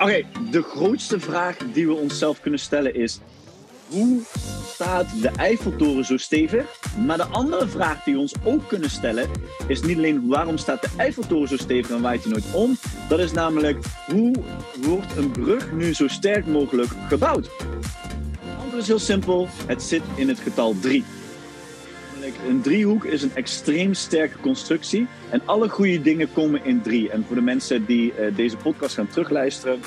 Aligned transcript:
Oké, 0.00 0.22
de 0.50 0.62
grootste 0.62 1.20
vraag 1.20 1.56
die 1.72 1.86
we 1.86 1.94
onszelf 1.94 2.40
kunnen 2.40 2.60
stellen 2.60 2.94
is: 2.94 3.20
hoe 3.88 4.20
staat 4.72 5.22
de 5.22 5.28
Eiffeltoren 5.28 6.04
zo 6.04 6.16
stevig? 6.16 6.80
Maar 7.06 7.16
de 7.16 7.24
andere 7.24 7.68
vraag 7.68 8.04
die 8.04 8.14
we 8.14 8.20
ons 8.20 8.34
ook 8.44 8.68
kunnen 8.68 8.90
stellen 8.90 9.30
is 9.68 9.82
niet 9.82 9.96
alleen 9.96 10.26
waarom 10.26 10.58
staat 10.58 10.82
de 10.82 10.88
Eiffeltoren 10.96 11.48
zo 11.48 11.56
stevig 11.56 11.96
en 11.96 12.02
waait 12.02 12.22
hij 12.22 12.32
nooit 12.32 12.52
om? 12.52 12.76
Dat 13.08 13.18
is 13.18 13.32
namelijk 13.32 13.84
hoe 14.06 14.34
wordt 14.82 15.16
een 15.16 15.30
brug 15.30 15.72
nu 15.72 15.94
zo 15.94 16.08
sterk 16.08 16.46
mogelijk 16.46 16.90
gebouwd? 17.08 17.50
Het 18.40 18.58
antwoord 18.58 18.82
is 18.82 18.88
heel 18.88 18.98
simpel: 18.98 19.48
het 19.66 19.82
zit 19.82 20.02
in 20.14 20.28
het 20.28 20.40
getal 20.40 20.74
3. 20.80 21.04
Een 22.44 22.60
driehoek 22.62 23.04
is 23.04 23.22
een 23.22 23.34
extreem 23.34 23.94
sterke 23.94 24.38
constructie. 24.38 25.06
En 25.30 25.42
alle 25.44 25.68
goede 25.68 26.00
dingen 26.00 26.32
komen 26.32 26.64
in 26.64 26.82
drie. 26.82 27.10
En 27.10 27.24
voor 27.24 27.36
de 27.36 27.42
mensen 27.42 27.86
die 27.86 28.12
uh, 28.18 28.36
deze 28.36 28.56
podcast 28.56 28.94
gaan 28.94 29.08
terugluisteren, 29.08 29.80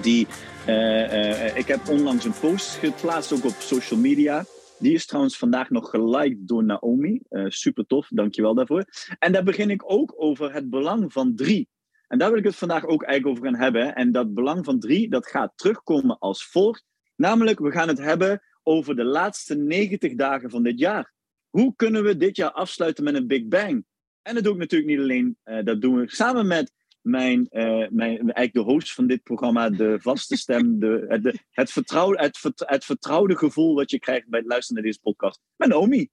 die, 0.00 0.26
uh, 0.68 0.74
uh, 0.74 1.56
ik 1.56 1.66
heb 1.66 1.88
onlangs 1.88 2.24
een 2.24 2.34
post 2.40 2.76
geplaatst, 2.76 3.32
ook 3.32 3.44
op 3.44 3.54
social 3.58 4.00
media. 4.00 4.44
Die 4.78 4.94
is 4.94 5.06
trouwens 5.06 5.38
vandaag 5.38 5.70
nog 5.70 5.90
geliked 5.90 6.48
door 6.48 6.64
Naomi. 6.64 7.20
super 7.48 7.86
tof, 7.86 8.08
dankjewel 8.10 8.54
daarvoor. 8.54 8.84
En 9.18 9.32
daar 9.32 9.44
begin 9.44 9.70
ik 9.70 9.82
ook 9.86 10.14
over 10.16 10.52
het 10.52 10.70
belang 10.70 11.12
van 11.12 11.34
drie. 11.36 11.68
En 12.08 12.18
daar 12.18 12.28
wil 12.28 12.38
ik 12.38 12.44
het 12.44 12.56
vandaag 12.56 12.86
ook 12.86 13.02
eigenlijk 13.02 13.38
over 13.38 13.50
gaan 13.50 13.62
hebben. 13.62 13.94
En 13.94 14.12
dat 14.12 14.34
belang 14.34 14.64
van 14.64 14.80
drie, 14.80 15.08
dat 15.08 15.26
gaat 15.26 15.52
terugkomen 15.54 16.18
als 16.18 16.46
volgt. 16.46 16.84
Namelijk, 17.16 17.58
we 17.58 17.70
gaan 17.70 17.88
het 17.88 17.98
hebben 17.98 18.42
over 18.62 18.96
de 18.96 19.04
laatste 19.04 19.54
90 19.54 20.14
dagen 20.14 20.50
van 20.50 20.62
dit 20.62 20.78
jaar. 20.78 21.13
Hoe 21.54 21.72
kunnen 21.76 22.04
we 22.04 22.16
dit 22.16 22.36
jaar 22.36 22.52
afsluiten 22.52 23.04
met 23.04 23.14
een 23.14 23.26
Big 23.26 23.46
Bang? 23.46 23.84
En 24.22 24.34
dat 24.34 24.44
doe 24.44 24.52
ik 24.52 24.58
natuurlijk 24.58 24.90
niet 24.90 25.00
alleen. 25.00 25.36
Uh, 25.44 25.64
dat 25.64 25.80
doen 25.80 25.94
we 25.94 26.10
samen 26.10 26.46
met 26.46 26.72
mijn, 27.00 27.48
uh, 27.50 27.88
mijn, 27.90 28.18
eigenlijk 28.18 28.52
de 28.52 28.60
host 28.60 28.92
van 28.92 29.06
dit 29.06 29.22
programma, 29.22 29.70
de 29.70 29.96
vaste 30.00 30.36
stem, 30.36 30.78
de, 30.78 31.18
de, 31.22 31.38
het, 31.50 31.70
vertrouwde, 31.72 32.22
het, 32.22 32.38
het 32.56 32.84
vertrouwde 32.84 33.36
gevoel 33.36 33.74
wat 33.74 33.90
je 33.90 33.98
krijgt 33.98 34.28
bij 34.28 34.38
het 34.38 34.48
luisteren 34.48 34.82
naar 34.82 34.90
deze 34.90 35.02
podcast. 35.02 35.40
Met 35.56 35.68
Naomi. 35.68 36.08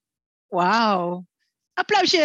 Wauw. 0.48 1.26
Applausje! 1.74 2.18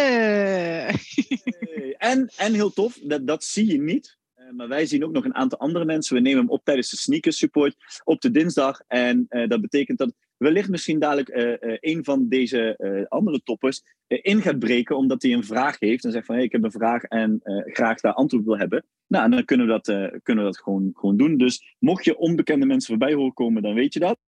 en, 1.97 2.31
en 2.35 2.53
heel 2.53 2.73
tof, 2.73 2.99
dat, 3.03 3.27
dat 3.27 3.43
zie 3.43 3.71
je 3.71 3.81
niet. 3.81 4.17
Uh, 4.35 4.51
maar 4.51 4.67
wij 4.67 4.85
zien 4.85 5.05
ook 5.05 5.11
nog 5.11 5.25
een 5.25 5.35
aantal 5.35 5.59
andere 5.59 5.85
mensen. 5.85 6.15
We 6.15 6.21
nemen 6.21 6.39
hem 6.39 6.49
op 6.49 6.63
tijdens 6.63 6.89
de 6.89 6.97
sneakers 6.97 7.37
support 7.37 8.01
op 8.03 8.21
de 8.21 8.31
dinsdag. 8.31 8.79
En 8.87 9.25
uh, 9.29 9.47
dat 9.47 9.61
betekent 9.61 9.97
dat 9.97 10.13
wellicht 10.37 10.69
misschien 10.69 10.99
dadelijk 10.99 11.29
uh, 11.29 11.77
een 11.79 12.03
van 12.03 12.27
deze 12.27 12.75
uh, 12.77 13.05
andere 13.07 13.41
toppers 13.43 13.81
in 14.07 14.41
gaat 14.41 14.59
breken 14.59 14.97
omdat 14.97 15.21
hij 15.21 15.33
een 15.33 15.43
vraag 15.43 15.79
heeft 15.79 16.05
en 16.05 16.11
zegt 16.11 16.25
van 16.25 16.35
hey, 16.35 16.43
ik 16.43 16.51
heb 16.51 16.63
een 16.63 16.71
vraag 16.71 17.03
en 17.03 17.41
graag 17.65 17.99
daar 17.99 18.13
antwoord 18.13 18.45
wil 18.45 18.57
hebben. 18.57 18.85
Nou, 19.07 19.29
dan 19.29 19.45
kunnen 19.45 19.65
we 19.65 19.71
dat, 19.81 20.21
kunnen 20.23 20.43
dat 20.43 20.59
gewoon, 20.59 20.91
gewoon 20.93 21.17
doen. 21.17 21.37
Dus 21.37 21.75
mocht 21.79 22.05
je 22.05 22.17
onbekende 22.17 22.65
mensen 22.65 22.89
voorbij 22.89 23.13
horen 23.13 23.33
komen, 23.33 23.61
dan 23.61 23.73
weet 23.73 23.93
je 23.93 23.99
dat. 23.99 24.19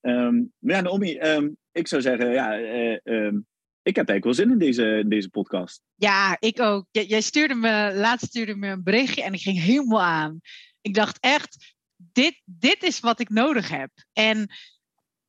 Um, 0.00 0.52
maar 0.58 0.74
ja, 0.74 0.80
Naomi, 0.80 1.18
um, 1.20 1.56
ik 1.72 1.88
zou 1.88 2.02
zeggen, 2.02 2.32
ja, 2.32 2.58
um, 3.04 3.46
ik 3.82 3.96
heb 3.96 4.08
eigenlijk 4.08 4.24
wel 4.24 4.34
zin 4.34 4.50
in 4.50 4.58
deze, 4.58 5.04
deze 5.06 5.28
podcast. 5.28 5.82
Ja, 5.94 6.36
ik 6.40 6.60
ook. 6.60 6.86
Jij 6.90 7.20
stuurde 7.20 7.54
me, 7.54 7.92
laatst 7.94 8.26
stuurde 8.26 8.56
me 8.56 8.68
een 8.68 8.82
berichtje 8.82 9.22
en 9.22 9.32
ik 9.32 9.40
ging 9.40 9.62
helemaal 9.62 10.02
aan. 10.02 10.40
Ik 10.80 10.94
dacht 10.94 11.18
echt, 11.20 11.74
dit, 11.96 12.42
dit 12.44 12.82
is 12.82 13.00
wat 13.00 13.20
ik 13.20 13.28
nodig 13.28 13.68
heb. 13.70 13.90
En 14.12 14.50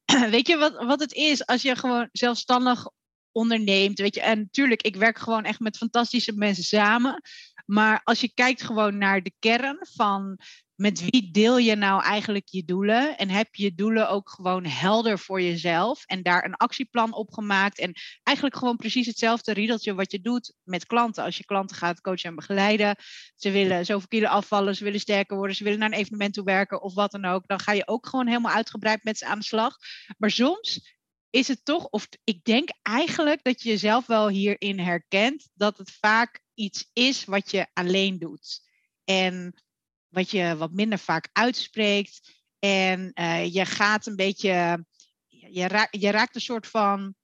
weet 0.35 0.47
je 0.47 0.57
wat, 0.57 0.83
wat 0.83 0.99
het 0.99 1.13
is 1.13 1.45
als 1.45 1.61
je 1.61 1.75
gewoon 1.75 2.09
zelfstandig 2.11 2.87
onderneemt? 3.31 3.99
Weet 3.99 4.15
je, 4.15 4.21
en 4.21 4.39
natuurlijk, 4.39 4.81
ik 4.81 4.95
werk 4.95 5.17
gewoon 5.17 5.43
echt 5.43 5.59
met 5.59 5.77
fantastische 5.77 6.33
mensen 6.33 6.63
samen. 6.63 7.21
Maar 7.65 8.01
als 8.03 8.21
je 8.21 8.33
kijkt 8.33 8.63
gewoon 8.63 8.97
naar 8.97 9.23
de 9.23 9.33
kern 9.39 9.77
van 9.79 10.39
met 10.79 11.09
wie 11.09 11.31
deel 11.31 11.57
je 11.57 11.75
nou 11.75 12.03
eigenlijk 12.03 12.47
je 12.47 12.65
doelen? 12.65 13.17
En 13.17 13.29
heb 13.29 13.55
je 13.55 13.75
doelen 13.75 14.09
ook 14.09 14.29
gewoon 14.29 14.65
helder 14.65 15.19
voor 15.19 15.41
jezelf? 15.41 16.03
En 16.05 16.23
daar 16.23 16.45
een 16.45 16.55
actieplan 16.55 17.13
op 17.13 17.33
gemaakt. 17.33 17.79
En 17.79 17.93
eigenlijk 18.23 18.57
gewoon 18.57 18.75
precies 18.75 19.07
hetzelfde 19.07 19.53
riedeltje 19.53 19.93
wat 19.93 20.11
je 20.11 20.21
doet 20.21 20.53
met 20.63 20.85
klanten. 20.85 21.23
Als 21.23 21.37
je 21.37 21.45
klanten 21.45 21.75
gaat 21.77 22.01
coachen 22.01 22.29
en 22.29 22.35
begeleiden. 22.35 22.95
Ze 23.35 23.51
willen 23.51 23.85
zoveel 23.85 24.07
kilo 24.07 24.27
afvallen, 24.27 24.75
ze 24.75 24.83
willen 24.83 24.99
sterker 24.99 25.37
worden, 25.37 25.55
ze 25.55 25.63
willen 25.63 25.79
naar 25.79 25.91
een 25.91 25.97
evenement 25.97 26.33
toe 26.33 26.43
werken 26.43 26.81
of 26.81 26.93
wat 26.93 27.11
dan 27.11 27.25
ook. 27.25 27.47
Dan 27.47 27.59
ga 27.59 27.71
je 27.71 27.87
ook 27.87 28.07
gewoon 28.07 28.27
helemaal 28.27 28.55
uitgebreid 28.55 29.03
met 29.03 29.17
ze 29.17 29.25
aan 29.25 29.39
de 29.39 29.45
slag. 29.45 29.77
Maar 30.17 30.31
soms 30.31 30.97
is 31.29 31.47
het 31.47 31.65
toch, 31.65 31.85
of 31.85 32.07
ik 32.23 32.43
denk 32.43 32.69
eigenlijk 32.81 33.43
dat 33.43 33.61
je 33.61 33.69
jezelf 33.69 34.05
wel 34.05 34.29
hierin 34.29 34.79
herkent, 34.79 35.49
dat 35.53 35.77
het 35.77 35.91
vaak 35.91 36.41
iets 36.53 36.89
is 36.93 37.25
wat 37.25 37.51
je 37.51 37.67
alleen 37.73 38.19
doet. 38.19 38.61
En 39.03 39.63
wat 40.09 40.31
je 40.31 40.57
wat 40.57 40.71
minder 40.71 40.99
vaak 40.99 41.29
uitspreekt. 41.31 42.37
En 42.59 43.11
uh, 43.13 43.53
je 43.53 43.65
gaat 43.65 44.05
een 44.05 44.15
beetje, 44.15 44.85
je, 45.27 45.67
raakt, 45.67 46.01
je 46.01 46.11
raakt 46.11 46.35
een 46.35 46.41
soort 46.41 46.67
van 46.67 47.15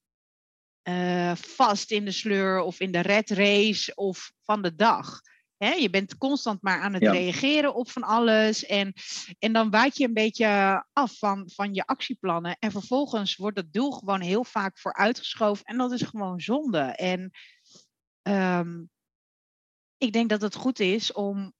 uh, 0.84 1.36
vast 1.36 1.92
in 1.92 2.06
de 2.06 2.12
sleur 2.12 2.60
of 2.60 2.80
in 2.80 2.92
de 2.92 3.00
red 3.00 3.30
race 3.30 3.96
of 3.96 4.32
van 4.44 4.62
de 4.62 4.76
dag. 4.76 5.22
He, 5.58 5.72
je 5.74 5.90
bent 5.90 6.18
constant 6.18 6.62
maar 6.62 6.82
aan 6.82 6.94
het 6.94 7.02
ja. 7.02 7.12
reageren 7.12 7.76
op 7.76 7.90
van 7.90 8.04
alles. 8.04 8.66
En, 8.66 8.94
en 9.40 9.54
dan 9.54 9.70
waait 9.70 9.98
je 9.98 10.06
een 10.06 10.14
beetje 10.14 10.84
af 10.94 11.18
van, 11.18 11.50
van 11.54 11.74
je 11.74 11.86
actieplannen. 11.86 12.58
En 12.60 12.72
vervolgens 12.72 13.36
wordt 13.36 13.58
het 13.58 13.74
doel 13.74 13.92
gewoon 13.92 14.22
heel 14.22 14.44
vaak 14.44 14.80
vooruitgeschoven. 14.80 15.66
En 15.66 15.78
dat 15.78 15.92
is 15.92 16.02
gewoon 16.02 16.40
zonde. 16.40 16.80
En 16.80 17.32
um, 18.22 18.90
ik 19.98 20.14
denk 20.14 20.30
dat 20.30 20.42
het 20.42 20.56
goed 20.56 20.80
is 20.80 21.14
om 21.14 21.54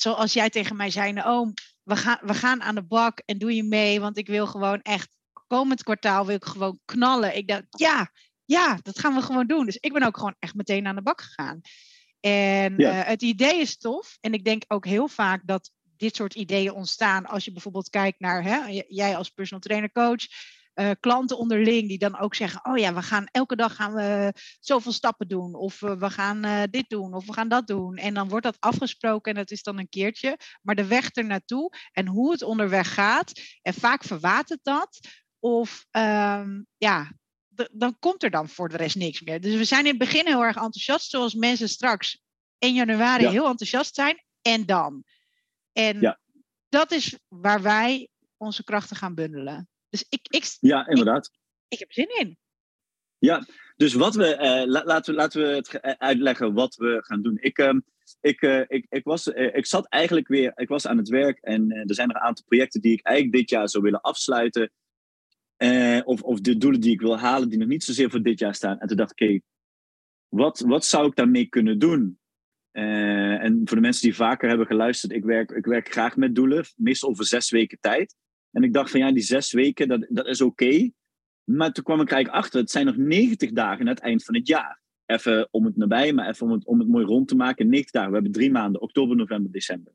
zoals 0.00 0.32
jij 0.32 0.50
tegen 0.50 0.76
mij 0.76 0.90
zei, 0.90 1.20
oh, 1.20 1.52
we 1.82 1.96
gaan, 1.96 2.18
we 2.22 2.34
gaan 2.34 2.62
aan 2.62 2.74
de 2.74 2.84
bak 2.84 3.22
en 3.24 3.38
doe 3.38 3.54
je 3.54 3.62
mee, 3.62 4.00
want 4.00 4.16
ik 4.16 4.26
wil 4.26 4.46
gewoon 4.46 4.82
echt, 4.82 5.16
komend 5.46 5.82
kwartaal 5.82 6.26
wil 6.26 6.36
ik 6.36 6.44
gewoon 6.44 6.80
knallen. 6.84 7.36
Ik 7.36 7.48
dacht, 7.48 7.64
ja, 7.68 8.10
ja, 8.44 8.78
dat 8.82 8.98
gaan 8.98 9.14
we 9.14 9.22
gewoon 9.22 9.46
doen. 9.46 9.64
Dus 9.64 9.76
ik 9.76 9.92
ben 9.92 10.02
ook 10.02 10.16
gewoon 10.16 10.36
echt 10.38 10.54
meteen 10.54 10.86
aan 10.86 10.94
de 10.94 11.02
bak 11.02 11.20
gegaan. 11.20 11.60
En 12.20 12.74
ja. 12.76 13.00
uh, 13.00 13.06
het 13.06 13.22
idee 13.22 13.60
is 13.60 13.78
tof. 13.78 14.18
En 14.20 14.32
ik 14.32 14.44
denk 14.44 14.64
ook 14.66 14.86
heel 14.86 15.08
vaak 15.08 15.40
dat 15.44 15.70
dit 15.82 16.16
soort 16.16 16.34
ideeën 16.34 16.72
ontstaan 16.72 17.26
als 17.26 17.44
je 17.44 17.52
bijvoorbeeld 17.52 17.90
kijkt 17.90 18.20
naar 18.20 18.42
hè, 18.42 18.82
jij 18.88 19.16
als 19.16 19.30
personal 19.30 19.60
trainer 19.60 19.92
coach 19.92 20.26
uh, 20.80 20.90
klanten 21.00 21.38
onderling 21.38 21.88
die 21.88 21.98
dan 21.98 22.18
ook 22.18 22.34
zeggen: 22.34 22.64
Oh 22.64 22.78
ja, 22.78 22.94
we 22.94 23.02
gaan 23.02 23.26
elke 23.30 23.56
dag 23.56 23.74
gaan 23.74 23.94
we 23.94 24.32
zoveel 24.60 24.92
stappen 24.92 25.28
doen. 25.28 25.54
Of 25.54 25.82
uh, 25.82 25.92
we 25.92 26.10
gaan 26.10 26.46
uh, 26.46 26.62
dit 26.70 26.88
doen. 26.88 27.14
Of 27.14 27.26
we 27.26 27.32
gaan 27.32 27.48
dat 27.48 27.66
doen. 27.66 27.96
En 27.96 28.14
dan 28.14 28.28
wordt 28.28 28.44
dat 28.44 28.56
afgesproken 28.60 29.32
en 29.32 29.38
dat 29.38 29.50
is 29.50 29.62
dan 29.62 29.78
een 29.78 29.88
keertje. 29.88 30.38
Maar 30.62 30.74
de 30.74 30.86
weg 30.86 31.16
er 31.16 31.24
naartoe 31.24 31.72
en 31.92 32.06
hoe 32.06 32.32
het 32.32 32.42
onderweg 32.42 32.94
gaat. 32.94 33.32
En 33.62 33.74
vaak 33.74 34.04
verwatert 34.04 34.60
dat. 34.62 34.98
Of 35.38 35.86
um, 35.90 36.66
ja, 36.76 37.12
dan 37.72 37.98
komt 37.98 38.22
er 38.22 38.30
dan 38.30 38.48
voor 38.48 38.68
de 38.68 38.76
rest 38.76 38.96
niks 38.96 39.20
meer. 39.20 39.40
Dus 39.40 39.54
we 39.54 39.64
zijn 39.64 39.84
in 39.84 39.90
het 39.90 39.98
begin 39.98 40.26
heel 40.26 40.44
erg 40.44 40.56
enthousiast, 40.56 41.10
zoals 41.10 41.34
mensen 41.34 41.68
straks 41.68 42.22
1 42.58 42.74
januari 42.74 43.22
ja. 43.22 43.30
heel 43.30 43.48
enthousiast 43.48 43.94
zijn. 43.94 44.24
En 44.42 44.66
dan. 44.66 45.04
En 45.72 46.00
ja. 46.00 46.20
dat 46.68 46.90
is 46.90 47.18
waar 47.28 47.62
wij 47.62 48.08
onze 48.36 48.64
krachten 48.64 48.96
gaan 48.96 49.14
bundelen. 49.14 49.68
Dus 49.90 50.06
ik, 50.08 50.20
ik, 50.22 50.56
ja, 50.60 50.86
inderdaad. 50.86 51.26
Ik, 51.26 51.32
ik 51.68 51.78
heb 51.78 51.92
zin 51.92 52.18
in. 52.18 52.38
Ja, 53.18 53.46
dus 53.76 53.94
wat 53.94 54.14
we, 54.14 54.36
la, 54.66 54.84
laten, 54.84 55.12
we, 55.14 55.20
laten 55.20 55.42
we 55.42 55.48
het 55.48 55.80
uitleggen 55.98 56.54
wat 56.54 56.74
we 56.74 56.98
gaan 57.04 57.22
doen. 57.22 57.38
Ik, 57.40 57.58
uh, 57.58 57.74
ik, 58.20 58.42
uh, 58.42 58.60
ik, 58.66 58.86
ik, 58.88 59.04
was, 59.04 59.26
ik 59.26 59.66
zat 59.66 59.86
eigenlijk 59.86 60.28
weer, 60.28 60.52
ik 60.54 60.68
was 60.68 60.86
aan 60.86 60.96
het 60.96 61.08
werk 61.08 61.38
en 61.38 61.70
er 61.70 61.94
zijn 61.94 62.10
er 62.10 62.16
een 62.16 62.22
aantal 62.22 62.44
projecten 62.44 62.80
die 62.80 62.92
ik 62.92 63.06
eigenlijk 63.06 63.36
dit 63.36 63.50
jaar 63.50 63.68
zou 63.68 63.82
willen 63.82 64.00
afsluiten. 64.00 64.72
of, 66.04 66.22
of 66.22 66.40
de 66.40 66.56
doelen 66.56 66.80
die 66.80 66.92
ik 66.92 67.00
wil 67.00 67.18
halen, 67.18 67.48
die 67.48 67.58
nog 67.58 67.68
niet 67.68 67.84
zozeer 67.84 68.10
voor 68.10 68.22
dit 68.22 68.38
jaar 68.38 68.54
staan. 68.54 68.78
En 68.78 68.88
toen 68.88 68.96
dacht 68.96 69.10
ik, 69.10 69.20
oké, 69.20 69.24
okay, 69.24 69.42
wat, 70.28 70.60
wat 70.60 70.84
zou 70.84 71.06
ik 71.06 71.16
daarmee 71.16 71.46
kunnen 71.46 71.78
doen? 71.78 72.18
en 72.72 73.60
voor 73.64 73.76
de 73.76 73.82
mensen 73.82 74.02
die 74.02 74.16
vaker 74.16 74.48
hebben 74.48 74.66
geluisterd, 74.66 75.12
ik 75.12 75.24
werk, 75.24 75.50
ik 75.50 75.64
werk 75.64 75.92
graag 75.92 76.16
met 76.16 76.34
doelen, 76.34 76.64
meestal 76.76 77.08
over 77.08 77.24
zes 77.24 77.50
weken 77.50 77.78
tijd. 77.80 78.16
En 78.50 78.62
ik 78.62 78.72
dacht 78.72 78.90
van 78.90 79.00
ja, 79.00 79.12
die 79.12 79.22
zes 79.22 79.52
weken, 79.52 79.88
dat, 79.88 80.06
dat 80.08 80.26
is 80.26 80.40
oké. 80.40 80.90
Maar 81.44 81.72
toen 81.72 81.84
kwam 81.84 82.00
ik 82.00 82.10
eigenlijk 82.10 82.44
achter, 82.44 82.60
het 82.60 82.70
zijn 82.70 82.86
nog 82.86 82.96
90 82.96 83.50
dagen 83.50 83.80
aan 83.80 83.86
het 83.86 84.00
eind 84.00 84.24
van 84.24 84.34
het 84.34 84.46
jaar. 84.46 84.80
Even 85.06 85.48
om 85.50 85.64
het 85.64 85.76
nabij, 85.76 86.12
maar 86.12 86.28
even 86.28 86.46
om 86.46 86.52
het, 86.52 86.66
om 86.66 86.78
het 86.78 86.88
mooi 86.88 87.04
rond 87.04 87.28
te 87.28 87.36
maken. 87.36 87.68
90 87.68 87.90
dagen, 87.90 88.08
we 88.08 88.14
hebben 88.14 88.32
drie 88.32 88.50
maanden, 88.50 88.80
oktober, 88.80 89.16
november, 89.16 89.52
december. 89.52 89.92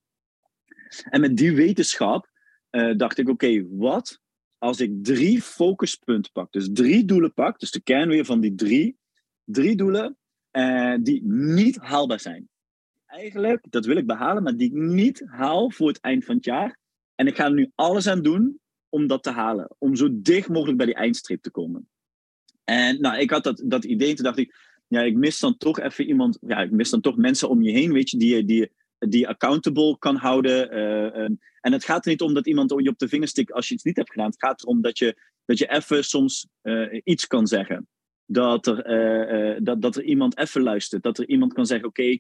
En 1.10 1.22
met 1.22 1.38
die 1.38 1.56
wetenschap 1.56 2.30
uh, 2.72 2.96
dacht 2.98 3.18
ik, 3.18 3.30
oké, 3.30 3.68
wat 3.70 4.20
als 4.58 4.80
ik 4.80 5.04
drie 5.04 5.42
focuspunten 5.42 6.32
pak? 6.32 6.52
Dus 6.52 6.70
drie 6.74 7.06
doelen 7.06 7.34
pak, 7.34 7.60
dus 7.60 7.72
de 7.72 7.82
kern 7.82 8.10
weer 8.10 8.26
van 8.26 8.40
die 8.40 8.56
drie. 8.56 8.98
Drie 9.44 9.76
doelen 9.76 10.18
uh, 10.52 10.96
die 11.02 11.22
niet 11.26 11.78
haalbaar 11.78 12.20
zijn. 12.20 12.50
Eigenlijk, 13.06 13.66
dat 13.70 13.86
wil 13.86 13.98
ik 13.98 14.08
behalen, 14.08 14.44
maar 14.44 14.56
die 14.56 14.68
ik 14.68 14.74
niet 14.74 15.24
haal 15.26 15.72
voor 15.72 15.88
het 15.88 16.00
eind 16.00 16.26
van 16.26 16.36
het 16.36 16.46
jaar. 16.46 16.80
En 17.24 17.30
ik 17.30 17.36
ga 17.36 17.46
er 17.46 17.54
nu 17.54 17.72
alles 17.76 18.08
aan 18.08 18.22
doen 18.22 18.60
om 18.90 19.08
dat 19.08 19.24
te 19.24 19.32
halen. 19.32 19.76
Om 19.78 19.96
zo 19.96 20.08
dicht 20.12 20.50
mogelijk 20.50 20.78
bij 20.78 20.86
die 20.86 20.96
eindstreep 20.96 21.42
te 21.42 21.52
komen. 21.52 21.90
En 22.64 23.02
nou, 23.02 23.18
ik 23.18 23.30
had 23.30 23.44
dat, 23.44 23.62
dat 23.66 23.84
idee. 23.84 24.14
Toen 24.14 24.24
dacht 24.24 24.38
ik, 24.38 24.56
ja, 24.88 25.02
ik 25.02 25.16
mis 25.16 25.40
dan 25.40 25.58
toch 25.58 25.80
even 25.80 26.08
iemand. 26.08 26.38
Ja, 26.42 26.58
ik 26.58 26.72
mis 26.72 26.90
dan 26.90 27.02
toch 27.02 27.18
mensen 27.18 27.50
om 27.50 27.62
je 27.62 27.72
heen, 27.72 27.92
weet 27.94 28.10
je, 28.10 28.18
die, 28.18 28.46
die 28.46 28.72
die 29.00 29.28
accountable 29.28 29.98
kan 30.00 30.16
houden. 30.16 30.72
en 31.62 31.72
het 31.72 31.86
gaat 31.86 32.06
er 32.06 32.12
niet 32.12 32.22
om 32.22 32.34
dat 32.34 32.48
iemand 32.48 32.74
je 32.78 32.90
op 32.90 33.00
de 33.00 33.08
vinger 33.08 33.28
stikt 33.28 33.54
als 33.54 33.68
je 33.68 33.74
iets 33.74 33.84
niet 33.84 33.96
hebt 33.96 34.12
gedaan. 34.12 34.30
Het 34.30 34.44
gaat 34.44 34.62
erom 34.62 34.82
dat 34.82 34.98
je, 34.98 35.18
dat 35.46 35.58
je 35.58 35.70
even 35.72 36.04
soms 36.04 36.48
iets 37.04 37.28
kan 37.28 37.48
zeggen. 37.48 37.88
Dat 38.26 38.68
er, 38.68 39.64
dat, 39.64 39.82
dat 39.82 39.96
er 39.96 40.04
iemand 40.04 40.38
even 40.38 40.62
luistert. 40.62 41.04
Dat 41.04 41.18
er 41.18 41.28
iemand 41.28 41.54
kan 41.54 41.66
zeggen: 41.66 41.88
Oké, 41.88 42.18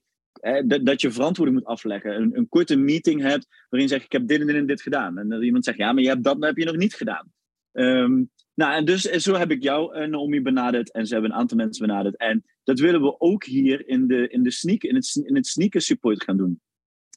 dat 0.84 1.02
je 1.02 1.12
verantwoording 1.12 1.60
moet 1.60 1.68
afleggen. 1.68 2.16
Een, 2.16 2.38
een 2.38 2.50
korte 2.50 2.76
meeting 2.76 3.22
hebt 3.22 3.48
waarin 3.70 3.90
je 3.90 3.96
zegt: 3.96 4.06
Ik 4.06 4.12
heb 4.12 4.28
dit 4.28 4.40
en 4.40 4.48
dit 4.48 4.56
en 4.56 4.66
dit 4.66 4.82
gedaan. 4.82 5.18
En 5.18 5.44
iemand 5.44 5.66
zegt: 5.66 5.78
Ja, 5.78 5.92
maar 5.92 6.04
je 6.04 6.10
hebt 6.10 6.24
dat 6.24 6.44
heb 6.44 6.58
je 6.58 6.66
nog 6.66 6.76
niet 6.76 6.94
gedaan. 6.94 7.32
Um, 7.72 8.32
nou, 8.54 8.74
en 8.74 8.86
dus 8.86 9.02
zo 9.02 9.34
heb 9.34 9.52
ik 9.52 9.64
jou, 9.64 9.98
uh, 9.98 10.08
Naomi, 10.08 10.42
benaderd. 10.42 10.92
En 10.92 11.08
ze 11.08 11.14
hebben 11.14 11.32
een 11.32 11.38
aantal 11.38 11.58
mensen 11.58 11.88
benaderd. 11.88 12.18
En 12.18 12.44
dat 12.64 12.80
willen 12.80 13.02
we 13.02 13.20
ook 13.20 13.44
hier 13.44 13.88
in 13.88 14.08
de, 14.08 14.28
in 14.28 14.44
de 14.44 14.52
sneak, 14.52 14.84
in 14.84 14.96
het, 14.96 15.22
in 15.26 15.36
het 15.36 15.48
sneaker 15.48 15.82
support 15.82 16.24
gaan 16.24 16.38
doen. 16.38 16.62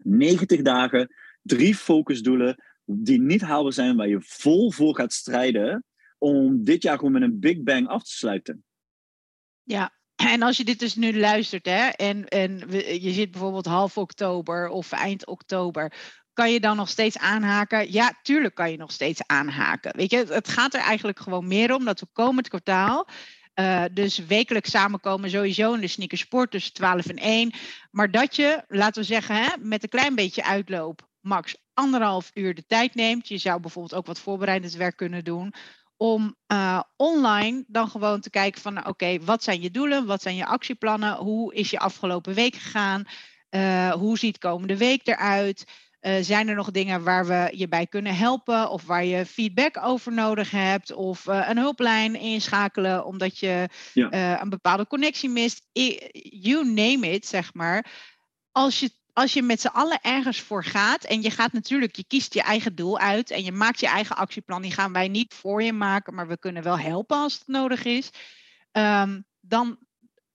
90 0.03 0.63
dagen, 0.63 1.15
drie 1.43 1.75
focusdoelen 1.75 2.63
die 2.85 3.21
niet 3.21 3.41
haalbaar 3.41 3.73
zijn, 3.73 3.97
waar 3.97 4.09
je 4.09 4.21
vol 4.21 4.73
voor 4.73 4.95
gaat 4.95 5.13
strijden 5.13 5.85
om 6.19 6.65
dit 6.65 6.83
jaar 6.83 6.97
gewoon 6.97 7.13
met 7.13 7.23
een 7.23 7.39
big 7.39 7.63
bang 7.63 7.89
af 7.89 8.03
te 8.03 8.11
sluiten. 8.11 8.65
Ja, 9.63 9.93
en 10.35 10.43
als 10.43 10.57
je 10.57 10.65
dit 10.65 10.79
dus 10.79 10.95
nu 10.95 11.19
luistert, 11.19 11.67
hè, 11.67 11.87
en, 11.87 12.29
en 12.29 12.63
je 13.01 13.13
zit 13.13 13.31
bijvoorbeeld 13.31 13.67
half 13.67 13.99
oktober 13.99 14.69
of 14.69 14.93
eind 14.93 15.27
oktober, 15.27 15.93
kan 16.33 16.53
je 16.53 16.61
dan 16.61 16.77
nog 16.77 16.89
steeds 16.89 17.19
aanhaken? 17.19 17.93
Ja, 17.93 18.13
tuurlijk 18.23 18.55
kan 18.55 18.71
je 18.71 18.77
nog 18.77 18.93
steeds 18.93 19.21
aanhaken. 19.27 19.97
Weet 19.97 20.11
je, 20.11 20.25
het 20.29 20.49
gaat 20.49 20.75
er 20.75 20.81
eigenlijk 20.81 21.19
gewoon 21.19 21.47
meer 21.47 21.75
om 21.75 21.85
dat 21.85 22.01
we 22.01 22.07
komend 22.13 22.49
kwartaal. 22.49 23.09
Uh, 23.55 23.85
dus 23.93 24.19
wekelijks 24.19 24.71
samenkomen 24.71 25.31
sowieso 25.31 25.75
in 25.75 25.81
de 25.81 25.87
sneakersport 25.87 26.51
tussen 26.51 26.73
12 26.73 27.07
en 27.07 27.17
1. 27.17 27.53
Maar 27.91 28.11
dat 28.11 28.37
je, 28.37 28.65
laten 28.69 29.01
we 29.01 29.09
zeggen, 29.09 29.37
hè, 29.37 29.49
met 29.59 29.83
een 29.83 29.89
klein 29.89 30.15
beetje 30.15 30.45
uitloop, 30.45 31.09
max 31.21 31.57
anderhalf 31.75 32.31
uur 32.35 32.55
de 32.55 32.67
tijd 32.67 32.95
neemt. 32.95 33.29
Je 33.29 33.39
zou 33.39 33.61
bijvoorbeeld 33.61 33.95
ook 33.95 34.07
wat 34.07 34.21
voorbereidend 34.21 34.75
werk 34.75 34.97
kunnen 34.97 35.25
doen 35.25 35.55
om 35.97 36.37
uh, 36.53 36.81
online 36.97 37.65
dan 37.67 37.89
gewoon 37.89 38.21
te 38.21 38.31
kijken 38.31 38.61
van 38.61 38.75
nou, 38.75 38.89
oké, 38.89 39.19
wat 39.21 39.43
zijn 39.43 39.61
je 39.61 39.71
doelen, 39.71 40.07
wat 40.07 40.23
zijn 40.23 40.37
je 40.37 40.47
actieplannen, 40.47 41.17
hoe 41.17 41.55
is 41.55 41.71
je 41.71 41.79
afgelopen 41.79 42.35
week 42.35 42.55
gegaan, 42.55 43.05
uh, 43.51 43.93
hoe 43.93 44.19
ziet 44.19 44.39
komende 44.39 44.77
week 44.77 45.07
eruit, 45.07 45.65
uh, 46.01 46.15
zijn 46.21 46.49
er 46.49 46.55
nog 46.55 46.71
dingen 46.71 47.05
waar 47.05 47.27
we 47.27 47.51
je 47.53 47.69
bij 47.69 47.87
kunnen 47.87 48.17
helpen 48.17 48.71
of 48.71 48.85
waar 48.85 49.05
je 49.05 49.27
feedback 49.27 49.79
over 49.83 50.13
nodig 50.13 50.51
hebt? 50.51 50.93
Of 50.93 51.27
een 51.27 51.59
hulplijn 51.59 52.15
inschakelen 52.15 53.05
omdat 53.05 53.39
je 53.39 53.69
ja. 53.93 54.41
een 54.41 54.49
bepaalde 54.49 54.87
connectie 54.87 55.29
mist, 55.29 55.63
you 56.23 56.65
name 56.65 57.11
it, 57.11 57.27
zeg 57.27 57.55
maar. 57.55 57.87
Als 58.53 58.81
je 58.81 58.91
als 59.17 59.33
je 59.33 59.43
met 59.43 59.61
z'n 59.61 59.67
allen 59.67 59.99
ergens 60.03 60.41
voor 60.41 60.65
gaat 60.65 61.05
en 61.05 61.23
je 61.23 61.31
gaat 61.31 61.53
natuurlijk, 61.53 61.97
je 61.97 62.05
kiest 62.07 62.35
je 62.35 62.43
eigen 62.43 62.75
doel 62.75 62.99
uit 62.99 63.31
en 63.31 63.45
je 63.45 63.53
maakt 63.53 63.81
je 63.81 63.87
eigen 63.87 64.17
actieplan, 64.17 64.63
die 64.63 64.71
gaan 64.71 64.93
wij 64.93 65.09
niet 65.09 65.35
voor 65.35 65.63
je 65.63 65.73
maken, 65.73 66.15
maar 66.15 66.29
we 66.29 66.39
kunnen 66.39 66.63
wel 66.63 66.79
helpen 66.79 67.17
als 67.17 67.35
het 67.35 67.47
nodig 67.47 67.85
is. 67.85 68.11
Um, 68.73 69.25
dan, 69.41 69.79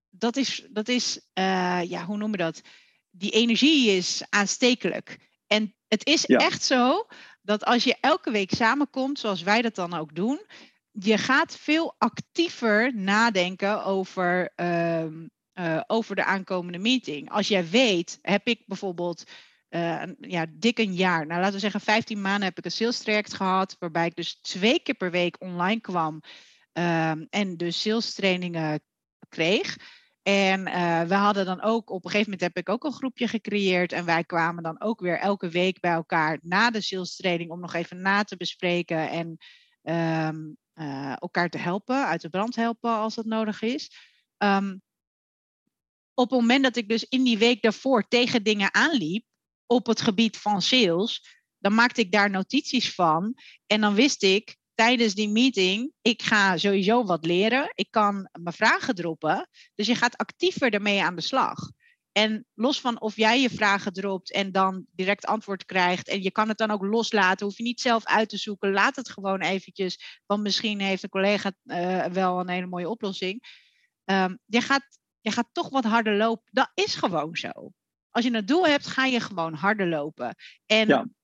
dat 0.10 0.36
is, 0.36 0.68
dat 0.70 0.88
is 0.88 1.20
uh, 1.40 1.82
ja, 1.84 2.06
hoe 2.06 2.18
noemen 2.18 2.40
we 2.40 2.44
dat? 2.44 2.62
Die 3.10 3.32
energie 3.32 3.90
is 3.90 4.24
aanstekelijk. 4.30 5.18
En 5.48 5.76
het 5.88 6.06
is 6.06 6.26
echt 6.26 6.64
zo 6.64 7.08
dat 7.42 7.66
als 7.66 7.84
je 7.84 7.98
elke 8.00 8.32
week 8.32 8.54
samenkomt, 8.54 9.20
zoals 9.20 9.42
wij 9.42 9.62
dat 9.62 9.76
dan 9.76 9.94
ook 9.94 10.16
doen, 10.16 10.46
je 10.92 11.18
gaat 11.18 11.58
veel 11.58 11.96
actiever 11.98 12.96
nadenken 12.96 13.84
over 13.84 14.54
um, 14.56 15.32
uh, 15.54 15.82
over 15.88 16.16
de 16.16 16.24
aankomende 16.24 16.78
meeting. 16.78 17.30
Als 17.30 17.48
jij 17.48 17.70
weet, 17.70 18.20
heb 18.22 18.48
ik 18.48 18.64
bijvoorbeeld 18.66 19.24
uh, 19.70 20.04
ja, 20.20 20.46
dik 20.50 20.80
een 20.80 20.94
jaar, 20.94 21.26
nou 21.26 21.40
laten 21.40 21.54
we 21.54 21.60
zeggen 21.60 21.82
15 21.82 22.22
maanden 22.22 22.44
heb 22.44 22.58
ik 22.58 22.66
een 22.66 22.72
sales 22.72 23.04
gehad, 23.24 23.76
waarbij 23.80 24.06
ik 24.06 24.16
dus 24.16 24.40
twee 24.42 24.80
keer 24.80 24.96
per 24.96 25.12
week 25.12 25.36
online 25.40 25.80
kwam 25.80 26.22
um, 26.74 27.28
en 27.30 27.58
dus 27.58 27.82
sales 27.82 28.14
trainingen 28.14 28.82
kreeg. 29.30 29.78
En 30.24 30.68
uh, 30.68 31.02
we 31.02 31.14
hadden 31.14 31.46
dan 31.46 31.62
ook, 31.62 31.90
op 31.90 32.06
een 32.06 32.12
gegeven 32.12 32.32
moment 32.32 32.54
heb 32.54 32.58
ik 32.58 32.70
ook 32.70 32.84
een 32.84 32.94
groepje 32.94 33.28
gecreëerd. 33.28 33.92
En 33.92 34.06
wij 34.06 34.24
kwamen 34.24 34.64
dan 34.64 34.82
ook 34.82 35.00
weer 35.00 35.18
elke 35.18 35.50
week 35.50 35.80
bij 35.80 35.92
elkaar 35.92 36.40
na 36.42 36.72
de 36.72 36.82
sales 36.82 37.16
training 37.16 37.52
om 37.52 37.60
nog 37.60 37.74
even 37.74 38.02
na 38.02 38.24
te 38.24 38.38
bespreken 38.38 39.10
en 39.10 39.38
uh, 40.74 41.22
elkaar 41.22 41.50
te 41.50 41.58
helpen, 41.58 42.06
uit 42.06 42.22
de 42.22 42.30
brand 42.30 42.56
helpen 42.56 42.92
als 42.92 43.16
dat 43.16 43.26
nodig 43.26 43.62
is. 43.62 43.92
Um, 44.38 44.82
op 46.14 46.30
het 46.30 46.40
moment 46.40 46.64
dat 46.64 46.76
ik 46.76 46.90
dus 46.90 47.04
in 47.04 47.24
die 47.24 47.38
week 47.38 47.62
daarvoor 47.62 48.08
tegen 48.08 48.44
dingen 48.44 48.74
aanliep 48.74 49.26
op 49.66 49.86
het 49.86 50.02
gebied 50.02 50.38
van 50.38 50.62
sales, 50.62 51.40
dan 51.58 51.74
maakte 51.74 52.02
ik 52.02 52.12
daar 52.12 52.30
notities 52.30 52.94
van. 52.94 53.34
En 53.68 53.82
dan 53.82 53.94
wist 53.94 54.24
ik 54.24 54.58
tijdens 54.76 55.14
die 55.14 55.30
meeting, 55.30 55.92
ik 56.02 56.22
ga 56.22 56.58
sowieso 56.58 57.04
wat 57.06 57.26
leren. 57.26 57.72
Ik 57.74 57.92
kan 57.92 58.30
mijn 58.32 58.56
vragen 58.56 58.96
droppen. 58.96 59.50
Dus 59.76 59.88
je 59.88 59.96
gaat 59.96 60.18
actiever 60.18 60.74
ermee 60.74 61.04
aan 61.04 61.16
de 61.16 61.22
slag. 61.22 61.58
En 62.12 62.46
los 62.54 62.82
van 62.82 63.02
of 63.02 63.16
jij 63.16 63.42
je 63.42 63.50
vragen 63.50 63.94
dropt 63.94 64.32
en 64.32 64.52
dan 64.52 64.86
direct 64.92 65.26
antwoord 65.26 65.66
krijgt. 65.66 66.08
En 66.08 66.24
je 66.24 66.32
kan 66.32 66.48
het 66.48 66.58
dan 66.58 66.72
ook 66.72 66.84
loslaten. 66.84 67.46
Hoef 67.46 67.58
je 67.58 67.64
niet 67.64 67.82
zelf 67.82 68.06
uit 68.06 68.30
te 68.30 68.38
zoeken. 68.38 68.72
Laat 68.72 68.96
het 68.96 69.10
gewoon 69.10 69.42
eventjes. 69.42 70.22
Want 70.26 70.42
misschien 70.42 70.80
heeft 70.80 71.04
een 71.04 71.10
collega 71.10 71.52
uh, 71.64 72.06
wel 72.06 72.40
een 72.40 72.50
hele 72.50 72.68
mooie 72.68 72.90
oplossing. 72.90 73.60
Um, 74.06 74.40
je 74.46 74.62
gaat 74.62 75.00
je 75.22 75.32
gaat 75.32 75.50
toch 75.52 75.70
wat 75.70 75.84
harder 75.84 76.16
lopen. 76.18 76.50
Dat 76.52 76.72
is 76.74 76.96
gewoon 76.96 77.36
zo. 77.36 77.72
Als 78.10 78.26
je 78.26 78.34
een 78.34 78.46
doel 78.46 78.68
hebt, 78.68 78.88
ga 78.88 79.06
je 79.06 79.20
gewoon 79.20 79.54
harder 79.54 79.88
lopen. 79.88 80.36
En 80.66 81.16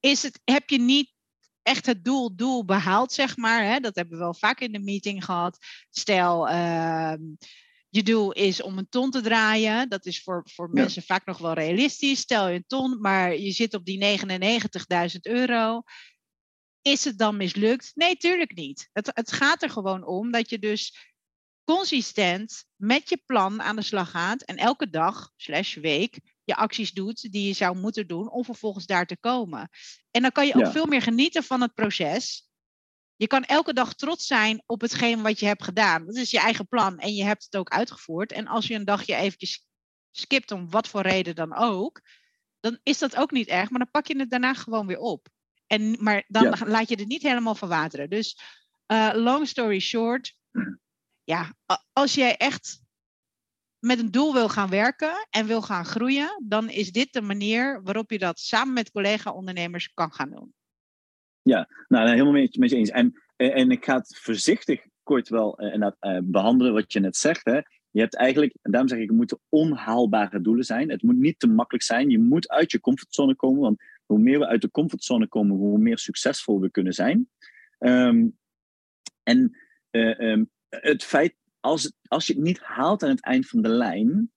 is 0.00 0.22
het, 0.22 0.40
heb 0.44 0.70
je 0.70 0.78
niet 0.78 1.12
echt 1.62 1.86
het 1.86 2.04
doel, 2.04 2.36
doel 2.36 2.64
behaald, 2.64 3.12
zeg 3.12 3.36
maar. 3.36 3.64
Hè? 3.64 3.80
Dat 3.80 3.94
hebben 3.94 4.18
we 4.18 4.24
wel 4.24 4.34
vaak 4.34 4.60
in 4.60 4.72
de 4.72 4.78
meeting 4.78 5.24
gehad. 5.24 5.58
Stel, 5.90 6.48
uh, 6.48 7.14
je 7.88 8.02
doel 8.02 8.32
is 8.32 8.62
om 8.62 8.78
een 8.78 8.88
ton 8.88 9.10
te 9.10 9.20
draaien. 9.20 9.88
Dat 9.88 10.06
is 10.06 10.22
voor, 10.22 10.42
voor 10.54 10.70
mensen 10.70 11.02
vaak 11.02 11.26
nog 11.26 11.38
wel 11.38 11.52
realistisch. 11.52 12.20
Stel 12.20 12.48
je 12.48 12.56
een 12.56 12.66
ton, 12.66 13.00
maar 13.00 13.36
je 13.36 13.50
zit 13.50 13.74
op 13.74 13.84
die 13.84 14.18
99.000 15.10 15.20
euro. 15.20 15.82
Is 16.82 17.04
het 17.04 17.18
dan 17.18 17.36
mislukt? 17.36 17.90
Nee, 17.94 18.16
tuurlijk 18.16 18.54
niet. 18.54 18.88
Het, 18.92 19.10
het 19.14 19.32
gaat 19.32 19.62
er 19.62 19.70
gewoon 19.70 20.04
om 20.06 20.30
dat 20.30 20.50
je 20.50 20.58
dus 20.58 21.11
consistent 21.64 22.64
met 22.76 23.08
je 23.08 23.22
plan 23.26 23.62
aan 23.62 23.76
de 23.76 23.82
slag 23.82 24.10
gaat 24.10 24.42
en 24.42 24.56
elke 24.56 24.90
dag 24.90 25.30
slash 25.36 25.74
week 25.74 26.20
je 26.44 26.56
acties 26.56 26.92
doet 26.92 27.32
die 27.32 27.46
je 27.46 27.52
zou 27.52 27.76
moeten 27.76 28.06
doen 28.06 28.30
om 28.30 28.44
vervolgens 28.44 28.86
daar 28.86 29.06
te 29.06 29.16
komen. 29.16 29.68
En 30.10 30.22
dan 30.22 30.32
kan 30.32 30.46
je 30.46 30.54
ook 30.54 30.72
veel 30.72 30.86
meer 30.86 31.02
genieten 31.02 31.42
van 31.42 31.60
het 31.60 31.74
proces. 31.74 32.50
Je 33.16 33.26
kan 33.26 33.44
elke 33.44 33.72
dag 33.72 33.94
trots 33.94 34.26
zijn 34.26 34.62
op 34.66 34.80
hetgeen 34.80 35.22
wat 35.22 35.40
je 35.40 35.46
hebt 35.46 35.64
gedaan. 35.64 36.06
Dat 36.06 36.16
is 36.16 36.30
je 36.30 36.38
eigen 36.38 36.68
plan 36.68 36.98
en 36.98 37.14
je 37.14 37.24
hebt 37.24 37.44
het 37.44 37.56
ook 37.56 37.68
uitgevoerd. 37.68 38.32
En 38.32 38.46
als 38.46 38.66
je 38.66 38.74
een 38.74 38.84
dagje 38.84 39.14
eventjes 39.14 39.66
skipt 40.10 40.50
om 40.50 40.70
wat 40.70 40.88
voor 40.88 41.02
reden 41.02 41.34
dan 41.34 41.54
ook, 41.54 42.00
dan 42.60 42.78
is 42.82 42.98
dat 42.98 43.16
ook 43.16 43.30
niet 43.30 43.48
erg, 43.48 43.70
maar 43.70 43.78
dan 43.78 43.90
pak 43.90 44.06
je 44.06 44.18
het 44.18 44.30
daarna 44.30 44.54
gewoon 44.54 44.86
weer 44.86 44.98
op. 44.98 45.28
En, 45.66 45.96
maar 46.02 46.24
dan 46.28 46.58
laat 46.64 46.88
je 46.88 46.94
het 46.94 47.08
niet 47.08 47.22
helemaal 47.22 47.54
verwateren. 47.54 48.10
Dus 48.10 48.40
uh, 48.86 49.10
long 49.14 49.48
story 49.48 49.78
short, 49.78 50.34
ja, 51.24 51.54
als 51.92 52.14
jij 52.14 52.36
echt 52.36 52.80
met 53.78 53.98
een 53.98 54.10
doel 54.10 54.32
wil 54.32 54.48
gaan 54.48 54.70
werken 54.70 55.26
en 55.30 55.46
wil 55.46 55.62
gaan 55.62 55.84
groeien, 55.84 56.44
dan 56.48 56.68
is 56.68 56.92
dit 56.92 57.12
de 57.12 57.22
manier 57.22 57.82
waarop 57.82 58.10
je 58.10 58.18
dat 58.18 58.38
samen 58.38 58.74
met 58.74 58.90
collega-ondernemers 58.90 59.92
kan 59.94 60.12
gaan 60.12 60.30
doen. 60.30 60.54
Ja, 61.42 61.68
nou, 61.88 62.08
helemaal 62.08 62.32
met, 62.32 62.54
je 62.54 62.76
eens. 62.76 62.90
En, 62.90 63.22
en 63.36 63.70
ik 63.70 63.84
ga 63.84 63.96
het 63.96 64.18
voorzichtig 64.18 64.86
kort 65.02 65.28
wel 65.28 65.62
uh, 65.62 66.18
behandelen 66.22 66.72
wat 66.72 66.92
je 66.92 67.00
net 67.00 67.16
zegt. 67.16 67.44
Hè. 67.44 67.60
Je 67.90 68.00
hebt 68.00 68.16
eigenlijk, 68.16 68.54
en 68.62 68.70
daarom 68.70 68.90
zeg 68.90 68.98
ik, 68.98 69.08
het 69.08 69.16
moeten 69.16 69.40
onhaalbare 69.48 70.40
doelen 70.40 70.64
zijn. 70.64 70.90
Het 70.90 71.02
moet 71.02 71.16
niet 71.16 71.38
te 71.38 71.46
makkelijk 71.46 71.84
zijn. 71.84 72.10
Je 72.10 72.18
moet 72.18 72.48
uit 72.48 72.70
je 72.72 72.80
comfortzone 72.80 73.34
komen, 73.34 73.60
want 73.60 73.82
hoe 74.06 74.18
meer 74.18 74.38
we 74.38 74.46
uit 74.46 74.60
de 74.60 74.70
comfortzone 74.70 75.28
komen, 75.28 75.56
hoe 75.56 75.78
meer 75.78 75.98
succesvol 75.98 76.60
we 76.60 76.70
kunnen 76.70 76.92
zijn. 76.92 77.30
Um, 77.78 78.38
en 79.22 79.56
um, 79.90 80.50
het 80.80 81.04
feit, 81.04 81.34
als, 81.60 81.92
als 82.08 82.26
je 82.26 82.32
het 82.32 82.42
niet 82.42 82.60
haalt 82.60 83.02
aan 83.02 83.10
het 83.10 83.24
eind 83.24 83.48
van 83.48 83.62
de 83.62 83.68
lijn, 83.68 84.30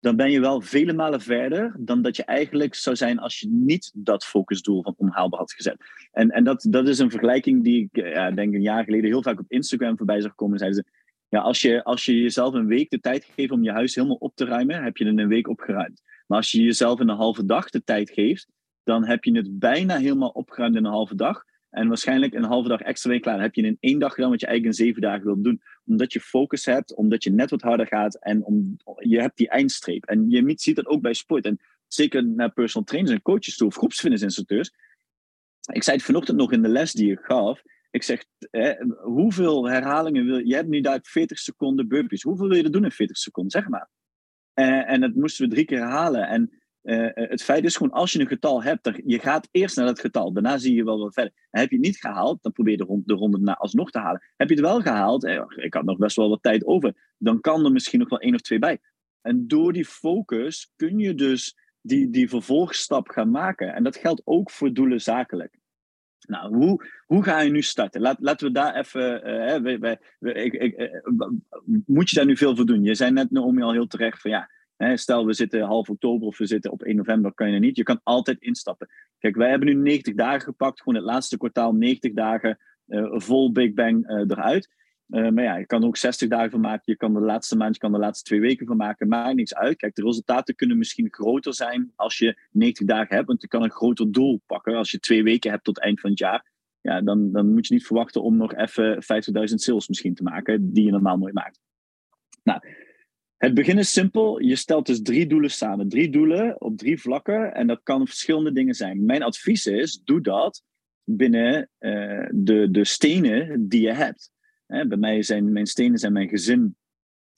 dan 0.00 0.16
ben 0.16 0.30
je 0.30 0.40
wel 0.40 0.60
vele 0.60 0.92
malen 0.92 1.20
verder 1.20 1.76
dan 1.78 2.02
dat 2.02 2.16
je 2.16 2.24
eigenlijk 2.24 2.74
zou 2.74 2.96
zijn 2.96 3.18
als 3.18 3.40
je 3.40 3.48
niet 3.48 3.90
dat 3.94 4.24
focusdoel 4.24 4.82
van 4.82 4.94
onhaalbaar 4.96 5.40
had 5.40 5.52
gezet. 5.52 5.76
En, 6.12 6.30
en 6.30 6.44
dat, 6.44 6.66
dat 6.70 6.88
is 6.88 6.98
een 6.98 7.10
vergelijking 7.10 7.64
die 7.64 7.90
ik 7.92 8.02
eh, 8.02 8.34
denk 8.34 8.54
een 8.54 8.62
jaar 8.62 8.84
geleden 8.84 9.10
heel 9.10 9.22
vaak 9.22 9.38
op 9.38 9.50
Instagram 9.50 9.96
voorbij 9.96 10.20
zag 10.20 10.34
komen. 10.34 10.58
Zeiden 10.58 10.84
ze, 10.84 10.90
ja, 11.28 11.40
als, 11.40 11.60
je, 11.60 11.84
als 11.84 12.04
je 12.04 12.20
jezelf 12.20 12.54
een 12.54 12.66
week 12.66 12.90
de 12.90 13.00
tijd 13.00 13.24
geeft 13.34 13.50
om 13.50 13.62
je 13.62 13.72
huis 13.72 13.94
helemaal 13.94 14.16
op 14.16 14.34
te 14.34 14.44
ruimen, 14.44 14.82
heb 14.82 14.96
je 14.96 15.04
het 15.04 15.12
in 15.12 15.18
een 15.18 15.28
week 15.28 15.48
opgeruimd. 15.48 16.02
Maar 16.26 16.38
als 16.38 16.50
je 16.50 16.62
jezelf 16.62 17.00
in 17.00 17.08
een 17.08 17.16
halve 17.16 17.44
dag 17.44 17.70
de 17.70 17.84
tijd 17.84 18.10
geeft, 18.10 18.46
dan 18.82 19.04
heb 19.04 19.24
je 19.24 19.36
het 19.36 19.58
bijna 19.58 19.96
helemaal 19.96 20.28
opgeruimd 20.28 20.76
in 20.76 20.84
een 20.84 20.90
halve 20.90 21.14
dag. 21.14 21.44
En 21.70 21.88
waarschijnlijk 21.88 22.34
een 22.34 22.44
halve 22.44 22.68
dag 22.68 22.80
extra 22.80 23.10
week 23.10 23.22
klaar. 23.22 23.40
heb 23.40 23.54
je 23.54 23.62
in 23.62 23.76
één 23.80 23.98
dag 23.98 24.14
gedaan 24.14 24.30
wat 24.30 24.40
je 24.40 24.46
eigenlijk 24.46 24.78
in 24.78 24.84
zeven 24.84 25.02
dagen 25.02 25.24
wilt 25.24 25.44
doen. 25.44 25.62
Omdat 25.84 26.12
je 26.12 26.20
focus 26.20 26.64
hebt, 26.64 26.94
omdat 26.94 27.24
je 27.24 27.30
net 27.30 27.50
wat 27.50 27.62
harder 27.62 27.86
gaat 27.86 28.14
en 28.14 28.44
om, 28.44 28.76
je 28.98 29.20
hebt 29.20 29.36
die 29.36 29.48
eindstreep. 29.48 30.04
En 30.04 30.30
je 30.30 30.52
ziet 30.56 30.76
dat 30.76 30.86
ook 30.86 31.00
bij 31.00 31.14
sport. 31.14 31.44
En 31.44 31.60
Zeker 31.92 32.26
naar 32.26 32.52
personal 32.52 32.86
trainers 32.86 33.14
en 33.14 33.22
coaches 33.22 33.56
toe, 33.56 33.66
of 33.66 33.76
groepsfitnessinstructeurs. 33.76 34.70
Ik 35.72 35.82
zei 35.82 35.96
het 35.96 36.06
vanochtend 36.06 36.38
nog 36.38 36.52
in 36.52 36.62
de 36.62 36.68
les 36.68 36.92
die 36.92 37.12
ik 37.12 37.18
gaf. 37.22 37.62
Ik 37.90 38.02
zeg, 38.02 38.24
hè, 38.50 38.74
hoeveel 39.02 39.68
herhalingen 39.68 40.24
wil 40.24 40.38
je? 40.38 40.46
Je 40.46 40.54
hebt 40.54 40.68
nu 40.68 40.80
daar 40.80 40.98
40 41.02 41.38
seconden 41.38 41.88
burpees. 41.88 42.22
Hoeveel 42.22 42.48
wil 42.48 42.56
je 42.56 42.62
er 42.62 42.72
doen 42.72 42.84
in 42.84 42.90
40 42.90 43.16
seconden? 43.16 43.52
Zeg 43.52 43.68
maar. 43.68 43.88
Uh, 44.54 44.90
en 44.90 45.00
dat 45.00 45.14
moesten 45.14 45.48
we 45.48 45.54
drie 45.54 45.64
keer 45.64 45.78
herhalen. 45.78 46.28
En 46.28 46.59
uh, 46.82 47.08
het 47.12 47.42
feit 47.42 47.64
is 47.64 47.76
gewoon, 47.76 47.92
als 47.92 48.12
je 48.12 48.20
een 48.20 48.26
getal 48.26 48.62
hebt, 48.62 48.84
dan, 48.84 49.00
je 49.04 49.18
gaat 49.18 49.48
eerst 49.50 49.76
naar 49.76 49.86
dat 49.86 50.00
getal. 50.00 50.32
Daarna 50.32 50.58
zie 50.58 50.74
je 50.74 50.84
wel 50.84 50.98
wat 50.98 51.14
verder. 51.14 51.32
Heb 51.50 51.70
je 51.70 51.76
het 51.76 51.84
niet 51.84 51.96
gehaald, 51.96 52.42
dan 52.42 52.52
probeer 52.52 52.72
je 52.72 52.78
de, 52.78 52.84
ronde, 52.84 53.02
de 53.06 53.14
ronde 53.14 53.38
na 53.38 53.54
alsnog 53.54 53.90
te 53.90 53.98
halen. 53.98 54.22
Heb 54.36 54.48
je 54.48 54.54
het 54.54 54.64
wel 54.64 54.80
gehaald, 54.80 55.24
eh, 55.24 55.42
ik 55.56 55.74
had 55.74 55.84
nog 55.84 55.98
best 55.98 56.16
wel 56.16 56.28
wat 56.28 56.42
tijd 56.42 56.64
over, 56.64 57.14
dan 57.18 57.40
kan 57.40 57.64
er 57.64 57.72
misschien 57.72 57.98
nog 57.98 58.08
wel 58.08 58.20
één 58.20 58.34
of 58.34 58.40
twee 58.40 58.58
bij. 58.58 58.78
En 59.20 59.46
door 59.48 59.72
die 59.72 59.84
focus 59.84 60.72
kun 60.76 60.98
je 60.98 61.14
dus 61.14 61.56
die, 61.80 62.10
die 62.10 62.28
vervolgstap 62.28 63.08
gaan 63.08 63.30
maken. 63.30 63.74
En 63.74 63.82
dat 63.82 63.96
geldt 63.96 64.22
ook 64.24 64.50
voor 64.50 64.72
doelen 64.72 65.00
zakelijk. 65.00 65.58
Nou, 66.20 66.56
hoe, 66.56 66.86
hoe 67.06 67.22
ga 67.22 67.40
je 67.40 67.50
nu 67.50 67.62
starten? 67.62 68.00
Laat, 68.00 68.16
laten 68.20 68.46
we 68.46 68.52
daar 68.52 68.74
even. 68.74 69.98
Ik, 70.18 70.52
ik, 70.52 71.02
moet 71.86 72.10
je 72.10 72.16
daar 72.16 72.26
nu 72.26 72.36
veel 72.36 72.56
voor 72.56 72.66
doen? 72.66 72.82
Je 72.82 72.94
zei 72.94 73.10
net, 73.10 73.30
Naomi, 73.30 73.62
al 73.62 73.72
heel 73.72 73.86
terecht 73.86 74.20
van 74.20 74.30
ja 74.30 74.50
stel, 74.94 75.26
we 75.26 75.32
zitten 75.32 75.60
half 75.60 75.88
oktober 75.88 76.26
of 76.26 76.38
we 76.38 76.46
zitten 76.46 76.70
op 76.70 76.82
1 76.82 76.96
november, 76.96 77.34
kan 77.34 77.48
je 77.48 77.54
er 77.54 77.60
niet. 77.60 77.76
Je 77.76 77.82
kan 77.82 78.00
altijd 78.02 78.40
instappen. 78.40 78.88
Kijk, 79.18 79.36
wij 79.36 79.50
hebben 79.50 79.68
nu 79.68 79.74
90 79.74 80.14
dagen 80.14 80.40
gepakt, 80.40 80.78
gewoon 80.78 80.94
het 80.94 81.04
laatste 81.04 81.36
kwartaal 81.36 81.72
90 81.72 82.12
dagen 82.12 82.58
uh, 82.86 83.12
vol 83.12 83.52
Big 83.52 83.74
Bang 83.74 84.10
uh, 84.10 84.16
eruit. 84.16 84.68
Uh, 85.08 85.28
maar 85.28 85.44
ja, 85.44 85.56
je 85.56 85.66
kan 85.66 85.80
er 85.80 85.86
ook 85.86 85.96
60 85.96 86.28
dagen 86.28 86.50
van 86.50 86.60
maken. 86.60 86.82
Je 86.84 86.96
kan 86.96 87.14
de 87.14 87.20
laatste 87.20 87.56
maand, 87.56 87.74
je 87.74 87.80
kan 87.80 87.92
de 87.92 87.98
laatste 87.98 88.24
twee 88.24 88.40
weken 88.40 88.66
van 88.66 88.76
maken. 88.76 89.08
Maakt 89.08 89.34
niks 89.34 89.54
uit. 89.54 89.76
Kijk, 89.76 89.94
de 89.94 90.02
resultaten 90.02 90.54
kunnen 90.54 90.78
misschien 90.78 91.08
groter 91.10 91.54
zijn 91.54 91.92
als 91.96 92.18
je 92.18 92.38
90 92.50 92.86
dagen 92.86 93.14
hebt. 93.14 93.26
Want 93.26 93.42
je 93.42 93.48
kan 93.48 93.62
een 93.62 93.70
groter 93.70 94.12
doel 94.12 94.40
pakken. 94.46 94.76
Als 94.76 94.90
je 94.90 94.98
twee 94.98 95.22
weken 95.22 95.50
hebt 95.50 95.64
tot 95.64 95.80
eind 95.80 96.00
van 96.00 96.10
het 96.10 96.18
jaar. 96.18 96.50
Ja, 96.80 97.00
dan, 97.00 97.32
dan 97.32 97.52
moet 97.52 97.66
je 97.66 97.74
niet 97.74 97.86
verwachten 97.86 98.22
om 98.22 98.36
nog 98.36 98.54
even 98.54 98.94
50.000 98.94 99.54
sales 99.54 99.88
misschien 99.88 100.14
te 100.14 100.22
maken. 100.22 100.72
Die 100.72 100.84
je 100.84 100.90
normaal 100.90 101.18
nooit 101.18 101.34
maakt. 101.34 101.60
Nou, 102.42 102.60
het 103.40 103.54
begin 103.54 103.78
is 103.78 103.92
simpel. 103.92 104.40
Je 104.40 104.56
stelt 104.56 104.86
dus 104.86 105.02
drie 105.02 105.26
doelen 105.26 105.50
samen. 105.50 105.88
Drie 105.88 106.10
doelen 106.10 106.60
op 106.60 106.78
drie 106.78 107.00
vlakken. 107.00 107.54
En 107.54 107.66
dat 107.66 107.80
kan 107.82 108.06
verschillende 108.06 108.52
dingen 108.52 108.74
zijn. 108.74 109.04
Mijn 109.04 109.22
advies 109.22 109.66
is, 109.66 110.00
doe 110.04 110.20
dat 110.20 110.62
binnen 111.04 111.68
uh, 111.78 112.26
de, 112.30 112.70
de 112.70 112.84
stenen 112.84 113.68
die 113.68 113.80
je 113.80 113.92
hebt. 113.92 114.30
Hè, 114.66 114.86
bij 114.86 114.98
mij 114.98 115.22
zijn 115.22 115.52
mijn 115.52 115.66
stenen 115.66 115.98
zijn 115.98 116.12
mijn 116.12 116.28
gezin, 116.28 116.76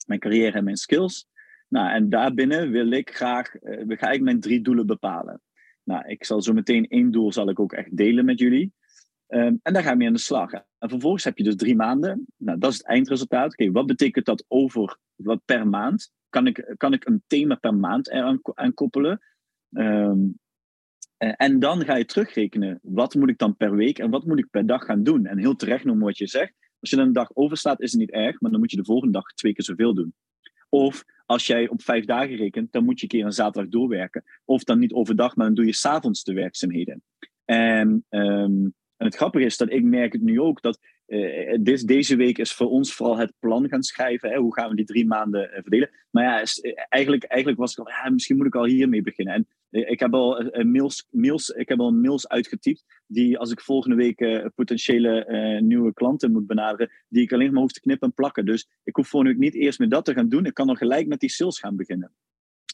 mijn 0.05 0.19
carrière 0.19 0.57
en 0.57 0.63
mijn 0.63 0.77
skills. 0.77 1.27
Nou, 1.67 1.89
en 1.89 2.09
daarbinnen 2.09 2.71
wil 2.71 2.91
ik 2.91 3.15
graag, 3.15 3.61
uh, 3.61 3.97
ga 3.97 4.09
ik 4.09 4.21
mijn 4.21 4.39
drie 4.39 4.61
doelen 4.61 4.85
bepalen. 4.85 5.41
Nou, 5.83 6.07
ik 6.07 6.25
zal 6.25 6.41
zo 6.41 6.53
meteen 6.53 6.87
één 6.87 7.11
doel 7.11 7.33
zal 7.33 7.49
ik 7.49 7.59
ook 7.59 7.73
echt 7.73 7.97
delen 7.97 8.25
met 8.25 8.39
jullie. 8.39 8.73
Um, 9.33 9.59
en 9.61 9.73
daar 9.73 9.83
gaan 9.83 9.91
we 9.91 9.97
mee 9.97 10.07
aan 10.07 10.13
de 10.13 10.19
slag. 10.19 10.51
En 10.53 10.89
vervolgens 10.89 11.23
heb 11.23 11.37
je 11.37 11.43
dus 11.43 11.55
drie 11.55 11.75
maanden. 11.75 12.25
Nou, 12.37 12.57
dat 12.57 12.71
is 12.71 12.77
het 12.77 12.87
eindresultaat. 12.87 13.51
Oké, 13.51 13.71
wat 13.71 13.85
betekent 13.85 14.25
dat 14.25 14.45
over 14.47 14.97
wat 15.15 15.41
per 15.45 15.67
maand? 15.67 16.11
Kan 16.29 16.47
ik, 16.47 16.73
kan 16.77 16.93
ik 16.93 17.05
een 17.05 17.23
thema 17.27 17.55
per 17.55 17.75
maand 17.75 18.11
eraan 18.11 18.39
aan 18.53 18.73
koppelen? 18.73 19.21
Um, 19.69 20.39
en 21.17 21.59
dan 21.59 21.85
ga 21.85 21.95
je 21.95 22.05
terugrekenen. 22.05 22.79
Wat 22.81 23.15
moet 23.15 23.29
ik 23.29 23.37
dan 23.37 23.57
per 23.57 23.75
week 23.75 23.99
en 23.99 24.09
wat 24.09 24.25
moet 24.25 24.39
ik 24.39 24.49
per 24.49 24.65
dag 24.65 24.85
gaan 24.85 25.03
doen? 25.03 25.25
En 25.25 25.37
heel 25.37 25.55
terecht 25.55 25.83
noemen 25.83 26.05
wat 26.05 26.17
je 26.17 26.27
zegt. 26.27 26.53
Als 26.79 26.89
je 26.89 26.95
dan 26.95 27.07
een 27.07 27.13
dag 27.13 27.35
overslaat, 27.35 27.81
is 27.81 27.91
het 27.91 27.99
niet 27.99 28.11
erg, 28.11 28.41
maar 28.41 28.51
dan 28.51 28.59
moet 28.59 28.71
je 28.71 28.77
de 28.77 28.85
volgende 28.85 29.13
dag 29.13 29.33
twee 29.33 29.53
keer 29.53 29.65
zoveel 29.65 29.93
doen. 29.93 30.13
Of 30.69 31.03
als 31.25 31.47
jij 31.47 31.69
op 31.69 31.81
vijf 31.81 32.05
dagen 32.05 32.35
rekent, 32.35 32.71
dan 32.71 32.85
moet 32.85 32.99
je 32.99 33.03
een 33.03 33.09
keer 33.09 33.25
een 33.25 33.31
zaterdag 33.31 33.71
doorwerken. 33.71 34.23
Of 34.45 34.63
dan 34.63 34.79
niet 34.79 34.93
overdag, 34.93 35.35
maar 35.35 35.45
dan 35.45 35.55
doe 35.55 35.65
je 35.65 35.73
s'avonds 35.73 36.23
de 36.23 36.33
werkzaamheden. 36.33 37.03
En 37.45 38.05
um, 38.09 38.73
en 39.03 39.09
het 39.09 39.17
grappige 39.17 39.45
is 39.45 39.57
dat 39.57 39.71
ik 39.71 39.83
merk 39.83 40.13
het 40.13 40.21
nu 40.21 40.39
ook 40.39 40.61
dat 40.61 40.79
uh, 41.07 41.57
deze 41.85 42.15
week 42.15 42.37
is 42.37 42.53
voor 42.53 42.69
ons 42.69 42.93
vooral 42.93 43.17
het 43.17 43.33
plan 43.39 43.69
gaan 43.69 43.83
schrijven. 43.83 44.29
Hè? 44.29 44.37
Hoe 44.37 44.53
gaan 44.53 44.69
we 44.69 44.75
die 44.75 44.85
drie 44.85 45.05
maanden 45.05 45.49
uh, 45.49 45.53
verdelen? 45.53 45.89
Maar 46.09 46.23
ja, 46.23 46.41
uh, 46.41 46.73
eigenlijk, 46.89 47.23
eigenlijk 47.23 47.61
was 47.61 47.77
ik 47.77 47.87
al, 47.87 48.11
misschien 48.11 48.37
moet 48.37 48.45
ik 48.45 48.55
al 48.55 48.65
hiermee 48.65 49.01
beginnen. 49.01 49.33
En 49.33 49.47
ik 49.69 49.99
heb 49.99 50.13
al 50.13 50.51
mails, 50.63 51.07
mails, 51.09 51.49
ik 51.49 51.69
heb 51.69 51.79
al 51.79 51.91
mails 51.91 52.27
uitgetypt 52.27 53.01
die 53.07 53.37
als 53.37 53.51
ik 53.51 53.61
volgende 53.61 53.95
week 53.95 54.49
potentiële 54.55 55.59
nieuwe 55.61 55.93
klanten 55.93 56.31
moet 56.31 56.47
benaderen, 56.47 56.91
die 57.09 57.23
ik 57.23 57.33
alleen 57.33 57.53
maar 57.53 57.61
hoef 57.61 57.71
te 57.71 57.79
knippen 57.79 58.07
en 58.07 58.13
plakken. 58.13 58.45
Dus 58.45 58.69
ik 58.83 58.95
hoef 58.95 59.07
volgende 59.07 59.35
week 59.35 59.43
niet 59.43 59.63
eerst 59.63 59.79
met 59.79 59.91
dat 59.91 60.05
te 60.05 60.13
gaan 60.13 60.29
doen. 60.29 60.45
Ik 60.45 60.53
kan 60.53 60.67
nog 60.67 60.77
gelijk 60.77 61.07
met 61.07 61.19
die 61.19 61.29
sales 61.29 61.59
gaan 61.59 61.75
beginnen. 61.75 62.11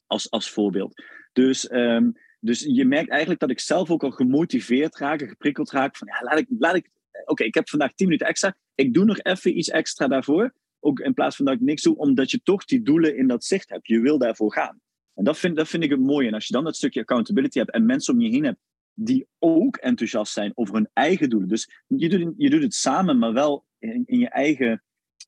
Als, 0.07 0.31
als 0.31 0.51
voorbeeld. 0.51 1.03
Dus 1.33 1.71
um, 1.71 2.13
dus 2.39 2.59
je 2.59 2.85
merkt 2.85 3.09
eigenlijk 3.09 3.39
dat 3.39 3.49
ik 3.49 3.59
zelf 3.59 3.91
ook 3.91 4.03
al 4.03 4.11
gemotiveerd 4.11 4.97
raak 4.97 5.21
en 5.21 5.27
geprikkeld 5.27 5.71
raak 5.71 5.97
van 5.97 6.07
ja, 6.07 6.23
laat 6.23 6.39
ik, 6.39 6.47
laat 6.59 6.75
ik 6.75 6.89
oké, 7.25 7.43
ik 7.43 7.53
heb 7.53 7.69
vandaag 7.69 7.93
10 7.93 8.05
minuten 8.05 8.27
extra. 8.27 8.55
Ik 8.75 8.93
doe 8.93 9.05
nog 9.05 9.19
even 9.19 9.57
iets 9.57 9.69
extra 9.69 10.07
daarvoor. 10.07 10.53
Ook 10.79 10.99
in 10.99 11.13
plaats 11.13 11.35
van 11.35 11.45
dat 11.45 11.53
ik 11.53 11.61
niks 11.61 11.81
doe, 11.81 11.97
omdat 11.97 12.31
je 12.31 12.41
toch 12.43 12.65
die 12.65 12.81
doelen 12.81 13.17
in 13.17 13.27
dat 13.27 13.43
zicht 13.43 13.69
hebt. 13.69 13.87
Je 13.87 13.99
wil 13.99 14.17
daarvoor 14.17 14.53
gaan. 14.53 14.79
En 15.13 15.23
dat 15.23 15.37
vind, 15.37 15.55
dat 15.55 15.67
vind 15.67 15.83
ik 15.83 15.89
het 15.89 15.99
mooie. 15.99 16.27
En 16.27 16.33
als 16.33 16.47
je 16.47 16.53
dan 16.53 16.63
dat 16.63 16.75
stukje 16.75 16.99
accountability 16.99 17.57
hebt 17.57 17.71
en 17.71 17.85
mensen 17.85 18.13
om 18.13 18.19
je 18.19 18.29
heen 18.29 18.43
hebt 18.43 18.59
die 18.93 19.27
ook 19.39 19.77
enthousiast 19.77 20.33
zijn 20.33 20.51
over 20.55 20.73
hun 20.73 20.89
eigen 20.93 21.29
doelen. 21.29 21.49
Dus 21.49 21.69
je 21.87 22.09
doet, 22.09 22.33
je 22.37 22.49
doet 22.49 22.61
het 22.61 22.73
samen, 22.73 23.17
maar 23.17 23.33
wel 23.33 23.65
in, 23.79 24.03
in 24.05 24.19
je 24.19 24.29
eigen, 24.29 24.83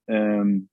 um, 0.05 0.69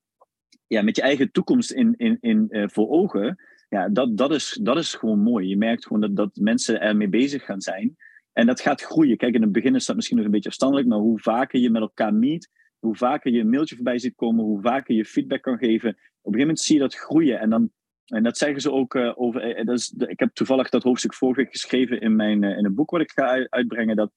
ja, 0.66 0.82
met 0.82 0.96
je 0.96 1.02
eigen 1.02 1.30
toekomst 1.30 1.70
in, 1.70 1.94
in, 1.96 2.18
in, 2.20 2.46
uh, 2.50 2.68
voor 2.68 2.88
ogen 2.88 3.38
ja, 3.68 3.88
dat, 3.88 4.16
dat, 4.16 4.32
is, 4.32 4.58
dat 4.62 4.76
is 4.76 4.94
gewoon 4.94 5.18
mooi. 5.18 5.48
Je 5.48 5.56
merkt 5.56 5.86
gewoon 5.86 6.00
dat, 6.00 6.16
dat 6.16 6.36
mensen 6.36 6.80
ermee 6.80 7.08
bezig 7.08 7.44
gaan 7.44 7.60
zijn. 7.60 7.96
En 8.32 8.46
dat 8.46 8.60
gaat 8.60 8.82
groeien. 8.82 9.16
Kijk, 9.16 9.34
in 9.34 9.42
het 9.42 9.52
begin 9.52 9.74
is 9.74 9.86
dat 9.86 9.96
misschien 9.96 10.16
nog 10.16 10.26
een 10.26 10.32
beetje 10.32 10.48
afstandelijk, 10.48 10.88
maar 10.88 10.98
hoe 10.98 11.20
vaker 11.20 11.60
je 11.60 11.70
met 11.70 11.82
elkaar 11.82 12.14
meet, 12.14 12.50
hoe 12.78 12.96
vaker 12.96 13.32
je 13.32 13.40
een 13.40 13.48
mailtje 13.48 13.74
voorbij 13.74 13.98
ziet 13.98 14.14
komen, 14.16 14.44
hoe 14.44 14.60
vaker 14.60 14.94
je 14.94 15.04
feedback 15.04 15.42
kan 15.42 15.58
geven, 15.58 15.88
op 15.88 16.34
een 16.34 16.40
gegeven 16.40 16.40
moment 16.40 16.60
zie 16.60 16.74
je 16.74 16.80
dat 16.80 16.94
groeien. 16.94 17.40
En, 17.40 17.50
dan, 17.50 17.70
en 18.04 18.22
dat 18.22 18.38
zeggen 18.38 18.60
ze 18.60 18.72
ook 18.72 18.94
uh, 18.94 19.12
over. 19.14 19.58
Uh, 19.58 19.64
dat 19.64 19.78
is, 19.78 19.94
ik 19.98 20.18
heb 20.18 20.32
toevallig 20.32 20.68
dat 20.68 20.82
hoofdstuk 20.82 21.14
vorige 21.14 21.40
week 21.40 21.50
geschreven 21.50 22.00
in, 22.00 22.16
mijn, 22.16 22.42
uh, 22.42 22.58
in 22.58 22.64
een 22.64 22.74
boek 22.74 22.90
wat 22.90 23.00
ik 23.00 23.10
ga 23.10 23.46
uitbrengen. 23.48 23.96
Dat 23.96 24.12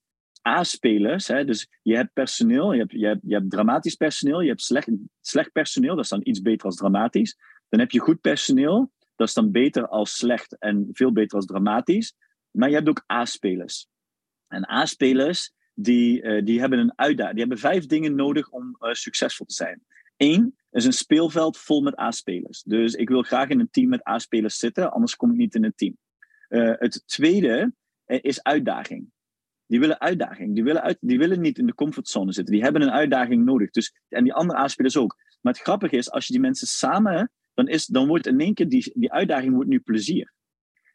A-spelers, 0.48 1.25
dus 1.25 1.70
je 1.81 1.96
hebt 1.96 2.13
personeel, 2.13 2.74
je 2.74 2.79
hebt, 2.79 2.91
je, 2.91 3.05
hebt, 3.05 3.22
je 3.24 3.34
hebt 3.34 3.50
dramatisch 3.50 3.96
personeel, 3.96 4.41
je 4.41 4.50
hebt 4.50 4.62
slecht, 4.62 4.89
slecht 5.22 5.51
personeel, 5.51 5.96
dat 5.96 6.03
is 6.03 6.10
dan 6.10 6.22
iets 6.24 6.41
beter 6.41 6.65
als 6.65 6.75
dramatisch. 6.75 7.38
Dan 7.70 7.79
heb 7.79 7.91
je 7.91 8.00
goed 8.00 8.22
personeel, 8.22 8.91
dat 9.22 9.30
is 9.30 9.36
dan 9.36 9.51
beter 9.51 9.88
als 9.88 10.16
slecht 10.16 10.58
en 10.58 10.90
veel 10.92 11.12
beter 11.12 11.38
als 11.38 11.46
dramatisch. 11.46 12.16
Maar 12.51 12.70
je 12.70 12.75
hebt 12.75 12.90
ook 12.90 13.04
A-spelers. 13.12 13.88
En 14.48 14.70
A-spelers, 14.70 15.54
die, 15.74 16.22
uh, 16.22 16.46
die 16.46 16.60
hebben 16.60 16.80
een 16.80 16.94
uitdaging. 16.96 17.38
Die 17.38 17.46
hebben 17.48 17.70
vijf 17.70 17.86
dingen 17.86 18.16
nodig 18.16 18.50
om 18.50 18.78
uh, 18.80 18.94
succesvol 18.94 19.46
te 19.46 19.54
zijn. 19.54 19.84
Eén 20.18 20.56
is 20.72 20.86
een 20.86 20.94
speelveld 20.94 21.58
vol 21.58 21.82
met 21.82 22.00
A-spelers. 22.00 22.63
Dus 22.63 22.94
ik 22.94 23.10
wil 23.10 23.22
graag 23.22 23.50
in 23.50 23.60
een 23.60 23.70
team 23.72 23.90
met 23.90 24.08
A-spelers 24.08 24.58
zitten, 24.58 24.92
anders 24.92 25.16
kom 25.16 25.32
ik 25.32 25.38
niet 25.38 25.56
in 25.56 25.63
een 25.63 25.75
team. 25.75 25.98
Uh, 26.50 26.74
het 26.78 27.04
tweede 27.06 27.74
is 28.06 28.44
uitdaging. 28.44 29.12
Die 29.66 29.80
willen 29.80 30.00
uitdaging. 30.00 30.54
Die 30.54 30.63
willen, 30.63 30.82
uit, 30.82 30.98
die 31.01 31.18
willen 31.18 31.42
niet 31.42 31.58
in 31.58 31.66
de 31.66 31.74
comfortzone 31.74 32.34
zitten. 32.34 32.54
Die 32.54 32.63
hebben 32.63 32.82
een 32.82 32.92
uitdaging 32.92 33.46
nodig. 33.46 33.70
Dus, 33.70 33.96
en 34.10 34.24
die 34.24 34.34
andere 34.34 34.60
A-spelers 34.60 34.98
ook. 34.98 35.18
Maar 35.42 35.54
het 35.54 35.62
grappige 35.62 35.98
is, 35.98 36.12
als 36.12 36.28
je 36.28 36.34
die 36.34 36.42
mensen 36.42 36.68
samen 36.68 37.32
dan, 37.65 37.74
is, 37.74 37.86
dan 37.86 38.08
wordt 38.08 38.27
in 38.27 38.39
één 38.39 38.53
keer 38.53 38.70
die, 38.70 38.91
die 38.96 39.12
uitdaging 39.12 39.53
wordt 39.53 39.70
nu 39.70 39.80
plezier. 39.80 40.34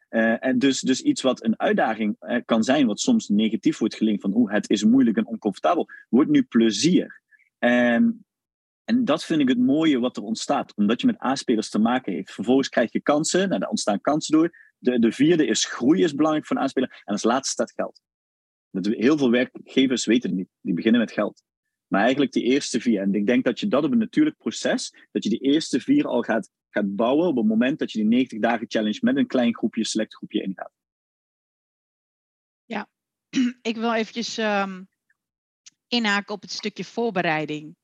Uh, 0.09 0.45
en 0.45 0.59
dus, 0.59 0.79
dus 0.79 1.01
iets 1.01 1.21
wat 1.21 1.43
een 1.43 1.59
uitdaging 1.59 2.15
uh, 2.19 2.37
kan 2.45 2.63
zijn, 2.63 2.87
wat 2.87 2.99
soms 2.99 3.27
negatief 3.27 3.77
wordt 3.77 3.95
gelinkt 3.95 4.21
van 4.21 4.31
hoe 4.31 4.51
het 4.51 4.69
is 4.69 4.83
moeilijk 4.83 5.17
en 5.17 5.27
oncomfortabel, 5.27 5.89
wordt 6.09 6.29
nu 6.29 6.43
plezier. 6.43 7.21
En, 7.57 8.25
en 8.83 9.05
dat 9.05 9.25
vind 9.25 9.41
ik 9.41 9.47
het 9.47 9.57
mooie 9.57 9.99
wat 9.99 10.17
er 10.17 10.23
ontstaat, 10.23 10.75
omdat 10.75 11.01
je 11.01 11.07
met 11.07 11.23
A-spelers 11.23 11.69
te 11.69 11.79
maken 11.79 12.13
heeft. 12.13 12.31
Vervolgens 12.31 12.69
krijg 12.69 12.91
je 12.91 13.01
kansen, 13.01 13.47
nou, 13.47 13.59
daar 13.59 13.69
ontstaan 13.69 14.01
kansen 14.01 14.37
door. 14.37 14.55
De, 14.77 14.99
de 14.99 15.11
vierde 15.11 15.45
is 15.45 15.65
groei 15.65 16.03
is 16.03 16.15
belangrijk 16.15 16.45
voor 16.45 16.57
een 16.57 16.63
A-speler. 16.63 17.01
En 17.05 17.13
als 17.13 17.23
laatste 17.23 17.51
staat 17.51 17.71
geld. 17.71 18.01
Heel 18.71 19.17
veel 19.17 19.31
werkgevers 19.31 20.05
weten 20.05 20.29
het 20.29 20.37
niet, 20.37 20.49
die 20.61 20.73
beginnen 20.73 21.01
met 21.01 21.11
geld. 21.11 21.43
Maar 21.87 22.01
eigenlijk 22.01 22.31
die 22.31 22.43
eerste 22.43 22.81
vier. 22.81 23.01
En 23.01 23.13
ik 23.13 23.25
denk 23.25 23.43
dat 23.43 23.59
je 23.59 23.67
dat 23.67 23.83
op 23.83 23.91
een 23.91 23.97
natuurlijk 23.97 24.37
proces, 24.37 24.93
dat 25.11 25.23
je 25.23 25.29
die 25.29 25.39
eerste 25.39 25.79
vier 25.79 26.07
al 26.07 26.21
gaat, 26.21 26.49
gaat 26.69 26.95
bouwen 26.95 27.27
op 27.27 27.35
het 27.35 27.45
moment 27.45 27.79
dat 27.79 27.91
je 27.91 27.97
die 27.97 28.07
90 28.07 28.39
dagen 28.39 28.65
challenge 28.69 28.99
met 29.01 29.17
een 29.17 29.27
klein 29.27 29.55
groepje, 29.55 29.85
select 29.85 30.15
groepje 30.15 30.41
ingaat. 30.41 30.71
Ja, 32.65 32.89
ik 33.61 33.75
wil 33.75 33.93
eventjes 33.93 34.37
um, 34.37 34.87
inhaken 35.87 36.33
op 36.33 36.41
het 36.41 36.51
stukje 36.51 36.83
voorbereiding. 36.83 37.75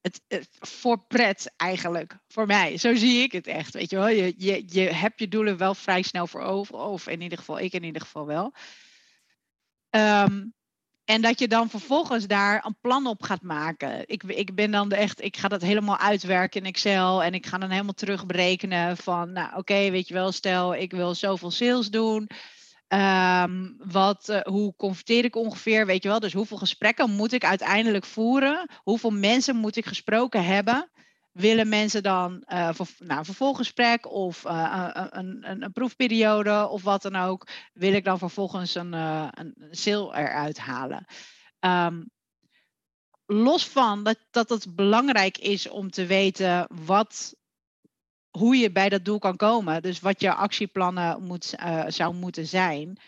Het, 0.00 0.22
het, 0.28 0.48
voor 0.58 1.06
pret 1.06 1.52
eigenlijk, 1.56 2.18
voor 2.28 2.46
mij. 2.46 2.76
Zo 2.76 2.94
zie 2.94 3.22
ik 3.22 3.32
het 3.32 3.46
echt. 3.46 3.74
Weet 3.74 3.90
je 3.90 3.96
wel, 3.96 4.08
je, 4.08 4.34
je, 4.36 4.62
je 4.66 4.80
hebt 4.80 5.20
je 5.20 5.28
doelen 5.28 5.56
wel 5.56 5.74
vrij 5.74 6.02
snel 6.02 6.26
voor 6.26 6.40
over, 6.40 6.74
of 6.74 7.08
in 7.08 7.20
ieder 7.20 7.38
geval 7.38 7.58
ik 7.58 7.72
in 7.72 7.84
ieder 7.84 8.02
geval 8.02 8.26
wel. 8.26 8.54
Um, 9.90 10.54
En 11.04 11.22
dat 11.22 11.38
je 11.38 11.48
dan 11.48 11.70
vervolgens 11.70 12.26
daar 12.26 12.64
een 12.64 12.76
plan 12.80 13.06
op 13.06 13.22
gaat 13.22 13.42
maken. 13.42 14.02
Ik, 14.06 14.22
ik 14.22 14.54
ben 14.54 14.70
dan 14.70 14.90
echt, 14.90 15.22
ik 15.22 15.36
ga 15.36 15.48
dat 15.48 15.62
helemaal 15.62 15.98
uitwerken 15.98 16.60
in 16.60 16.66
Excel. 16.66 17.22
En 17.22 17.34
ik 17.34 17.46
ga 17.46 17.58
dan 17.58 17.70
helemaal 17.70 17.92
terugberekenen 17.92 18.96
van, 18.96 19.32
nou 19.32 19.56
oké, 19.56 19.90
weet 19.90 20.08
je 20.08 20.14
wel, 20.14 20.32
stel 20.32 20.74
ik 20.74 20.90
wil 20.90 21.14
zoveel 21.14 21.50
sales 21.50 21.90
doen. 21.90 22.28
Ehm, 22.88 23.70
wat, 23.78 24.28
uh, 24.28 24.40
hoe 24.40 24.74
converteer 24.76 25.24
ik 25.24 25.36
ongeveer, 25.36 25.86
weet 25.86 26.02
je 26.02 26.08
wel? 26.08 26.20
Dus 26.20 26.32
hoeveel 26.32 26.56
gesprekken 26.56 27.10
moet 27.10 27.32
ik 27.32 27.44
uiteindelijk 27.44 28.04
voeren? 28.04 28.70
Hoeveel 28.82 29.10
mensen 29.10 29.56
moet 29.56 29.76
ik 29.76 29.86
gesproken 29.86 30.44
hebben? 30.44 30.90
Willen 31.34 31.68
mensen 31.68 32.02
dan 32.02 32.44
uh, 32.48 32.68
voor, 32.72 32.86
nou, 32.98 33.18
een 33.18 33.24
vervolggesprek 33.24 34.12
of 34.12 34.44
uh, 34.44 34.90
een, 35.10 35.50
een, 35.50 35.62
een, 35.62 35.72
proefperiode 35.72 36.68
of 36.68 36.82
wat 36.82 37.02
dan 37.02 37.16
ook? 37.16 37.46
Wil 37.72 37.92
ik 37.92 38.04
dan 38.04 38.18
vervolgens 38.18 38.74
een, 38.74 38.92
een 38.92 39.54
sale 39.70 40.16
eruit 40.16 40.58
halen? 40.58 41.06
Um, 41.60 42.10
los 43.26 43.68
van 43.68 44.02
dat, 44.02 44.18
dat 44.30 44.48
het 44.48 44.74
belangrijk 44.74 45.38
is 45.38 45.68
om 45.68 45.90
te 45.90 46.06
weten 46.06 46.66
wat 46.84 47.34
hoe 48.30 48.56
je 48.56 48.72
bij 48.72 48.88
dat 48.88 49.04
doel 49.04 49.18
kan 49.18 49.36
komen. 49.36 49.82
Dus 49.82 50.00
wat 50.00 50.20
je 50.20 50.34
actieplannen 50.34 51.22
moet, 51.22 51.54
uh, 51.60 51.84
zou 51.86 52.14
moeten 52.14 52.46
zijn. 52.46 52.98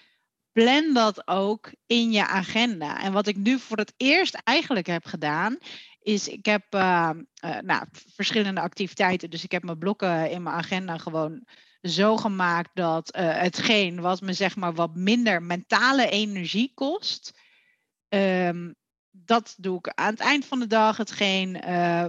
Plan 0.52 0.94
dat 0.94 1.28
ook 1.28 1.72
in 1.86 2.12
je 2.12 2.26
agenda. 2.26 3.02
En 3.02 3.12
wat 3.12 3.26
ik 3.26 3.36
nu 3.36 3.58
voor 3.58 3.76
het 3.76 3.94
eerst 3.96 4.34
eigenlijk 4.34 4.86
heb 4.86 5.04
gedaan, 5.04 5.58
is 6.06 6.28
ik 6.28 6.46
heb 6.46 6.74
uh, 6.74 7.10
uh, 7.44 7.58
nou, 7.58 7.84
verschillende 8.14 8.60
activiteiten. 8.60 9.30
Dus 9.30 9.44
ik 9.44 9.52
heb 9.52 9.62
mijn 9.62 9.78
blokken 9.78 10.30
in 10.30 10.42
mijn 10.42 10.56
agenda 10.56 10.98
gewoon 10.98 11.46
zo 11.80 12.16
gemaakt 12.16 12.70
dat 12.74 13.08
hetgeen 13.16 14.00
wat 14.00 14.20
me 14.20 14.32
zeg 14.32 14.56
maar 14.56 14.74
wat 14.74 14.94
minder 14.94 15.42
mentale 15.42 16.08
energie 16.08 16.72
kost. 16.74 17.40
Um, 18.08 18.74
dat 19.10 19.54
doe 19.56 19.78
ik 19.78 19.88
aan 19.88 20.10
het 20.10 20.20
eind 20.20 20.44
van 20.44 20.58
de 20.58 20.66
dag. 20.66 20.96
Hetgeen 20.96 21.60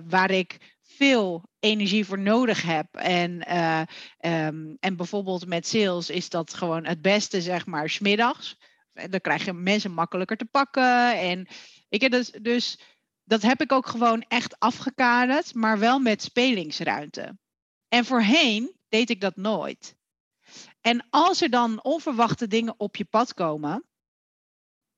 waar 0.07 0.31
ik 0.31 0.77
veel 0.81 1.49
energie 1.59 2.05
voor 2.05 2.19
nodig 2.19 2.61
heb. 2.61 2.95
En, 2.95 3.55
um, 4.31 4.77
en 4.79 4.95
bijvoorbeeld 4.95 5.45
met 5.45 5.67
sales 5.67 6.09
is 6.09 6.29
dat 6.29 6.53
gewoon 6.53 6.85
het 6.85 7.01
beste, 7.01 7.41
zeg 7.41 7.65
maar, 7.65 7.89
smiddags. 7.89 8.57
Dan 8.93 9.21
krijg 9.21 9.45
je 9.45 9.53
mensen 9.53 9.91
makkelijker 9.91 10.37
te 10.37 10.45
pakken. 10.45 11.19
En 11.19 11.47
ik 11.89 12.01
heb 12.01 12.11
dus, 12.11 12.31
dus 12.31 12.79
dat 13.27 13.41
heb 13.41 13.61
ik 13.61 13.71
ook 13.71 13.87
gewoon 13.87 14.21
echt 14.21 14.59
afgekaderd, 14.59 15.53
maar 15.53 15.79
wel 15.79 15.99
met 15.99 16.21
spelingsruimte. 16.21 17.37
En 17.87 18.05
voorheen 18.05 18.75
deed 18.89 19.09
ik 19.09 19.21
dat 19.21 19.35
nooit. 19.35 19.95
En 20.81 21.07
als 21.09 21.41
er 21.41 21.49
dan 21.49 21.83
onverwachte 21.83 22.47
dingen 22.47 22.73
op 22.77 22.95
je 22.95 23.05
pad 23.05 23.33
komen, 23.33 23.85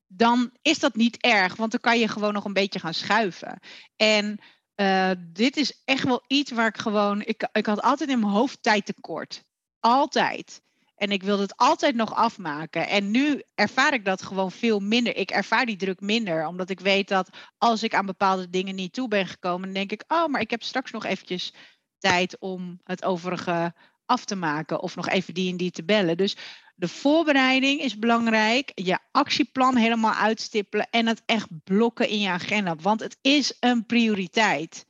dan 0.08 0.58
is 0.62 0.80
dat 0.80 0.96
niet 0.96 1.18
erg, 1.18 1.56
want 1.56 1.72
dan 1.72 1.80
kan 1.80 2.00
je 2.00 2.08
gewoon 2.08 2.34
nog 2.34 2.46
een 2.46 2.54
beetje 2.54 2.80
gaan 2.80 2.94
schuiven. 2.94 3.60
En 3.96 4.40
uh, 4.76 5.12
dit 5.20 5.58
is 5.58 5.82
echt 5.86 6.04
wel 6.04 6.24
iets 6.28 6.52
waar 6.52 6.68
ik 6.68 6.78
gewoon. 6.78 7.22
Ik, 7.22 7.50
ik 7.52 7.66
had 7.66 7.82
altijd 7.82 8.10
in 8.10 8.20
mijn 8.20 8.32
hoofd 8.32 8.64
tijd 8.64 8.86
tekort. 8.86 9.44
Altijd. 9.80 10.62
En 11.00 11.12
ik 11.12 11.24
wilde 11.24 11.42
het 11.42 11.58
altijd 11.58 11.96
nog 11.96 12.16
afmaken. 12.16 12.88
En 12.88 13.12
nu 13.12 13.42
ervaar 13.56 13.94
ik 13.94 14.06
dat 14.06 14.22
gewoon 14.22 14.52
veel 14.52 14.80
minder. 14.80 15.16
Ik 15.16 15.32
ervaar 15.32 15.66
die 15.66 15.76
druk 15.76 16.02
minder. 16.02 16.48
Omdat 16.48 16.70
ik 16.70 16.80
weet 16.80 17.08
dat 17.08 17.30
als 17.58 17.84
ik 17.84 17.94
aan 17.94 18.06
bepaalde 18.06 18.50
dingen 18.50 18.76
niet 18.76 18.94
toe 18.94 19.08
ben 19.08 19.28
gekomen, 19.28 19.62
dan 19.62 19.74
denk 19.74 19.92
ik, 19.92 20.04
oh, 20.08 20.28
maar 20.28 20.42
ik 20.42 20.50
heb 20.50 20.64
straks 20.64 20.92
nog 20.92 21.06
eventjes 21.06 21.54
tijd 21.98 22.40
om 22.40 22.80
het 22.84 23.06
overige 23.06 23.74
af 24.06 24.26
te 24.26 24.36
maken. 24.36 24.82
Of 24.82 24.96
nog 24.96 25.10
even 25.10 25.34
die 25.34 25.52
en 25.52 25.58
die 25.58 25.72
te 25.72 25.84
bellen. 25.84 26.18
Dus 26.18 26.38
de 26.76 26.88
voorbereiding 26.88 27.82
is 27.82 28.00
belangrijk. 28.00 28.72
Je 28.76 29.00
actieplan 29.12 29.76
helemaal 29.76 30.14
uitstippelen. 30.14 30.88
En 30.90 31.08
het 31.08 31.22
echt 31.26 31.64
blokken 31.64 32.10
in 32.10 32.20
je 32.20 32.30
agenda. 32.30 32.76
Want 32.76 33.00
het 33.00 33.18
is 33.22 33.58
een 33.60 33.86
prioriteit. 33.86 34.86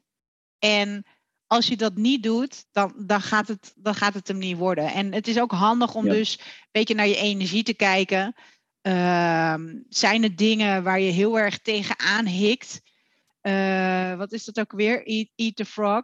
En 0.59 1.05
als 1.49 1.67
je 1.67 1.77
dat 1.77 1.95
niet 1.95 2.23
doet, 2.23 2.65
dan, 2.71 2.93
dan, 2.97 3.21
gaat, 3.21 3.47
het, 3.47 3.73
dan 3.75 3.95
gaat 3.95 4.13
het 4.13 4.27
hem 4.27 4.37
niet 4.37 4.57
worden. 4.57 4.91
En 4.91 5.13
het 5.13 5.27
is 5.27 5.39
ook 5.39 5.51
handig 5.51 5.95
om 5.95 6.09
dus 6.09 6.37
een 6.39 6.45
beetje 6.71 6.95
naar 6.95 7.07
je 7.07 7.17
energie 7.17 7.63
te 7.63 7.73
kijken. 7.73 8.35
Uh, 8.81 9.55
zijn 9.89 10.23
er 10.23 10.35
dingen 10.35 10.83
waar 10.83 10.99
je 10.99 11.11
heel 11.11 11.39
erg 11.39 11.59
tegenaan 11.59 12.25
hikt? 12.25 12.81
Uh, 13.41 14.15
wat 14.15 14.31
is 14.31 14.45
dat 14.45 14.59
ook 14.59 14.71
weer? 14.71 15.05
Eat, 15.05 15.27
eat 15.35 15.55
the 15.55 15.65
frog. 15.65 16.03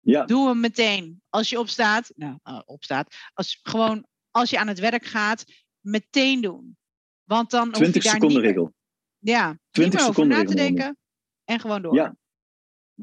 Ja. 0.00 0.24
Doe 0.24 0.48
hem 0.48 0.60
meteen. 0.60 1.22
Als 1.28 1.50
je 1.50 1.58
opstaat, 1.58 2.12
nou, 2.14 2.38
uh, 2.44 2.60
opstaat, 2.64 3.14
als, 3.34 3.60
gewoon 3.62 4.06
als 4.30 4.50
je 4.50 4.58
aan 4.58 4.68
het 4.68 4.78
werk 4.78 5.04
gaat, 5.04 5.44
meteen 5.80 6.40
doen. 6.40 6.76
Want 7.24 7.50
dan 7.50 7.70
20 7.72 7.94
hoef 7.94 7.94
je 7.94 8.08
daar 8.08 8.12
seconden 8.12 8.42
regel. 8.42 8.74
Ja, 9.18 9.58
20 9.70 10.00
niet 10.00 10.08
over 10.08 10.26
na 10.26 10.44
te 10.44 10.54
denken 10.54 10.96
en 11.44 11.60
gewoon 11.60 11.82
door. 11.82 11.94
Ja, 11.94 12.16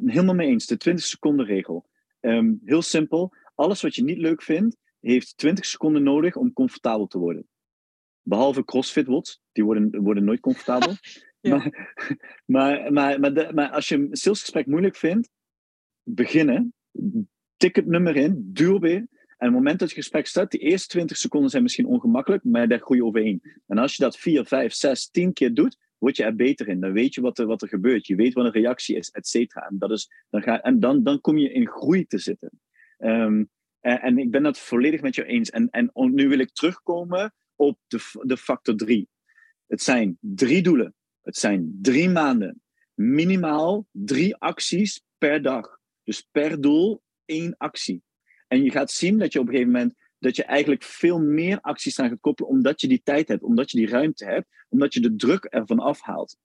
helemaal 0.05 0.35
mee 0.35 0.47
eens. 0.47 0.65
De 0.65 0.77
20 0.77 1.05
seconden 1.05 1.45
regel. 1.45 1.89
Um, 2.21 2.61
heel 2.65 2.81
simpel. 2.81 3.33
Alles 3.55 3.81
wat 3.81 3.95
je 3.95 4.03
niet 4.03 4.17
leuk 4.17 4.41
vindt, 4.41 4.77
heeft 4.99 5.37
20 5.37 5.65
seconden 5.65 6.03
nodig 6.03 6.35
om 6.35 6.53
comfortabel 6.53 7.07
te 7.07 7.17
worden. 7.17 7.47
Behalve 8.21 8.65
CrossFit 8.65 9.07
wots, 9.07 9.41
die 9.51 9.63
worden, 9.63 10.01
worden 10.01 10.23
nooit 10.23 10.39
comfortabel. 10.39 10.95
ja. 11.39 11.57
maar, 11.57 11.71
maar, 12.45 12.93
maar, 12.93 13.19
maar, 13.19 13.33
de, 13.33 13.51
maar 13.53 13.69
als 13.69 13.87
je 13.87 13.95
een 13.95 14.15
salesgesprek 14.15 14.65
moeilijk 14.65 14.95
vindt, 14.95 15.29
beginnen, 16.03 16.73
tik 17.57 17.75
het 17.75 17.85
nummer 17.85 18.15
in, 18.15 18.49
duw 18.53 18.79
weer. 18.79 19.07
En 19.37 19.47
op 19.47 19.53
het 19.53 19.63
moment 19.63 19.79
dat 19.79 19.89
je 19.89 19.95
gesprek 19.95 20.27
start, 20.27 20.51
die 20.51 20.59
eerste 20.59 20.87
20 20.87 21.17
seconden 21.17 21.49
zijn 21.49 21.63
misschien 21.63 21.85
ongemakkelijk, 21.85 22.43
maar 22.43 22.67
daar 22.67 22.79
groei 22.79 22.99
je 22.99 23.05
overheen. 23.05 23.41
En 23.67 23.77
als 23.77 23.95
je 23.95 24.03
dat 24.03 24.17
4, 24.17 24.45
5, 24.45 24.73
6, 24.73 25.09
10 25.09 25.33
keer 25.33 25.53
doet, 25.53 25.77
word 25.99 26.17
je 26.17 26.23
er 26.23 26.35
beter 26.35 26.67
in. 26.67 26.79
Dan 26.79 26.91
weet 26.91 27.13
je 27.13 27.21
wat 27.21 27.39
er, 27.39 27.45
wat 27.45 27.61
er 27.61 27.67
gebeurt. 27.67 28.07
Je 28.07 28.15
weet 28.15 28.33
wat 28.33 28.45
een 28.45 28.51
reactie 28.51 28.95
is, 28.95 29.09
et 29.09 29.27
cetera. 29.27 29.67
En, 29.67 29.77
dat 29.77 29.91
is, 29.91 30.09
dan, 30.29 30.41
ga, 30.41 30.61
en 30.61 30.79
dan, 30.79 31.03
dan 31.03 31.21
kom 31.21 31.37
je 31.37 31.51
in 31.51 31.67
groei 31.67 32.05
te 32.05 32.17
zitten. 32.17 32.51
Um, 32.97 33.49
en, 33.79 34.01
en, 34.01 34.17
ik 34.17 34.31
ben 34.31 34.43
dat 34.43 34.59
volledig 34.59 35.01
met 35.01 35.15
jou 35.15 35.27
eens. 35.27 35.49
En, 35.49 35.69
en 35.69 35.91
nu 35.93 36.27
wil 36.27 36.39
ik 36.39 36.53
terugkomen 36.53 37.33
op 37.55 37.79
de, 37.87 38.19
de 38.21 38.37
factor 38.37 38.75
3. 38.75 39.07
Het 39.67 39.81
zijn 39.81 40.17
drie 40.19 40.61
doelen. 40.61 40.95
Het 41.21 41.37
zijn 41.37 41.77
drie 41.81 42.09
maanden. 42.09 42.61
Minimaal 42.93 43.87
drie 43.91 44.35
acties 44.35 45.01
per 45.17 45.41
dag. 45.41 45.79
Dus 46.03 46.27
per 46.31 46.61
doel 46.61 47.01
één 47.25 47.55
actie. 47.57 48.03
En 48.47 48.63
je 48.63 48.71
gaat 48.71 48.91
zien 48.91 49.17
dat 49.17 49.33
je 49.33 49.39
op 49.39 49.45
een 49.45 49.51
gegeven 49.51 49.73
moment 49.73 49.95
dat 50.19 50.35
je 50.35 50.43
eigenlijk 50.43 50.83
veel 50.83 51.19
meer 51.19 51.61
acties 51.61 51.99
aan 51.99 52.09
gaat 52.09 52.19
koppelen, 52.19 52.51
omdat 52.51 52.81
je 52.81 52.87
die 52.87 53.01
tijd 53.03 53.27
hebt, 53.27 53.43
omdat 53.43 53.71
je 53.71 53.77
die 53.77 53.89
ruimte 53.89 54.25
hebt, 54.25 54.47
omdat 54.69 54.93
je 54.93 54.99
de 54.99 55.15
druk 55.15 55.43
ervan 55.43 55.79
afhaalt. 55.79 56.37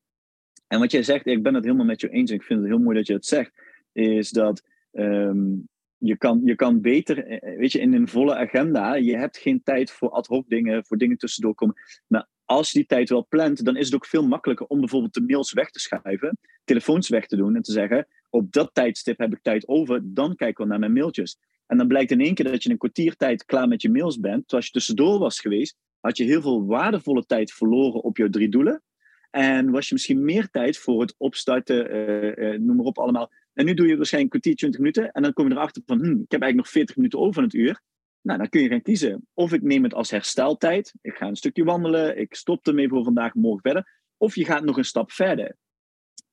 En 0.67 0.79
wat 0.79 0.91
jij 0.91 1.03
zegt, 1.03 1.27
ik 1.27 1.43
ben 1.43 1.55
het 1.55 1.65
helemaal 1.65 1.87
met 1.87 2.01
je 2.01 2.09
eens 2.09 2.31
en 2.31 2.37
ik 2.37 2.43
vind 2.43 2.61
het 2.61 2.69
heel 2.69 2.79
mooi 2.79 2.97
dat 2.97 3.07
je 3.07 3.13
het 3.13 3.27
zegt, 3.27 3.53
is 3.93 4.31
dat 4.31 4.63
um, 4.93 5.69
je, 5.99 6.17
kan, 6.17 6.41
je 6.45 6.55
kan 6.55 6.81
beter, 6.81 7.27
eh, 7.27 7.59
weet 7.59 7.73
je, 7.73 7.81
in 7.81 7.95
een 7.95 8.09
volle 8.09 8.37
agenda, 8.37 8.95
je 8.95 9.17
hebt 9.17 9.39
geen 9.39 9.63
tijd 9.63 9.91
voor 9.91 10.11
ad 10.11 10.27
hoc 10.27 10.49
dingen, 10.49 10.87
voor 10.87 10.97
dingen 10.97 11.17
tussendoor 11.17 11.55
komen. 11.55 11.75
Maar 12.07 12.29
als 12.45 12.71
je 12.71 12.79
die 12.79 12.89
tijd 12.89 13.09
wel 13.09 13.27
plant, 13.29 13.65
dan 13.65 13.77
is 13.77 13.85
het 13.85 13.95
ook 13.95 14.07
veel 14.07 14.27
makkelijker 14.27 14.67
om 14.67 14.81
bijvoorbeeld 14.81 15.15
de 15.15 15.25
mails 15.27 15.53
weg 15.53 15.71
te 15.71 15.81
schuiven, 15.81 16.39
telefoons 16.65 17.09
weg 17.09 17.27
te 17.27 17.37
doen 17.37 17.57
en 17.57 17.63
te 17.63 17.73
zeggen, 17.73 18.07
op 18.31 18.53
dat 18.53 18.71
tijdstip 18.73 19.19
heb 19.19 19.33
ik 19.33 19.43
tijd 19.43 19.69
over, 19.69 20.01
dan 20.05 20.37
kijk 20.37 20.51
ik 20.51 20.59
wel 20.59 20.67
naar 20.67 20.79
mijn 20.79 20.93
mailtjes. 20.93 21.39
En 21.67 21.77
dan 21.77 21.89
blijkt 21.89 22.11
in 22.11 22.21
één 22.21 22.35
keer 22.35 22.51
dat 22.51 22.63
je 22.63 22.71
een 22.71 22.79
kwartiertijd 22.79 23.45
klaar 23.45 23.69
met 23.69 23.83
je 23.83 23.91
mails 23.91 24.21
bent. 24.21 24.41
Terwijl 24.41 24.57
als 24.57 24.67
je 24.67 24.73
tussendoor 24.73 25.19
was 25.19 25.41
geweest, 25.41 25.77
had 26.01 26.17
je 26.17 26.25
heel 26.25 26.43
veel 26.43 26.67
waardevolle 26.67 27.27
tijd 27.27 27.53
verloren 27.53 28.03
op 28.03 28.17
jouw 28.17 28.29
drie 28.29 28.49
doelen. 28.49 28.83
En 29.31 29.71
was 29.71 29.89
je 29.89 29.95
misschien 29.95 30.25
meer 30.25 30.51
tijd 30.51 30.79
voor 30.79 31.01
het 31.01 31.15
opstarten, 31.19 31.95
uh, 31.95 32.37
uh, 32.37 32.59
noem 32.59 32.77
maar 32.77 32.85
op 32.85 32.99
allemaal. 32.99 33.31
En 33.53 33.65
nu 33.65 33.75
doe 33.75 33.87
je 33.87 33.97
waarschijnlijk 33.97 34.35
een 34.35 34.41
kwartier, 34.41 34.71
20 34.71 34.81
minuten. 34.81 35.13
En 35.13 35.23
dan 35.23 35.33
kom 35.33 35.49
je 35.49 35.55
erachter 35.55 35.83
van, 35.87 35.99
hm, 35.99 36.11
ik 36.11 36.31
heb 36.31 36.43
eigenlijk 36.43 36.55
nog 36.55 36.69
40 36.69 36.97
minuten 36.97 37.19
over 37.19 37.35
van 37.35 37.43
het 37.43 37.55
uur. 37.55 37.81
Nou, 38.21 38.39
dan 38.39 38.49
kun 38.49 38.63
je 38.63 38.69
gaan 38.69 38.83
kiezen. 38.83 39.27
Of 39.35 39.53
ik 39.53 39.63
neem 39.63 39.83
het 39.83 39.95
als 39.95 40.11
hersteltijd. 40.11 40.95
Ik 41.01 41.15
ga 41.15 41.27
een 41.27 41.37
stukje 41.37 41.65
wandelen. 41.65 42.19
Ik 42.19 42.35
stop 42.35 42.67
ermee 42.67 42.89
voor 42.89 43.05
vandaag, 43.05 43.35
morgen 43.35 43.61
verder. 43.61 44.01
Of 44.17 44.35
je 44.35 44.45
gaat 44.45 44.65
nog 44.65 44.77
een 44.77 44.85
stap 44.85 45.13
verder. 45.13 45.57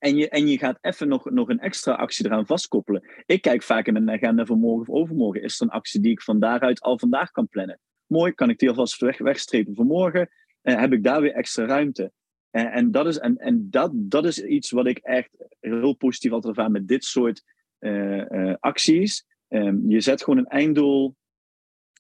En 0.01 0.15
je, 0.15 0.29
en 0.29 0.47
je 0.47 0.57
gaat 0.57 0.77
even 0.81 1.07
nog, 1.07 1.29
nog 1.29 1.49
een 1.49 1.59
extra 1.59 1.93
actie 1.93 2.25
eraan 2.25 2.45
vastkoppelen. 2.45 3.03
Ik 3.25 3.41
kijk 3.41 3.63
vaak 3.63 3.87
in 3.87 3.93
mijn 3.93 4.09
agenda 4.09 4.45
voor 4.45 4.57
morgen 4.57 4.93
of 4.93 5.01
overmorgen. 5.01 5.43
Is 5.43 5.59
er 5.59 5.65
een 5.65 5.71
actie 5.71 6.01
die 6.01 6.11
ik 6.11 6.21
van 6.21 6.39
daaruit 6.39 6.81
al 6.81 6.99
vandaag 6.99 7.31
kan 7.31 7.47
plannen? 7.47 7.79
Mooi, 8.05 8.31
kan 8.31 8.49
ik 8.49 8.59
die 8.59 8.69
alvast 8.69 9.01
weg, 9.01 9.17
wegstrepen 9.17 9.75
voor 9.75 9.85
morgen? 9.85 10.29
En 10.61 10.79
heb 10.79 10.93
ik 10.93 11.03
daar 11.03 11.21
weer 11.21 11.33
extra 11.33 11.65
ruimte? 11.65 12.11
En, 12.49 12.71
en, 12.71 12.91
dat, 12.91 13.07
is, 13.07 13.17
en, 13.17 13.37
en 13.37 13.67
dat, 13.69 13.91
dat 13.93 14.25
is 14.25 14.43
iets 14.43 14.71
wat 14.71 14.87
ik 14.87 14.97
echt 14.97 15.29
heel 15.59 15.93
positief 15.93 16.31
altijd 16.31 16.57
ervaar 16.57 16.71
met 16.71 16.87
dit 16.87 17.03
soort 17.03 17.43
uh, 17.79 18.53
acties. 18.59 19.25
Um, 19.47 19.89
je 19.89 20.01
zet 20.01 20.23
gewoon 20.23 20.39
een 20.39 20.47
einddoel. 20.47 21.15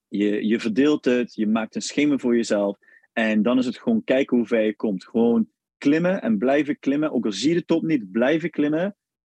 Je, 0.07 0.47
je 0.47 0.59
verdeelt 0.59 1.05
het. 1.05 1.35
Je 1.35 1.47
maakt 1.47 1.75
een 1.75 1.81
schema 1.81 2.17
voor 2.17 2.35
jezelf. 2.35 2.77
En 3.13 3.41
dan 3.41 3.57
is 3.57 3.65
het 3.65 3.77
gewoon 3.77 4.03
kijken 4.03 4.37
hoe 4.37 4.45
ver 4.45 4.61
je 4.61 4.75
komt. 4.75 5.05
Gewoon 5.05 5.49
klimmen 5.81 6.21
en 6.21 6.37
blijven 6.37 6.79
klimmen. 6.79 7.11
Ook 7.11 7.25
al 7.25 7.31
zie 7.31 7.49
je 7.49 7.55
de 7.55 7.65
top 7.65 7.83
niet, 7.83 8.11
blijven 8.11 8.49
klimmen. 8.49 8.95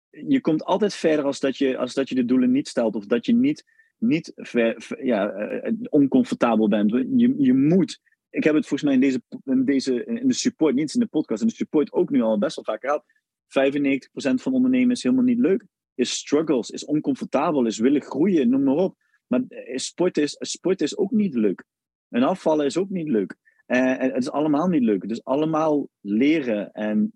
Je 0.10 0.42
komt 0.42 0.64
altijd 0.64 0.94
verder 0.94 1.26
als 1.26 1.40
dat 1.40 1.58
je, 1.58 1.78
als 1.78 1.94
dat 1.94 2.10
je 2.10 2.16
de 2.16 2.26
doelen 2.26 2.52
niet 2.52 2.68
stelt. 2.68 2.96
Of 2.96 3.06
dat 3.06 3.26
je 3.26 3.34
niet, 3.34 3.64
niet 3.98 4.32
ver, 4.36 4.88
ja, 5.04 5.34
uh, 5.34 5.72
oncomfortabel 5.90 6.68
bent. 6.68 6.92
Je, 6.92 7.36
je 7.38 7.54
moet 7.54 8.00
ik 8.32 8.44
heb 8.44 8.56
het 8.56 8.68
volgens 8.68 8.84
mij 8.84 8.94
in, 8.94 9.00
deze, 9.00 9.22
in, 9.46 9.66
deze, 9.66 10.04
in 10.04 10.28
de 10.28 10.34
support, 10.34 10.76
niet 10.76 10.94
in 10.94 11.00
de 11.00 11.06
podcast, 11.06 11.42
in 11.42 11.48
de 11.48 11.54
support 11.54 11.92
ook 11.92 12.10
nu 12.10 12.22
al 12.22 12.38
best 12.38 12.56
wel 12.56 12.66
vaak 12.66 12.82
gehad. 12.82 13.04
95% 13.04 14.42
van 14.42 14.54
ondernemen 14.54 14.92
is 14.92 15.04
helemaal 15.04 15.24
niet 15.24 15.40
leuk. 15.40 15.66
Is 15.96 16.12
struggles, 16.12 16.70
is 16.70 16.86
oncomfortabel, 16.86 17.66
is 17.66 17.78
willen 17.78 18.02
groeien, 18.02 18.50
noem 18.50 18.64
maar 18.64 18.76
op. 18.76 18.98
Maar 19.28 19.42
sport 19.76 20.18
is, 20.18 20.36
sport 20.40 20.82
is 20.82 20.98
ook 20.98 21.12
niet 21.12 21.34
leuk. 21.34 21.64
En 22.10 22.24
afvallen 22.24 22.66
is 22.66 22.78
ook 22.78 22.90
niet 22.90 23.08
leuk. 23.08 23.36
En 23.72 24.12
het 24.12 24.24
is 24.24 24.32
allemaal 24.32 24.68
niet 24.68 24.82
leuk. 24.82 25.02
Het 25.02 25.12
is 25.12 25.24
allemaal 25.24 25.90
leren. 26.00 26.72
En 26.72 27.14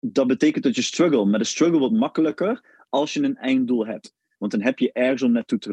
dat 0.00 0.26
betekent 0.26 0.64
dat 0.64 0.74
je 0.74 0.82
struggle. 0.82 1.24
Maar 1.24 1.38
de 1.38 1.44
struggle 1.44 1.78
wordt 1.78 1.94
makkelijker 1.94 2.84
als 2.88 3.12
je 3.12 3.22
een 3.22 3.36
einddoel 3.36 3.86
hebt. 3.86 4.14
Want 4.38 4.52
dan 4.52 4.60
heb 4.60 4.78
je 4.78 4.92
ergens 4.92 5.22
om 5.22 5.32
naartoe 5.32 5.58
te, 5.58 5.70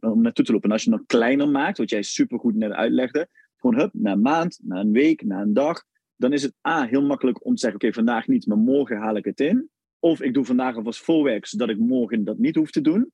om 0.00 0.22
naartoe 0.22 0.44
te 0.44 0.52
lopen. 0.52 0.68
En 0.68 0.74
als 0.74 0.84
je 0.84 0.92
het 0.92 1.06
kleiner 1.06 1.48
maakt, 1.48 1.78
wat 1.78 1.90
jij 1.90 2.02
supergoed 2.02 2.54
net 2.54 2.70
uitlegde, 2.70 3.28
gewoon 3.56 3.76
hup, 3.76 3.90
na 3.92 4.12
een 4.12 4.20
maand, 4.20 4.58
na 4.62 4.80
een 4.80 4.92
week, 4.92 5.24
na 5.24 5.40
een 5.40 5.52
dag, 5.52 5.84
dan 6.16 6.32
is 6.32 6.42
het 6.42 6.54
A, 6.68 6.86
heel 6.86 7.02
makkelijk 7.02 7.44
om 7.44 7.54
te 7.54 7.60
zeggen, 7.60 7.80
oké, 7.80 7.92
vandaag 7.92 8.26
niet, 8.26 8.46
maar 8.46 8.58
morgen 8.58 8.96
haal 8.96 9.16
ik 9.16 9.24
het 9.24 9.40
in. 9.40 9.70
Of 9.98 10.22
ik 10.22 10.34
doe 10.34 10.44
vandaag 10.44 10.76
alvast 10.76 11.04
voorwerk, 11.04 11.46
zodat 11.46 11.68
ik 11.68 11.78
morgen 11.78 12.24
dat 12.24 12.38
niet 12.38 12.54
hoef 12.54 12.70
te 12.70 12.80
doen. 12.80 13.12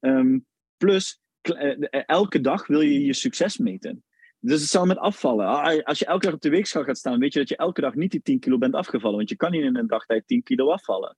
Ehm, 0.00 0.38
plus, 0.76 1.20
eh, 1.40 1.70
eh, 1.80 2.02
elke 2.06 2.40
dag 2.40 2.66
wil 2.66 2.80
je 2.80 3.04
je 3.04 3.12
succes 3.12 3.58
meten. 3.58 4.04
Dus 4.40 4.60
het 4.60 4.70
zal 4.70 4.86
met 4.86 4.98
afvallen. 4.98 5.46
Ah, 5.46 5.82
als 5.82 5.98
je 5.98 6.04
elke 6.04 6.24
dag 6.24 6.34
op 6.34 6.40
de 6.40 6.50
weegschaal 6.50 6.84
gaat 6.84 6.98
staan, 6.98 7.18
weet 7.18 7.32
je 7.32 7.38
dat 7.38 7.48
je 7.48 7.56
elke 7.56 7.80
dag 7.80 7.94
niet 7.94 8.10
die 8.10 8.22
10 8.22 8.38
kilo 8.38 8.58
bent 8.58 8.74
afgevallen. 8.74 9.16
Want 9.16 9.28
je 9.28 9.36
kan 9.36 9.50
niet 9.50 9.62
in 9.62 9.76
een 9.76 9.86
dagtijd 9.86 10.26
10 10.26 10.42
kilo 10.42 10.70
afvallen. 10.70 11.16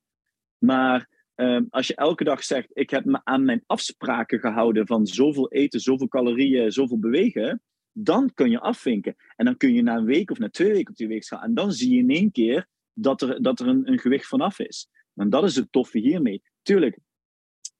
Maar 0.58 1.08
Ehm, 1.34 1.64
als 1.70 1.86
je 1.86 1.94
elke 1.94 2.24
dag 2.24 2.44
zegt, 2.44 2.68
ik 2.72 2.90
heb 2.90 3.04
me 3.04 3.20
aan 3.24 3.44
mijn 3.44 3.62
afspraken 3.66 4.38
gehouden 4.40 4.86
van 4.86 5.06
zoveel 5.06 5.50
eten, 5.50 5.80
zoveel 5.80 6.08
calorieën, 6.08 6.72
zoveel 6.72 6.98
bewegen, 6.98 7.62
dan 7.92 8.34
kun 8.34 8.50
je 8.50 8.60
afvinken. 8.60 9.16
En 9.36 9.44
dan 9.44 9.56
kun 9.56 9.74
je 9.74 9.82
na 9.82 9.96
een 9.96 10.04
week 10.04 10.30
of 10.30 10.38
na 10.38 10.50
twee 10.50 10.72
weken 10.72 10.90
op 10.90 10.96
die 10.96 11.08
week 11.08 11.24
gaan. 11.24 11.42
En 11.42 11.54
dan 11.54 11.72
zie 11.72 11.94
je 11.94 11.98
in 11.98 12.10
één 12.10 12.32
keer 12.32 12.68
dat 12.92 13.22
er, 13.22 13.42
dat 13.42 13.60
er 13.60 13.66
een, 13.66 13.88
een 13.90 13.98
gewicht 13.98 14.26
vanaf 14.26 14.58
is. 14.58 14.88
En 15.14 15.30
dat 15.30 15.44
is 15.44 15.56
het 15.56 15.72
toffe 15.72 15.98
hiermee. 15.98 16.42
Tuurlijk, 16.62 16.98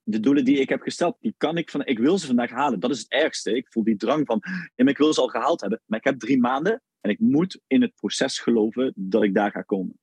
de 0.03 0.19
doelen 0.19 0.45
die 0.45 0.59
ik 0.59 0.69
heb 0.69 0.81
gesteld, 0.81 1.17
die 1.19 1.33
kan 1.37 1.57
ik 1.57 1.69
van, 1.69 1.85
ik 1.85 1.99
wil 1.99 2.17
ze 2.17 2.25
vandaag 2.25 2.49
halen. 2.49 2.79
Dat 2.79 2.91
is 2.91 2.99
het 2.99 3.11
ergste. 3.11 3.55
Ik 3.55 3.67
voel 3.69 3.83
die 3.83 3.95
drang 3.95 4.25
van, 4.25 4.43
ik 4.75 4.97
wil 4.97 5.13
ze 5.13 5.21
al 5.21 5.27
gehaald 5.27 5.61
hebben. 5.61 5.81
Maar 5.85 5.99
ik 5.99 6.05
heb 6.05 6.19
drie 6.19 6.39
maanden 6.39 6.81
en 7.01 7.09
ik 7.09 7.19
moet 7.19 7.61
in 7.67 7.81
het 7.81 7.95
proces 7.95 8.39
geloven 8.39 8.93
dat 8.95 9.23
ik 9.23 9.33
daar 9.33 9.51
ga 9.51 9.61
komen. 9.61 9.99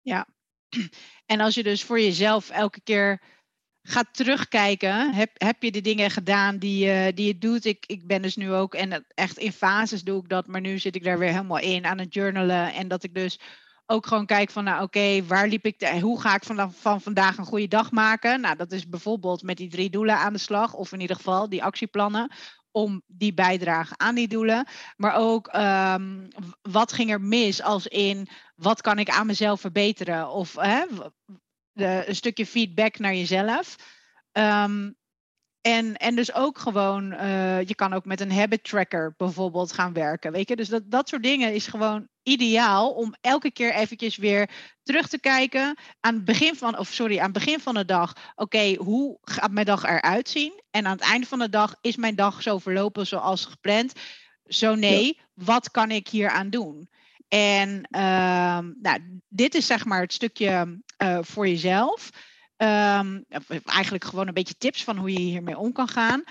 Ja, 0.00 0.26
en 1.26 1.40
als 1.40 1.54
je 1.54 1.62
dus 1.62 1.84
voor 1.84 2.00
jezelf 2.00 2.50
elke 2.50 2.80
keer 2.80 3.22
gaat 3.82 4.14
terugkijken, 4.14 5.14
heb, 5.14 5.30
heb 5.34 5.62
je 5.62 5.72
de 5.72 5.80
dingen 5.80 6.10
gedaan 6.10 6.58
die, 6.58 6.86
uh, 6.86 7.06
die 7.14 7.26
je 7.26 7.38
doet? 7.38 7.64
Ik, 7.64 7.86
ik 7.86 8.06
ben 8.06 8.22
dus 8.22 8.36
nu 8.36 8.52
ook, 8.52 8.74
en 8.74 9.04
echt 9.14 9.38
in 9.38 9.52
fases 9.52 10.02
doe 10.02 10.22
ik 10.22 10.28
dat, 10.28 10.46
maar 10.46 10.60
nu 10.60 10.78
zit 10.78 10.96
ik 10.96 11.04
daar 11.04 11.18
weer 11.18 11.30
helemaal 11.30 11.58
in 11.58 11.84
aan 11.84 11.98
het 11.98 12.14
journalen. 12.14 12.72
En 12.72 12.88
dat 12.88 13.02
ik 13.02 13.14
dus 13.14 13.40
ook 13.86 14.06
gewoon 14.06 14.26
kijk 14.26 14.50
van, 14.50 14.64
nou 14.64 14.82
oké, 14.82 15.24
waar 15.24 15.48
liep 15.48 15.64
ik, 15.64 15.78
de, 15.78 16.00
hoe 16.00 16.20
ga 16.20 16.34
ik 16.34 16.44
van, 16.44 16.72
van 16.72 17.00
vandaag 17.00 17.38
een 17.38 17.44
goede 17.44 17.68
dag 17.68 17.90
maken? 17.90 18.40
Nou, 18.40 18.56
dat 18.56 18.72
is 18.72 18.88
bijvoorbeeld 18.88 19.42
met 19.42 19.56
die 19.56 19.70
drie 19.70 19.90
doelen 19.90 20.16
aan 20.16 20.32
de 20.32 20.38
slag, 20.38 20.74
of 20.74 20.92
in 20.92 21.00
ieder 21.00 21.16
geval 21.16 21.48
die 21.48 21.62
actieplannen 21.62 22.32
om 22.70 23.02
die 23.06 23.34
bijdrage 23.34 23.94
aan 23.96 24.14
die 24.14 24.28
doelen. 24.28 24.66
Maar 24.96 25.14
ook 25.14 25.54
um, 25.56 26.28
wat 26.62 26.92
ging 26.92 27.10
er 27.10 27.20
mis 27.20 27.62
als 27.62 27.86
in 27.86 28.28
wat 28.54 28.80
kan 28.80 28.98
ik 28.98 29.10
aan 29.10 29.26
mezelf 29.26 29.60
verbeteren? 29.60 30.30
Of 30.30 30.54
hè, 30.54 30.84
de, 31.72 32.04
een 32.06 32.16
stukje 32.16 32.46
feedback 32.46 32.98
naar 32.98 33.14
jezelf. 33.14 33.76
Um, 34.32 34.96
en, 35.62 35.96
en 35.96 36.14
dus 36.14 36.34
ook 36.34 36.58
gewoon, 36.58 37.12
uh, 37.12 37.62
je 37.62 37.74
kan 37.74 37.92
ook 37.92 38.04
met 38.04 38.20
een 38.20 38.32
habit 38.32 38.64
tracker 38.64 39.14
bijvoorbeeld 39.16 39.72
gaan 39.72 39.92
werken. 39.92 40.32
Weet 40.32 40.48
je? 40.48 40.56
Dus 40.56 40.68
dat, 40.68 40.82
dat 40.90 41.08
soort 41.08 41.22
dingen 41.22 41.54
is 41.54 41.66
gewoon 41.66 42.08
ideaal 42.22 42.90
om 42.90 43.14
elke 43.20 43.50
keer 43.50 43.74
eventjes 43.74 44.16
weer 44.16 44.50
terug 44.82 45.08
te 45.08 45.20
kijken 45.20 45.78
aan 46.00 46.14
het 46.14 46.24
begin 46.24 46.54
van, 46.54 46.78
of 46.78 46.88
sorry, 46.88 47.18
aan 47.18 47.24
het 47.24 47.32
begin 47.32 47.60
van 47.60 47.74
de 47.74 47.84
dag. 47.84 48.16
Oké, 48.34 48.74
hoe 48.74 49.18
gaat 49.22 49.50
mijn 49.50 49.66
dag 49.66 49.82
eruit 49.82 50.28
zien? 50.28 50.62
En 50.70 50.86
aan 50.86 50.96
het 50.96 51.04
einde 51.04 51.26
van 51.26 51.38
de 51.38 51.48
dag 51.48 51.74
is 51.80 51.96
mijn 51.96 52.14
dag 52.14 52.42
zo 52.42 52.58
verlopen 52.58 53.06
zoals 53.06 53.44
gepland. 53.44 53.92
Zo 54.46 54.74
nee, 54.74 55.20
wat 55.34 55.70
kan 55.70 55.90
ik 55.90 56.08
hier 56.08 56.28
aan 56.28 56.50
doen? 56.50 56.88
En 57.28 57.88
uh, 57.90 58.58
nou, 58.80 59.20
dit 59.28 59.54
is 59.54 59.66
zeg 59.66 59.84
maar 59.84 60.00
het 60.00 60.12
stukje 60.12 60.80
uh, 61.02 61.18
voor 61.22 61.48
jezelf. 61.48 62.10
Um, 62.62 63.24
eigenlijk 63.64 64.04
gewoon 64.04 64.28
een 64.28 64.34
beetje 64.34 64.56
tips 64.58 64.84
van 64.84 64.96
hoe 64.96 65.12
je 65.12 65.18
hiermee 65.18 65.58
om 65.58 65.72
kan 65.72 65.88
gaan. 65.88 66.22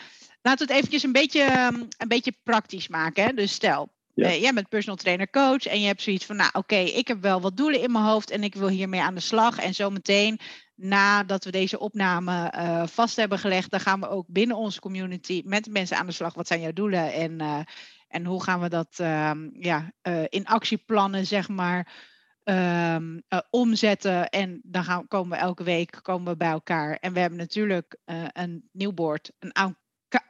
Laten 0.42 0.68
we 0.68 0.74
het 0.74 0.82
eventjes 0.82 1.04
een 1.04 1.12
beetje, 1.12 1.42
ehm, 1.42 1.76
een 1.98 2.08
beetje 2.08 2.34
praktisch 2.44 2.88
maken. 2.88 3.24
Hè? 3.24 3.34
Dus 3.34 3.52
stel, 3.52 3.94
ja. 4.14 4.28
uh, 4.28 4.42
jij 4.42 4.54
bent 4.54 4.70
personal 4.70 4.98
trainer 4.98 5.30
coach 5.30 5.66
en 5.66 5.82
je 5.82 5.88
hebt 5.88 6.02
zoiets 6.02 6.26
van, 6.26 6.36
nou 6.36 6.50
oké, 6.50 6.58
okay, 6.58 6.86
ik 6.86 7.08
heb 7.08 7.22
wel 7.22 7.42
wat 7.42 7.58
doelen 7.58 7.82
in 7.82 7.92
mijn 7.92 8.06
hoofd 8.06 8.30
en 8.30 8.44
ik 8.44 8.56
wil 8.56 8.68
hiermee 8.68 9.02
aan 9.02 9.16
de 9.16 9.22
slag. 9.22 9.58
En 9.58 9.74
zometeen, 9.74 10.40
nadat 10.76 11.44
we 11.44 11.52
deze 11.52 11.80
opname 11.80 12.54
uh, 12.56 12.88
vast 12.88 13.16
hebben 13.16 13.40
gelegd, 13.40 13.72
dan 13.72 13.80
gaan 13.80 14.00
we 14.00 14.10
ook 14.10 14.26
binnen 14.28 14.58
onze 14.58 14.80
community 14.80 15.42
met 15.46 15.70
mensen 15.70 15.98
aan 15.98 16.06
de 16.06 16.12
slag. 16.12 16.34
Wat 16.34 16.48
zijn 16.48 16.62
jouw 16.62 16.74
doelen 16.74 17.14
en, 17.14 17.42
uh, 17.42 17.60
en 18.08 18.26
hoe 18.26 18.44
gaan 18.44 18.60
we 18.60 18.70
dat 18.70 18.98
uh, 19.02 19.32
ja, 19.54 19.92
in 20.30 20.46
actieplannen, 20.46 21.28
zeg 21.28 21.50
maar, 21.50 22.11
um, 22.44 23.24
uh, 23.30 23.40
omzetten. 23.50 24.30
En 24.30 24.60
dan 24.64 24.84
gaan, 24.84 25.08
komen 25.08 25.38
we 25.38 25.44
elke 25.44 25.64
week 25.64 26.00
komen 26.02 26.32
we 26.32 26.38
bij 26.38 26.52
elkaar. 26.52 26.96
En 26.96 27.14
we 27.14 27.20
hebben 27.20 27.40
natuurlijk 27.40 27.98
uh, 28.06 28.24
een 28.32 28.70
nieuw 28.72 28.94
board, 28.94 29.32
een 29.40 29.76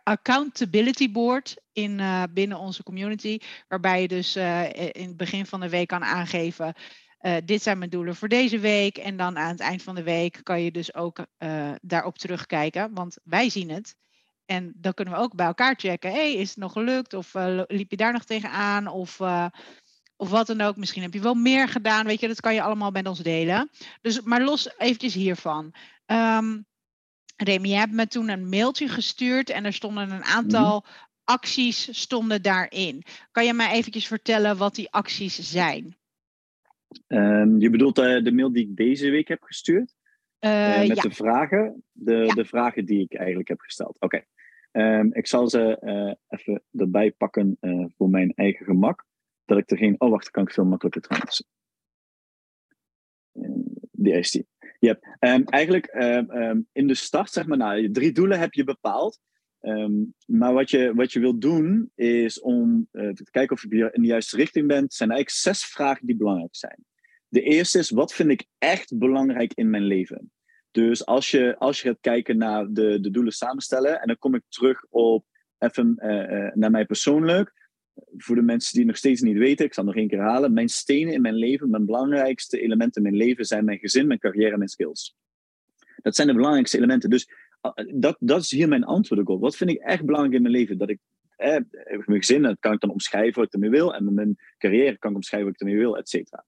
accountability 0.04 1.12
board 1.12 1.62
in, 1.72 2.00
uh, 2.00 2.24
binnen 2.34 2.58
onze 2.58 2.84
community. 2.84 3.40
Waarbij 3.68 4.02
je 4.02 4.08
dus 4.08 4.36
in 4.92 5.08
het 5.08 5.18
begin 5.18 5.46
van 5.46 5.60
de 5.60 5.70
week 5.70 5.88
kan 5.88 6.04
aangeven. 6.04 6.74
dit 7.46 7.62
zijn 7.64 7.78
mijn 7.78 7.90
doelen 7.90 8.16
voor 8.16 8.28
deze 8.28 8.60
week. 8.60 8.98
En 8.98 9.18
dan 9.18 9.38
aan 9.38 9.52
het 9.52 9.60
eind 9.60 9.84
van 9.84 9.96
de 9.96 10.04
week 10.04 10.40
kan 10.44 10.62
je 10.62 10.72
dus 10.72 10.94
ook 10.94 11.26
daarop 11.82 12.18
terugkijken. 12.18 12.94
Want 12.94 13.18
wij 13.24 13.50
zien 13.50 13.70
het. 13.70 13.96
En 14.46 14.74
dan 14.76 14.94
kunnen 14.94 15.14
we 15.14 15.20
ook 15.20 15.36
bij 15.36 15.46
elkaar 15.46 15.76
checken. 15.78 16.12
Hey, 16.12 16.34
is 16.34 16.50
het 16.50 16.58
nog 16.58 16.72
gelukt? 16.72 17.14
Of 17.14 17.34
liep 17.68 17.92
je 17.92 17.98
daar 17.98 18.14
nog 18.14 18.24
tegenaan? 18.24 18.88
Of 18.88 19.20
of 20.22 20.30
wat 20.30 20.48
dan 20.48 20.62
ook. 20.62 20.76
Misschien 20.76 21.02
heb 21.02 21.14
je 21.14 21.22
wel 21.22 21.34
meer 21.34 21.68
gedaan. 21.68 22.06
Weet 22.06 22.20
je, 22.20 22.28
dat 22.28 22.42
kan 22.42 22.54
je 22.54 22.62
allemaal 22.62 22.92
met 22.92 23.08
ons 23.08 23.20
delen. 23.20 23.70
Dus, 24.02 24.22
maar 24.22 24.44
los 24.44 24.78
eventjes 24.78 25.14
hiervan. 25.14 25.74
Um, 26.06 26.66
Remy, 27.36 27.68
je 27.68 27.76
hebt 27.76 27.92
me 27.92 28.08
toen 28.08 28.30
een 28.30 28.50
mailtje 28.50 28.88
gestuurd 28.88 29.50
en 29.50 29.66
er 29.66 29.74
stonden 29.74 30.12
een 30.12 30.24
aantal 30.24 30.86
mm. 30.86 30.92
acties 31.24 32.00
stonden 32.00 32.42
daarin. 32.42 33.04
Kan 33.32 33.46
je 33.46 33.54
mij 33.54 33.72
eventjes 33.72 34.08
vertellen 34.08 34.58
wat 34.58 34.76
die 34.76 34.92
acties 34.92 35.52
zijn? 35.52 35.96
Um, 37.08 37.60
je 37.60 37.70
bedoelt 37.70 38.00
uh, 38.00 38.24
de 38.24 38.32
mail 38.32 38.52
die 38.52 38.68
ik 38.68 38.76
deze 38.76 39.10
week 39.10 39.28
heb 39.28 39.44
gestuurd? 39.44 39.94
Uh, 40.40 40.78
met 40.78 40.88
ja. 40.88 41.02
de 41.02 41.12
vragen, 41.12 41.84
de, 41.92 42.16
ja. 42.16 42.34
de 42.34 42.46
vragen 42.46 42.86
die 42.86 43.02
ik 43.02 43.14
eigenlijk 43.14 43.48
heb 43.48 43.60
gesteld. 43.60 43.96
Oké, 44.00 44.24
okay. 44.72 45.00
um, 45.00 45.14
ik 45.14 45.28
zal 45.28 45.50
ze 45.50 46.18
even 46.28 46.64
erbij 46.72 47.12
pakken 47.12 47.58
voor 47.98 48.10
mijn 48.10 48.34
eigen 48.36 48.66
gemak 48.66 49.10
dat 49.52 49.64
ik 49.64 49.72
er 49.72 49.78
geen. 49.78 50.00
Oh, 50.00 50.10
wacht, 50.10 50.32
kan 50.32 50.44
ik 50.44 50.52
veel 50.52 50.66
makkelijker 50.66 51.02
trouwens. 51.02 51.44
Eh, 53.32 53.50
die 53.92 54.14
is 54.14 54.32
die. 54.32 54.48
Yep. 54.80 55.18
Um, 55.20 55.44
eigenlijk 55.44 55.94
um, 55.94 56.68
in 56.72 56.88
de 56.88 56.96
start, 56.96 57.32
zeg 57.32 57.46
maar, 57.46 57.58
nou, 57.58 57.92
drie 57.92 58.12
doelen 58.12 58.40
heb 58.40 58.54
je 58.54 58.64
bepaald. 58.64 59.20
Maar 60.26 60.54
wat 60.54 60.70
je, 60.70 60.94
wat 60.96 61.12
je 61.12 61.20
wilt 61.20 61.42
doen, 61.42 61.92
is 61.96 62.40
om 62.40 62.88
uh, 62.92 63.10
te 63.10 63.32
kijken 63.32 63.56
of 63.56 63.66
je 63.70 63.90
in 63.92 64.02
de 64.02 64.08
juiste 64.08 64.36
richting 64.36 64.68
bent. 64.68 64.94
zijn 64.94 65.12
eigenlijk 65.12 65.40
zes 65.40 65.66
vragen 65.66 66.08
die 66.08 66.16
belangrijk 66.16 66.56
zijn. 66.56 66.86
De 67.28 67.42
eerste 67.42 67.80
is, 67.80 67.90
wat 67.90 68.14
vind 68.14 68.30
ik 68.30 68.46
echt 68.58 68.98
belangrijk 68.98 69.54
in 69.54 69.70
mijn 69.70 69.84
leven? 69.84 70.32
Dus 70.72 71.06
als 71.06 71.32
je, 71.32 71.56
als 71.58 71.82
je 71.82 71.88
gaat 71.88 72.00
kijken 72.00 72.38
naar 72.38 72.68
de, 72.70 73.00
de 73.00 73.12
doelen 73.12 73.34
samenstellen, 73.34 74.02
en 74.02 74.08
dan 74.08 74.18
kom 74.18 74.36
ik 74.36 74.44
terug 74.50 74.86
op 74.90 75.26
even 75.58 75.96
uh, 75.98 76.32
uh, 76.32 76.52
naar 76.54 76.72
mij 76.72 76.86
persoonlijk 76.86 77.61
voor 78.18 78.36
de 78.36 78.42
mensen 78.42 78.76
die 78.76 78.86
nog 78.86 78.98
steeds 78.98 79.22
niet 79.22 79.38
weten, 79.38 79.66
ik 79.66 79.74
zal 79.74 79.84
nog 79.84 79.96
één 79.96 80.08
keer 80.08 80.20
herhalen. 80.20 80.54
Mijn 80.54 80.70
stenen 80.70 81.14
in 81.14 81.22
mijn 81.22 81.36
leven, 81.36 81.70
mijn 81.70 81.86
belangrijkste 81.86 82.62
elementen 82.62 83.04
in 83.04 83.12
mijn 83.12 83.24
leven 83.24 83.46
zijn 83.46 83.66
mijn 83.66 83.80
gezin, 83.80 84.08
mijn 84.08 84.20
carrière 84.20 84.52
en 84.52 84.58
mijn 84.58 84.70
skills. 84.70 85.16
Dat 86.02 86.16
zijn 86.16 86.28
de 86.28 86.34
belangrijkste 86.34 86.78
elementen. 86.78 87.10
Dus 87.10 87.30
dat, 87.94 88.18
dat 88.20 88.42
is 88.42 88.52
hier 88.52 88.68
mijn 88.68 88.84
antwoord 88.84 89.28
op. 89.28 89.42
Wat 89.42 89.56
vind 89.56 89.70
ik 89.70 89.78
echt 89.78 90.06
belangrijk 90.06 90.36
in 90.36 90.42
mijn 90.42 90.54
leven? 90.54 90.78
Dat 90.78 90.90
ik, 90.90 91.00
eh, 91.36 91.58
mijn 92.06 92.24
gezin, 92.24 92.42
dat 92.42 92.60
kan 92.60 92.74
ik 92.74 92.80
dan 92.80 92.90
omschrijven 92.90 93.36
wat 93.36 93.46
ik 93.46 93.54
ermee 93.54 93.70
wil. 93.70 93.96
En 93.96 94.14
mijn 94.14 94.38
carrière 94.58 94.98
kan 94.98 95.10
ik 95.10 95.16
omschrijven 95.16 95.52
wat 95.52 95.62
ik 95.62 95.68
ermee 95.68 95.82
wil, 95.84 95.98
et 95.98 96.10
cetera. 96.10 96.46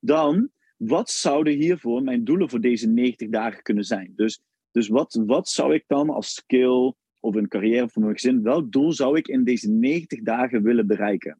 Dan, 0.00 0.50
wat 0.76 1.10
zouden 1.10 1.52
hiervoor 1.52 2.02
mijn 2.02 2.24
doelen 2.24 2.50
voor 2.50 2.60
deze 2.60 2.88
90 2.88 3.28
dagen 3.28 3.62
kunnen 3.62 3.84
zijn? 3.84 4.12
Dus, 4.16 4.42
dus 4.70 4.88
wat, 4.88 5.22
wat 5.26 5.48
zou 5.48 5.74
ik 5.74 5.84
dan 5.86 6.10
als 6.10 6.34
skill 6.34 6.94
of 7.22 7.34
een 7.34 7.48
carrière 7.48 7.88
voor 7.88 8.02
mijn 8.02 8.14
gezin, 8.14 8.42
welk 8.42 8.72
doel 8.72 8.92
zou 8.92 9.16
ik 9.16 9.28
in 9.28 9.44
deze 9.44 9.70
90 9.70 10.22
dagen 10.22 10.62
willen 10.62 10.86
bereiken? 10.86 11.38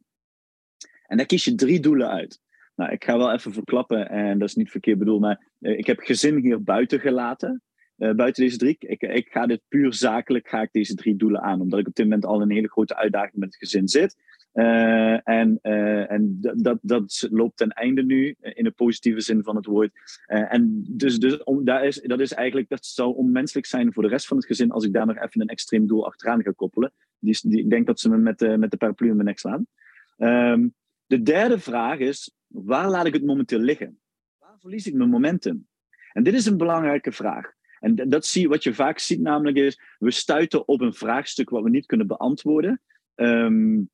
En 1.07 1.17
daar 1.17 1.25
kies 1.25 1.45
je 1.45 1.55
drie 1.55 1.79
doelen 1.79 2.09
uit. 2.09 2.39
Nou, 2.75 2.91
ik 2.91 3.03
ga 3.03 3.17
wel 3.17 3.33
even 3.33 3.53
verklappen, 3.53 4.09
en 4.09 4.39
dat 4.39 4.47
is 4.49 4.55
niet 4.55 4.71
verkeerd 4.71 4.97
bedoeld, 4.97 5.21
maar 5.21 5.47
eh, 5.59 5.77
ik 5.77 5.85
heb 5.85 5.99
gezin 5.99 6.37
hier 6.37 6.63
buiten 6.63 6.99
gelaten. 6.99 7.61
buiten 7.95 8.43
deze 8.43 8.57
drie. 8.57 8.75
Ik, 8.79 9.01
ik 9.01 9.27
ga 9.27 9.45
dit 9.45 9.61
puur 9.67 9.93
zakelijk, 9.93 10.47
ga 10.47 10.61
ik 10.61 10.71
deze 10.71 10.95
drie 10.95 11.15
doelen 11.15 11.41
aan. 11.41 11.61
Omdat 11.61 11.79
ik 11.79 11.87
op 11.87 11.95
dit 11.95 12.05
moment 12.05 12.25
al 12.25 12.41
een 12.41 12.51
hele 12.51 12.69
grote 12.69 12.95
uitdaging 12.95 13.35
met 13.35 13.53
het 13.53 13.57
gezin 13.57 13.87
zit. 13.87 14.15
Uh, 14.53 15.27
en 15.27 15.59
uh, 15.63 16.11
en 16.11 16.37
dat, 16.55 16.79
dat 16.81 17.27
loopt 17.31 17.57
ten 17.57 17.69
einde 17.69 18.03
nu, 18.03 18.35
in 18.39 18.63
de 18.63 18.71
positieve 18.71 19.21
zin 19.21 19.43
van 19.43 19.55
het 19.55 19.65
woord. 19.65 19.91
En 20.25 20.83
dus, 20.89 21.19
dus 21.19 21.43
om, 21.43 21.65
daar 21.65 21.85
is, 21.85 22.01
dat 22.01 22.19
is 22.19 22.33
eigenlijk, 22.33 22.69
dat 22.69 22.85
zou 22.85 23.15
onmenselijk 23.15 23.65
zijn 23.65 23.93
voor 23.93 24.03
de 24.03 24.09
rest 24.09 24.27
van 24.27 24.37
het 24.37 24.45
gezin 24.45 24.71
als 24.71 24.85
ik 24.85 24.93
daar 24.93 25.05
nog 25.05 25.17
even 25.17 25.41
een 25.41 25.47
extreem 25.47 25.87
doel 25.87 26.05
achteraan 26.05 26.43
ga 26.43 26.51
koppelen. 26.51 26.91
Die, 27.19 27.39
die, 27.41 27.59
ik 27.59 27.69
denk 27.69 27.87
dat 27.87 27.99
ze 27.99 28.09
me 28.09 28.17
met, 28.17 28.39
de, 28.39 28.57
met 28.57 28.71
de 28.71 28.77
paraplu 28.77 29.07
in 29.07 29.15
mijn 29.15 29.27
nek 29.27 29.39
slaan. 29.39 29.67
Um, 30.17 30.73
de 31.05 31.21
derde 31.21 31.59
vraag 31.59 31.99
is, 31.99 32.35
waar 32.47 32.89
laat 32.89 33.05
ik 33.05 33.13
het 33.13 33.23
momenteel 33.23 33.59
liggen? 33.59 33.99
Waar 34.39 34.59
verlies 34.59 34.87
ik 34.87 34.93
mijn 34.93 35.09
momentum? 35.09 35.67
En 36.11 36.23
dit 36.23 36.33
is 36.33 36.45
een 36.45 36.57
belangrijke 36.57 37.11
vraag. 37.11 37.53
En 37.79 37.95
dat 37.95 38.25
zie, 38.25 38.47
wat 38.47 38.63
je 38.63 38.73
vaak 38.73 38.99
ziet 38.99 39.21
namelijk 39.21 39.57
is, 39.57 39.79
we 39.99 40.11
stuiten 40.11 40.67
op 40.67 40.81
een 40.81 40.93
vraagstuk 40.93 41.49
wat 41.49 41.63
we 41.63 41.69
niet 41.69 41.85
kunnen 41.85 42.07
beantwoorden. 42.07 42.81
Um, 43.15 43.89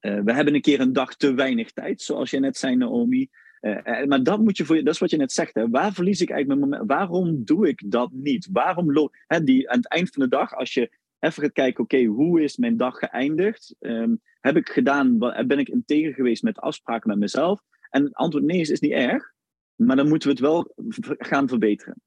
uh, 0.00 0.20
we 0.20 0.32
hebben 0.32 0.54
een 0.54 0.60
keer 0.60 0.80
een 0.80 0.92
dag 0.92 1.16
te 1.16 1.34
weinig 1.34 1.72
tijd, 1.72 2.02
zoals 2.02 2.30
je 2.30 2.40
net 2.40 2.56
zei, 2.56 2.76
Naomi. 2.76 3.28
Uh, 3.60 4.04
maar 4.04 4.22
dat, 4.22 4.40
moet 4.40 4.56
je 4.56 4.64
voor, 4.64 4.76
dat 4.76 4.94
is 4.94 4.98
wat 4.98 5.10
je 5.10 5.16
net 5.16 5.32
zegt. 5.32 5.54
Hè. 5.54 5.68
Waar 5.68 5.92
verlies 5.92 6.20
ik 6.20 6.30
eigenlijk 6.30 6.60
mijn 6.60 6.70
moment? 6.70 6.90
Waarom 6.90 7.44
doe 7.44 7.68
ik 7.68 7.82
dat 7.86 8.10
niet? 8.12 8.48
Waarom 8.52 8.92
lo 8.92 9.08
hè, 9.26 9.44
die, 9.44 9.70
aan 9.70 9.76
het 9.76 9.88
eind 9.88 10.10
van 10.10 10.22
de 10.22 10.28
dag, 10.28 10.54
als 10.54 10.74
je 10.74 10.90
even 11.18 11.42
gaat 11.42 11.52
kijken, 11.52 11.84
oké, 11.84 12.04
hoe 12.04 12.42
is 12.42 12.56
mijn 12.56 12.76
dag 12.76 12.98
geëindigd? 12.98 13.74
Um, 13.80 14.20
heb 14.40 14.56
ik 14.56 14.68
gedaan, 14.68 15.18
ben 15.18 15.58
ik 15.58 15.68
integer 15.68 16.14
geweest 16.14 16.42
met 16.42 16.58
afspraken 16.58 17.08
met 17.08 17.18
mezelf? 17.18 17.62
En 17.90 18.04
het 18.04 18.14
antwoord 18.14 18.44
nee 18.44 18.60
is, 18.60 18.70
is 18.70 18.80
niet 18.80 18.92
erg, 18.92 19.32
maar 19.74 19.96
dan 19.96 20.08
moeten 20.08 20.28
we 20.28 20.34
het 20.34 20.42
wel 20.42 20.74
gaan 21.18 21.48
verbeteren. 21.48 22.00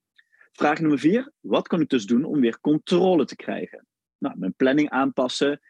Vraag 0.52 0.80
nummer 0.80 0.98
vier, 0.98 1.32
wat 1.40 1.68
kan 1.68 1.80
ik 1.80 1.88
dus 1.88 2.06
doen 2.06 2.24
om 2.24 2.40
weer 2.40 2.60
controle 2.60 3.24
te 3.24 3.36
krijgen? 3.36 3.86
Nou, 4.18 4.38
mijn 4.38 4.54
planning 4.54 4.90
aanpassen, 4.90 5.60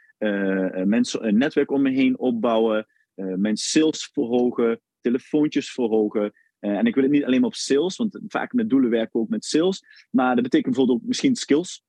mensen, 0.84 1.26
een 1.26 1.38
netwerk 1.38 1.70
om 1.70 1.82
me 1.82 1.90
heen 1.90 2.18
opbouwen, 2.18 2.86
uh, 3.16 3.34
mijn 3.34 3.56
sales 3.56 4.10
verhogen, 4.12 4.80
telefoontjes 5.00 5.72
verhogen. 5.72 6.32
en 6.58 6.86
ik 6.86 6.94
wil 6.94 7.02
het 7.02 7.12
niet 7.12 7.24
alleen 7.24 7.40
maar 7.40 7.48
op 7.48 7.54
sales, 7.54 7.96
want 7.96 8.20
vaak 8.26 8.52
met 8.52 8.70
doelen 8.70 8.90
werken 8.90 9.12
we 9.12 9.18
ook 9.18 9.28
met 9.28 9.44
sales. 9.44 9.84
Maar 10.10 10.34
dat 10.34 10.44
betekent 10.44 10.74
bijvoorbeeld 10.74 11.00
ook 11.00 11.06
misschien 11.06 11.36
skills. 11.36 11.84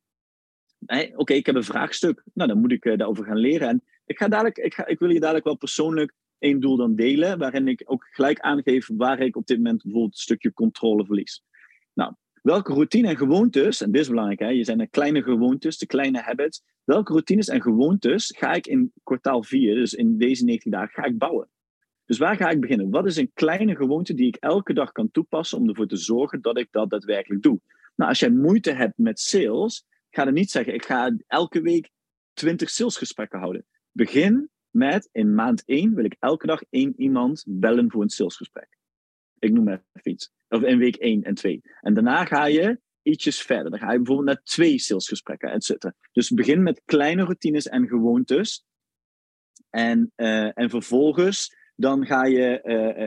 Oké, 1.16 1.34
ik 1.34 1.46
heb 1.46 1.56
een 1.56 1.64
vraagstuk. 1.64 2.24
Nou, 2.34 2.50
dan 2.50 2.60
moet 2.60 2.72
ik 2.72 2.84
daarover 2.84 3.26
gaan 3.26 3.38
leren. 3.38 3.68
En 3.68 3.84
ik, 4.06 4.18
ga 4.18 4.28
dadelijk, 4.28 4.58
ik, 4.58 4.74
ga, 4.74 4.86
ik 4.86 5.00
wil 5.00 5.10
je 5.10 5.20
dadelijk 5.20 5.46
wel 5.46 5.58
persoonlijk 5.58 6.14
één 6.42 6.60
doel 6.60 6.78
dan 6.78 6.96
delen, 6.96 7.38
waarin 7.38 7.68
ik 7.68 7.82
ook 7.86 8.08
gelijk 8.12 8.40
aangeef 8.40 8.90
waar 8.94 9.20
ik 9.20 9.36
op 9.36 9.48
dit 9.48 9.58
moment 9.58 9.82
bijvoorbeeld 9.84 10.14
een 10.14 10.20
stukje 10.20 10.54
controle 10.54 11.06
verlies. 11.06 11.44
Nou, 11.94 12.14
welke 12.42 12.74
routine 12.74 13.08
en 13.08 13.18
gewoontes, 13.18 13.82
en 13.82 13.92
dit 13.92 14.02
is 14.02 14.08
belangrijk, 14.08 14.40
hè, 14.40 14.48
je 14.48 14.64
zijn 14.64 14.78
de 14.78 14.90
kleine 14.90 15.24
gewoontes, 15.24 15.78
de 15.78 15.86
kleine 15.86 16.22
habits, 16.22 16.64
welke 16.84 17.12
routines 17.12 17.48
en 17.48 17.62
gewoontes 17.62 18.34
ga 18.38 18.54
ik 18.54 18.68
in 18.68 18.92
kwartaal 19.04 19.44
4, 19.44 19.76
dus 19.76 19.94
in 19.94 20.18
deze 20.18 20.44
19 20.44 20.72
dagen, 20.72 21.04
ga 21.04 21.04
ik 21.04 21.18
bouwen? 21.18 21.50
Dus 22.06 22.18
waar 22.18 22.36
ga 22.36 22.50
ik 22.50 22.62
beginnen? 22.62 22.90
Wat 22.90 23.06
is 23.06 23.18
een 23.18 23.32
kleine 23.34 23.76
gewoonte 23.76 24.14
die 24.14 24.28
ik 24.28 24.36
elke 24.36 24.74
dag 24.74 24.92
kan 24.92 25.12
toepassen 25.12 25.58
om 25.58 25.70
ervoor 25.70 25.88
te 25.88 25.98
zorgen 25.98 26.42
dat 26.42 26.58
ik 26.58 26.68
dat 26.72 26.90
daadwerkelijk 26.90 27.42
doe? 27.42 27.62
Nou, 27.96 28.10
als 28.10 28.20
jij 28.20 28.30
moeite 28.30 28.72
hebt 28.72 28.98
met 28.98 29.20
sales, 29.20 29.86
ga 30.10 30.24
dan 30.26 30.34
niet 30.34 30.52
zeggen, 30.52 30.74
ik 30.74 30.86
ga 30.86 31.16
elke 31.28 31.62
week 31.62 31.90
20 32.34 32.70
salesgesprekken 32.70 33.40
houden. 33.40 33.66
Begin 33.92 34.50
met, 34.70 35.10
in 35.12 35.36
maand 35.36 35.64
1 35.66 35.96
wil 35.96 36.06
ik 36.06 36.16
elke 36.20 36.48
dag 36.48 36.62
één 36.70 36.94
iemand 36.98 37.44
bellen 37.48 37.92
voor 37.92 38.02
een 38.02 38.10
salesgesprek. 38.10 38.78
Ik 39.42 39.52
noem 39.52 39.70
even 39.70 39.84
iets. 40.04 40.32
Of 40.50 40.62
in 40.62 40.78
week 40.78 40.96
1 40.96 41.24
en 41.24 41.36
2. 41.36 41.62
En 41.82 41.94
daarna 41.94 42.26
ga 42.26 42.46
je 42.46 42.80
ietsjes 43.02 43.42
verder. 43.42 43.72
Dan 43.72 43.80
ga 43.80 43.92
je 43.92 43.98
bijvoorbeeld 43.98 44.28
naar 44.28 44.42
twee 44.44 44.80
salesgesprekken, 44.80 45.52
et. 45.52 45.92
Dus 46.12 46.30
begin 46.30 46.64
met 46.64 46.82
kleine 46.86 47.24
routines 47.24 47.68
en 47.68 47.88
gewoontes. 47.88 48.66
En, 49.70 50.12
uh, 50.16 50.58
en 50.58 50.70
vervolgens 50.70 51.56
dan 51.76 52.06
ga 52.06 52.26
je, 52.26 52.62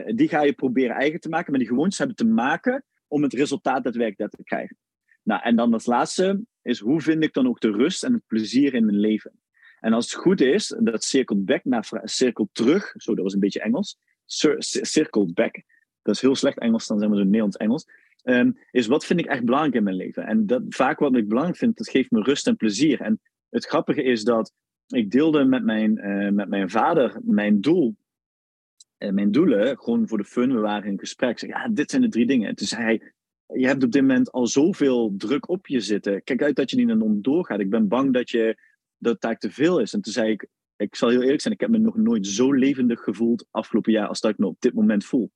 uh, 0.07 0.15
die 0.15 0.27
ga 0.27 0.41
je 0.41 0.53
proberen 0.53 0.95
eigen 0.95 1.19
te 1.19 1.29
maken. 1.29 1.51
Maar 1.51 1.59
die 1.59 1.69
gewoontes 1.69 1.97
hebben 1.97 2.15
te 2.15 2.25
maken 2.25 2.83
om 3.07 3.23
het 3.23 3.33
resultaat 3.33 3.83
daadwerkelijk 3.83 4.31
te 4.31 4.43
krijgen. 4.43 4.77
Nou, 5.23 5.41
en 5.43 5.55
dan 5.55 5.73
als 5.73 5.85
laatste 5.85 6.45
is 6.61 6.79
hoe 6.79 7.01
vind 7.01 7.23
ik 7.23 7.33
dan 7.33 7.47
ook 7.47 7.59
de 7.59 7.71
rust 7.71 8.03
en 8.03 8.13
het 8.13 8.25
plezier 8.27 8.73
in 8.73 8.85
mijn 8.85 8.99
leven? 8.99 9.39
En 9.79 9.93
als 9.93 10.11
het 10.11 10.21
goed 10.21 10.41
is, 10.41 10.75
dat 10.79 11.03
cirkelt 11.03 11.45
back 11.45 11.63
naar 11.63 12.01
cirkel 12.03 12.49
terug. 12.51 12.93
Zo, 12.97 13.15
dat 13.15 13.23
was 13.23 13.33
een 13.33 13.39
beetje 13.39 13.61
Engels. 13.61 13.97
Circle 14.25 15.33
back. 15.33 15.63
Dat 16.05 16.15
is 16.15 16.21
heel 16.21 16.35
slecht 16.35 16.59
Engels, 16.59 16.87
dan 16.87 16.99
zijn 16.99 17.11
we 17.11 17.17
zo 17.17 17.23
Nederlands-Engels. 17.23 17.87
Um, 18.23 18.57
is 18.71 18.87
wat 18.87 19.05
vind 19.05 19.19
ik 19.19 19.25
echt 19.25 19.45
belangrijk 19.45 19.75
in 19.75 19.83
mijn 19.83 19.95
leven? 19.95 20.25
En 20.25 20.45
dat, 20.45 20.61
vaak 20.69 20.99
wat 20.99 21.15
ik 21.15 21.27
belangrijk 21.27 21.57
vind, 21.57 21.77
dat 21.77 21.89
geeft 21.89 22.11
me 22.11 22.21
rust 22.21 22.47
en 22.47 22.55
plezier. 22.55 23.01
En 23.01 23.21
het 23.49 23.65
grappige 23.65 24.03
is 24.03 24.23
dat 24.23 24.53
ik 24.87 25.11
deelde 25.11 25.43
met 25.43 25.63
mijn, 25.63 25.97
uh, 25.97 26.31
met 26.31 26.49
mijn 26.49 26.69
vader 26.69 27.19
mijn 27.23 27.61
doel. 27.61 27.95
Uh, 28.97 29.09
mijn 29.09 29.31
doelen, 29.31 29.77
gewoon 29.77 30.07
voor 30.07 30.17
de 30.17 30.23
fun. 30.23 30.53
We 30.53 30.59
waren 30.59 30.91
in 30.91 30.99
gesprek. 30.99 31.39
Zeg, 31.39 31.49
ja, 31.49 31.67
dit 31.67 31.89
zijn 31.89 32.01
de 32.01 32.09
drie 32.09 32.25
dingen. 32.25 32.49
En 32.49 32.55
toen 32.55 32.67
zei 32.67 32.83
hij, 32.83 33.13
je 33.47 33.67
hebt 33.67 33.83
op 33.83 33.91
dit 33.91 34.01
moment 34.01 34.31
al 34.31 34.47
zoveel 34.47 35.13
druk 35.17 35.49
op 35.49 35.67
je 35.67 35.79
zitten. 35.79 36.23
Kijk 36.23 36.43
uit 36.43 36.55
dat 36.55 36.69
je 36.69 36.75
niet 36.75 36.87
naar 36.87 36.99
om 36.99 37.21
doorgaat. 37.21 37.59
Ik 37.59 37.69
ben 37.69 37.87
bang 37.87 38.13
dat, 38.13 38.29
je, 38.29 38.57
dat 38.97 39.21
taak 39.21 39.39
te 39.39 39.51
veel 39.51 39.79
is. 39.79 39.93
En 39.93 40.01
toen 40.01 40.13
zei 40.13 40.31
ik, 40.31 40.47
ik 40.75 40.95
zal 40.95 41.09
heel 41.09 41.21
eerlijk 41.21 41.41
zijn, 41.41 41.53
ik 41.53 41.59
heb 41.59 41.69
me 41.69 41.77
nog 41.77 41.97
nooit 41.97 42.27
zo 42.27 42.53
levendig 42.53 42.99
gevoeld 42.99 43.47
afgelopen 43.51 43.91
jaar 43.91 44.07
als 44.07 44.21
dat 44.21 44.31
ik 44.31 44.37
me 44.37 44.45
op 44.45 44.61
dit 44.61 44.73
moment 44.73 45.05
voel. 45.05 45.31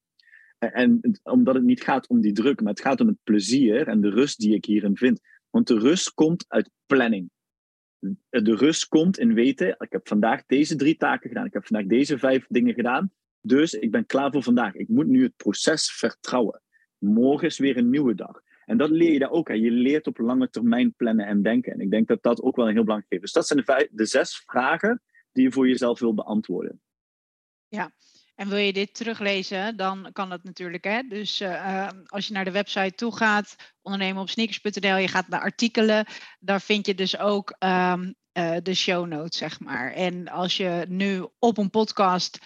En 0.60 1.20
omdat 1.24 1.56
het 1.56 1.64
niet 1.64 1.82
gaat 1.82 2.08
om 2.08 2.22
die 2.22 2.34
druk, 2.34 2.62
maar 2.62 2.72
het 2.72 2.82
gaat 2.82 3.02
om 3.02 3.08
het 3.08 3.24
plezier 3.24 3.88
en 3.88 4.02
de 4.02 4.10
rust 4.10 4.40
die 4.40 4.56
ik 4.56 4.66
hierin 4.66 4.98
vind. 4.98 5.20
Want 5.50 5.68
de 5.68 5.80
rust 5.80 6.14
komt 6.14 6.46
uit 6.48 6.70
planning. 6.86 7.30
De 8.30 8.56
rust 8.56 8.88
komt 8.88 9.20
in 9.20 9.34
weten, 9.34 9.76
ik 9.80 9.92
heb 9.92 10.08
vandaag 10.08 10.46
deze 10.46 10.76
drie 10.76 10.98
taken 10.98 11.30
gedaan, 11.30 11.46
ik 11.46 11.54
heb 11.54 11.66
vandaag 11.66 11.88
deze 11.88 12.18
vijf 12.18 12.46
dingen 12.48 12.74
gedaan, 12.74 13.12
dus 13.42 13.74
ik 13.74 13.92
ben 13.92 14.06
klaar 14.06 14.32
voor 14.32 14.44
vandaag. 14.44 14.76
Ik 14.76 14.88
moet 14.88 15.08
nu 15.08 15.24
het 15.24 15.36
proces 15.36 15.92
vertrouwen. 15.92 16.62
Morgen 16.98 17.48
is 17.48 17.58
weer 17.58 17.78
een 17.78 17.90
nieuwe 17.90 18.16
dag. 18.16 18.42
En 18.66 18.78
dat 18.78 18.90
leer 18.90 19.12
je 19.12 19.20
daar 19.20 19.32
ook. 19.32 19.48
Hè. 19.48 19.54
Je 19.54 19.72
leert 19.72 20.08
op 20.08 20.18
lange 20.18 20.50
termijn 20.50 20.94
plannen 20.94 21.26
en 21.26 21.42
denken. 21.42 21.74
En 21.74 21.80
ik 21.80 21.92
denk 21.92 22.08
dat 22.08 22.24
dat 22.24 22.42
ook 22.42 22.56
wel 22.56 22.68
een 22.68 22.74
heel 22.74 22.84
belangrijk 22.84 23.14
is. 23.14 23.22
Dus 23.22 23.32
dat 23.32 23.48
zijn 23.48 23.64
de, 23.66 23.90
de 23.92 24.06
zes 24.06 24.44
vragen 24.46 25.02
die 25.32 25.44
je 25.44 25.52
voor 25.52 25.68
jezelf 25.68 26.00
wil 26.00 26.14
beantwoorden. 26.14 26.82
Ja, 27.68 27.92
en 28.40 28.50
wil 28.50 28.58
je 28.58 28.74
dit 28.74 28.94
teruglezen, 28.94 29.78
dan 29.78 30.10
kan 30.14 30.30
dat 30.30 30.44
natuurlijk. 30.44 30.84
Hè? 30.84 31.02
Dus 31.02 31.42
uh, 31.42 31.88
als 32.06 32.28
je 32.28 32.34
naar 32.34 32.46
de 32.46 32.52
website 32.52 32.96
toe 32.96 33.16
gaat, 33.16 33.56
ondernemen 33.82 34.22
op 34.22 34.30
sneakers.nl, 34.30 34.98
je 34.98 35.08
gaat 35.08 35.28
naar 35.28 35.42
artikelen, 35.42 36.06
daar 36.40 36.62
vind 36.62 36.86
je 36.86 36.96
dus 36.96 37.18
ook 37.18 37.56
um, 37.60 38.16
uh, 38.34 38.56
de 38.64 38.74
show 38.74 39.08
notes, 39.08 39.38
zeg 39.38 39.60
maar. 39.60 39.94
En 39.94 40.28
als 40.28 40.58
je 40.58 40.86
nu 40.88 41.28
op 41.40 41.58
een 41.58 41.70
podcast 41.70 42.40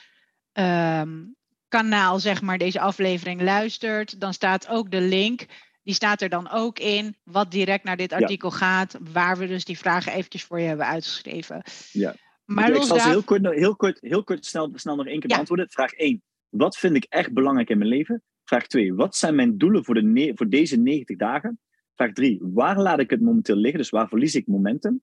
um, 0.54 1.36
kanaal, 1.68 2.20
zeg 2.20 2.42
maar, 2.42 2.58
deze 2.58 2.80
aflevering 2.80 3.42
luistert, 3.42 4.20
dan 4.20 4.34
staat 4.34 4.68
ook 4.68 4.92
de 4.92 5.02
link. 5.02 5.46
Die 5.84 5.94
staat 5.94 6.22
er 6.22 6.30
dan 6.30 6.50
ook 6.50 6.80
in, 6.80 7.18
wat 7.24 7.52
direct 7.52 7.84
naar 7.84 7.98
dit 7.98 8.14
artikel 8.14 8.50
ja. 8.50 8.58
gaat, 8.58 8.98
waar 9.12 9.38
we 9.38 9.48
dus 9.48 9.66
die 9.66 9.78
vragen 9.78 10.12
eventjes 10.12 10.44
voor 10.44 10.60
je 10.60 10.68
hebben 10.68 10.86
uitgeschreven. 10.86 11.64
Ja. 11.92 12.16
Maar 12.46 12.70
ik 12.70 12.82
zal 12.82 13.00
ze 13.00 13.10
heel 13.10 13.24
kort, 13.24 13.50
heel 13.50 13.76
kort, 13.76 13.98
heel 14.02 14.24
kort 14.24 14.46
snel, 14.46 14.72
snel 14.76 14.96
nog 14.96 15.06
één 15.06 15.20
keer 15.20 15.30
ja. 15.30 15.36
beantwoorden. 15.36 15.70
Vraag 15.70 15.92
1. 15.92 16.24
Wat 16.50 16.78
vind 16.78 16.96
ik 16.96 17.06
echt 17.10 17.34
belangrijk 17.34 17.70
in 17.70 17.78
mijn 17.78 17.90
leven? 17.90 18.24
Vraag 18.44 18.68
2. 18.68 18.94
Wat 18.94 19.16
zijn 19.16 19.36
mijn 19.36 19.58
doelen 19.58 19.86
voor, 19.86 19.96
de 19.96 20.32
voor 20.36 20.50
deze 20.50 20.78
90 20.78 21.18
dagen? 21.18 21.60
Vraag 21.96 22.14
3. 22.14 22.40
Waar 22.42 22.80
laat 22.80 23.00
ik 23.00 23.10
het 23.10 23.22
momenteel 23.22 23.56
liggen? 23.56 23.80
Dus 23.80 23.90
waar 23.90 24.08
verlies 24.08 24.36
ik 24.36 24.48
momentum? 24.48 25.02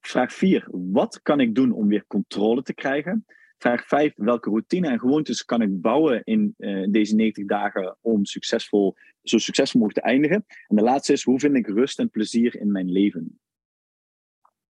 Vraag 0.00 0.32
4. 0.32 0.68
Wat 0.70 1.22
kan 1.22 1.40
ik 1.40 1.54
doen 1.54 1.72
om 1.72 1.88
weer 1.88 2.04
controle 2.06 2.62
te 2.62 2.74
krijgen? 2.74 3.24
Vraag 3.58 3.86
5. 3.86 4.12
Welke 4.16 4.50
routine 4.50 4.88
en 4.88 4.98
gewoontes 4.98 5.44
kan 5.44 5.62
ik 5.62 5.80
bouwen 5.80 6.24
in 6.24 6.54
uh, 6.58 6.86
deze 6.90 7.14
90 7.14 7.46
dagen 7.46 7.96
om 8.00 8.24
succesvol, 8.24 8.94
zo 9.22 9.38
succesvol 9.38 9.80
mogelijk 9.80 10.06
te 10.06 10.12
eindigen? 10.12 10.44
En 10.66 10.76
de 10.76 10.82
laatste 10.82 11.12
is, 11.12 11.22
hoe 11.22 11.38
vind 11.38 11.56
ik 11.56 11.66
rust 11.66 11.98
en 11.98 12.10
plezier 12.10 12.60
in 12.60 12.72
mijn 12.72 12.90
leven? 12.92 13.40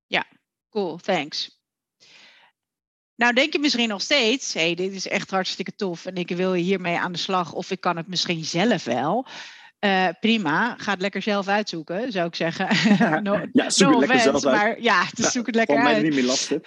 Ja, 0.06 0.26
cool, 0.68 0.96
thanks. 0.96 1.55
Nou, 3.16 3.32
denk 3.32 3.52
je 3.52 3.58
misschien 3.58 3.88
nog 3.88 4.00
steeds, 4.00 4.54
hé, 4.54 4.60
hey, 4.60 4.74
dit 4.74 4.92
is 4.92 5.08
echt 5.08 5.30
hartstikke 5.30 5.74
tof 5.74 6.06
en 6.06 6.14
ik 6.14 6.28
wil 6.28 6.52
hiermee 6.52 6.98
aan 6.98 7.12
de 7.12 7.18
slag 7.18 7.52
of 7.52 7.70
ik 7.70 7.80
kan 7.80 7.96
het 7.96 8.08
misschien 8.08 8.44
zelf 8.44 8.84
wel. 8.84 9.26
Uh, 9.80 10.08
prima, 10.20 10.74
ga 10.78 10.90
het 10.90 11.00
lekker 11.00 11.22
zelf 11.22 11.48
uitzoeken, 11.48 12.12
zou 12.12 12.26
ik 12.26 12.34
zeggen. 12.34 12.68
no, 13.22 13.46
ja, 13.52 13.70
zoek 13.70 13.90
no 13.90 14.00
het 14.00 14.08
lekker 14.08 14.30
zelf 14.30 14.44
uit. 14.44 14.54
Maar 14.54 14.80
ja, 14.80 15.04
dus 15.14 15.32
zoek 15.32 15.46
het 15.46 15.54
lekker 15.54 15.78
uit. 15.78 16.02
niet 16.02 16.14
meer 16.14 16.24
lastig. 16.24 16.60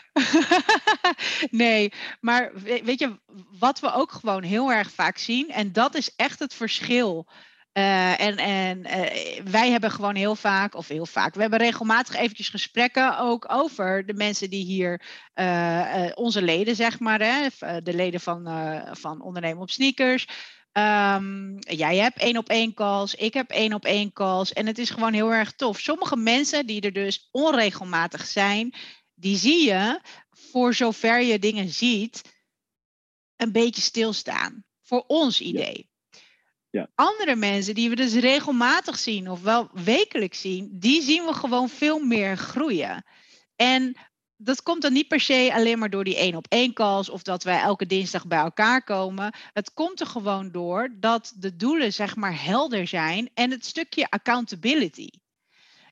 nee, 1.52 1.92
maar 2.20 2.52
weet 2.84 3.00
je, 3.00 3.20
wat 3.60 3.80
we 3.80 3.94
ook 3.94 4.12
gewoon 4.12 4.44
heel 4.44 4.72
erg 4.72 4.92
vaak 4.92 5.18
zien, 5.18 5.50
en 5.50 5.72
dat 5.72 5.96
is 5.96 6.12
echt 6.16 6.40
het 6.40 6.54
verschil 6.54 7.28
Uh, 7.74 8.22
en 8.22 8.38
en 8.38 8.78
uh, 8.80 9.44
wij 9.44 9.72
hebben 9.72 9.92
gewoon 9.92 10.16
heel 10.16 10.36
vaak, 10.36 10.76
of 10.76 10.88
heel 10.88 11.06
vaak, 11.06 11.34
we 11.34 11.42
hebben 11.42 11.60
regelmatig 11.60 12.16
eventjes 12.16 12.50
gesprekken 12.50 13.20
ook 13.20 13.46
over 13.52 14.06
de 14.06 14.14
mensen 14.14 14.50
die 14.50 14.66
hier, 14.66 15.02
uh, 15.36 16.06
onze 16.14 16.42
leden 16.42 16.76
zeg 16.76 17.00
maar, 17.00 17.20
hè, 17.22 17.48
de 17.82 17.94
leden 17.94 18.20
van, 18.20 18.44
van 18.92 19.22
Ondernemen 19.22 19.62
op 19.62 19.70
Sneakers. 19.70 20.28
Um, 20.74 21.58
jij 21.60 21.98
hebt 21.98 22.20
één 22.20 22.38
op 22.38 22.50
één 22.50 22.74
calls, 22.74 23.16
ik 23.16 23.34
heb 23.34 23.50
één 23.50 23.74
op 23.74 23.86
één 23.86 24.14
calls. 24.14 24.54
En 24.54 24.68
het 24.68 24.78
is 24.78 24.90
gewoon 24.90 25.14
heel 25.14 25.34
erg 25.34 25.52
tof. 25.52 25.80
Sommige 25.80 26.16
mensen 26.16 26.66
die 26.66 26.82
er 26.82 26.94
dus 26.94 27.28
onregelmatig 27.32 28.26
zijn, 28.26 28.74
die 29.14 29.38
zie 29.38 29.68
je, 29.68 30.02
voor 30.30 30.74
zover 30.74 31.22
je 31.22 31.40
dingen 31.40 31.70
ziet, 31.70 32.22
een 33.36 33.52
beetje 33.52 33.82
stilstaan. 33.82 34.64
Voor 34.82 35.04
ons 35.08 35.42
idee. 35.42 35.90
Ja. 36.72 36.90
Andere 36.96 37.36
mensen 37.36 37.76
die 37.76 37.90
we 37.90 37.96
dus 37.96 38.14
regelmatig 38.14 38.98
zien, 38.98 39.30
of 39.30 39.42
wel 39.42 39.70
wekelijks 39.74 40.42
zien, 40.42 40.70
die 40.72 41.02
zien 41.02 41.26
we 41.26 41.34
gewoon 41.34 41.70
veel 41.70 42.00
meer 42.00 42.38
groeien. 42.38 43.04
En 43.56 43.98
dat 44.38 44.64
komt 44.64 44.82
dan 44.82 44.94
niet 44.94 45.08
per 45.08 45.20
se 45.20 45.50
alleen 45.54 45.80
maar 45.80 45.90
door 45.90 46.04
die 46.04 46.18
één 46.18 46.36
op 46.36 46.46
één 46.50 46.74
calls 46.74 47.10
of 47.10 47.22
dat 47.22 47.44
wij 47.44 47.60
elke 47.60 47.86
dinsdag 47.86 48.28
bij 48.28 48.40
elkaar 48.40 48.84
komen. 48.84 49.34
Het 49.54 49.74
komt 49.74 50.00
er 50.00 50.06
gewoon 50.06 50.52
door 50.52 50.90
dat 51.00 51.34
de 51.36 51.56
doelen 51.56 51.94
zeg 51.94 52.16
maar 52.16 52.44
helder 52.44 52.88
zijn 52.88 53.30
en 53.34 53.52
het 53.52 53.66
stukje 53.66 54.10
accountability. 54.10 55.10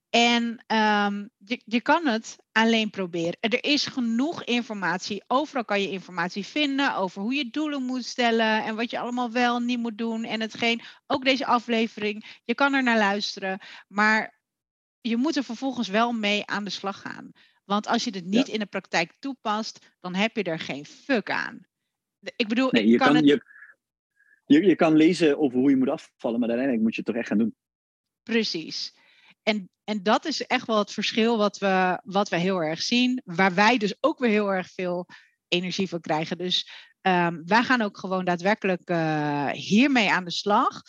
En 0.09 0.43
um, 0.67 1.29
je, 1.37 1.61
je 1.65 1.81
kan 1.81 2.05
het 2.07 2.35
alleen 2.57 2.89
proberen. 2.89 3.37
Er 3.39 3.63
is 3.63 3.85
genoeg 3.85 4.43
informatie. 4.43 5.23
Overal 5.27 5.65
kan 5.65 5.81
je 5.81 5.89
informatie 5.89 6.45
vinden 6.45 6.95
over 6.95 7.21
hoe 7.21 7.33
je 7.33 7.49
doelen 7.49 7.83
moet 7.83 8.05
stellen 8.05 8.63
en 8.63 8.75
wat 8.75 8.91
je 8.91 8.99
allemaal 8.99 9.31
wel 9.31 9.55
en 9.55 9.65
niet 9.65 9.79
moet 9.79 9.97
doen. 9.97 10.23
En 10.23 10.41
hetgeen, 10.41 10.81
ook 11.07 11.23
deze 11.23 11.45
aflevering, 11.45 12.39
je 12.43 12.55
kan 12.55 12.73
er 12.73 12.83
naar 12.83 12.97
luisteren. 12.97 13.59
Maar 13.87 14.39
je 15.01 15.17
moet 15.17 15.35
er 15.35 15.43
vervolgens 15.43 15.87
wel 15.87 16.11
mee 16.11 16.45
aan 16.45 16.63
de 16.63 16.69
slag 16.69 17.01
gaan. 17.01 17.31
Want 17.65 17.87
als 17.87 18.03
je 18.03 18.11
het 18.11 18.25
niet 18.25 18.47
in 18.47 18.59
de 18.59 18.65
praktijk 18.65 19.13
toepast, 19.19 19.95
dan 19.99 20.15
heb 20.15 20.35
je 20.35 20.43
er 20.43 20.59
geen 20.59 20.85
fuck 20.85 21.29
aan. 21.29 21.67
Ik 22.35 22.47
bedoel, 22.47 22.69
nee, 22.71 22.87
je, 22.87 22.97
kan, 22.97 23.15
het... 23.15 23.25
je, 23.25 23.43
je, 24.45 24.65
je 24.65 24.75
kan 24.75 24.95
lezen 24.95 25.39
over 25.39 25.59
hoe 25.59 25.69
je 25.69 25.77
moet 25.77 25.89
afvallen, 25.89 26.39
maar 26.39 26.49
uiteindelijk 26.49 26.85
moet 26.85 26.95
je 26.95 27.01
het 27.01 27.09
toch 27.09 27.15
echt 27.15 27.27
gaan 27.27 27.37
doen. 27.37 27.55
Precies. 28.23 28.95
En, 29.47 29.69
en 29.83 30.03
dat 30.03 30.25
is 30.25 30.45
echt 30.45 30.67
wel 30.67 30.77
het 30.77 30.91
verschil 30.91 31.37
wat 31.37 31.57
we, 31.57 32.01
wat 32.03 32.29
we 32.29 32.37
heel 32.37 32.61
erg 32.61 32.81
zien. 32.81 33.21
Waar 33.25 33.53
wij 33.53 33.77
dus 33.77 33.95
ook 33.99 34.19
weer 34.19 34.29
heel 34.29 34.53
erg 34.53 34.71
veel 34.73 35.07
energie 35.47 35.89
van 35.89 35.99
krijgen. 35.99 36.37
Dus 36.37 36.69
um, 37.01 37.41
wij 37.45 37.63
gaan 37.63 37.81
ook 37.81 37.97
gewoon 37.97 38.25
daadwerkelijk 38.25 38.89
uh, 38.89 39.49
hiermee 39.49 40.11
aan 40.11 40.23
de 40.23 40.31
slag. 40.31 40.81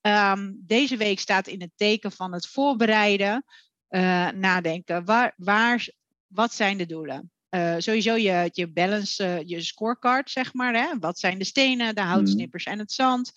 Um, 0.00 0.62
deze 0.64 0.96
week 0.96 1.20
staat 1.20 1.46
in 1.46 1.60
het 1.60 1.70
teken 1.76 2.12
van 2.12 2.32
het 2.32 2.46
voorbereiden, 2.46 3.44
uh, 3.90 4.30
nadenken. 4.30 5.04
Waar, 5.04 5.32
waar, 5.36 5.88
wat 6.26 6.54
zijn 6.54 6.78
de 6.78 6.86
doelen? 6.86 7.30
Uh, 7.50 7.74
sowieso 7.78 8.14
je, 8.14 8.48
je 8.52 8.72
balance, 8.72 9.42
je 9.44 9.62
scorecard, 9.62 10.30
zeg 10.30 10.54
maar. 10.54 10.74
Hè? 10.74 10.98
Wat 10.98 11.18
zijn 11.18 11.38
de 11.38 11.44
stenen, 11.44 11.94
de 11.94 12.00
houtsnippers 12.00 12.64
mm. 12.64 12.72
en 12.72 12.78
het 12.78 12.92
zand? 12.92 13.32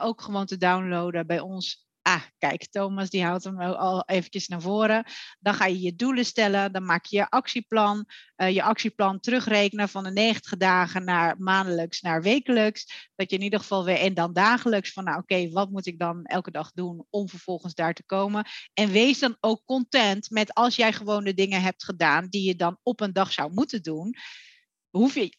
Ook 0.00 0.22
gewoon 0.22 0.46
te 0.46 0.56
downloaden 0.56 1.26
bij 1.26 1.40
ons 1.40 1.86
ah, 2.04 2.22
kijk, 2.38 2.66
Thomas 2.70 3.10
die 3.10 3.24
houdt 3.24 3.44
hem 3.44 3.60
al 3.60 4.02
eventjes 4.06 4.48
naar 4.48 4.60
voren. 4.60 5.04
Dan 5.40 5.54
ga 5.54 5.66
je 5.66 5.80
je 5.80 5.94
doelen 5.94 6.24
stellen, 6.24 6.72
dan 6.72 6.84
maak 6.84 7.04
je 7.04 7.16
je 7.16 7.28
actieplan. 7.28 8.06
Uh, 8.36 8.50
je 8.50 8.62
actieplan 8.62 9.20
terugrekenen 9.20 9.88
van 9.88 10.04
de 10.04 10.10
90 10.10 10.56
dagen 10.56 11.04
naar 11.04 11.38
maandelijks 11.38 12.00
naar 12.00 12.22
wekelijks. 12.22 13.10
Dat 13.14 13.30
je 13.30 13.36
in 13.36 13.42
ieder 13.42 13.60
geval 13.60 13.84
weer, 13.84 13.98
en 13.98 14.14
dan 14.14 14.32
dagelijks, 14.32 14.92
van 14.92 15.04
nou 15.04 15.18
oké, 15.18 15.48
wat 15.50 15.70
moet 15.70 15.86
ik 15.86 15.98
dan 15.98 16.24
elke 16.24 16.50
dag 16.50 16.72
doen 16.72 17.06
om 17.10 17.28
vervolgens 17.28 17.74
daar 17.74 17.94
te 17.94 18.04
komen. 18.04 18.46
En 18.74 18.90
wees 18.90 19.18
dan 19.18 19.36
ook 19.40 19.62
content 19.64 20.30
met 20.30 20.54
als 20.54 20.76
jij 20.76 20.92
gewoon 20.92 21.24
de 21.24 21.34
dingen 21.34 21.62
hebt 21.62 21.84
gedaan 21.84 22.28
die 22.28 22.46
je 22.46 22.56
dan 22.56 22.78
op 22.82 23.00
een 23.00 23.12
dag 23.12 23.32
zou 23.32 23.52
moeten 23.52 23.82
doen. 23.82 24.14
Hoef 24.90 25.14
je, 25.14 25.36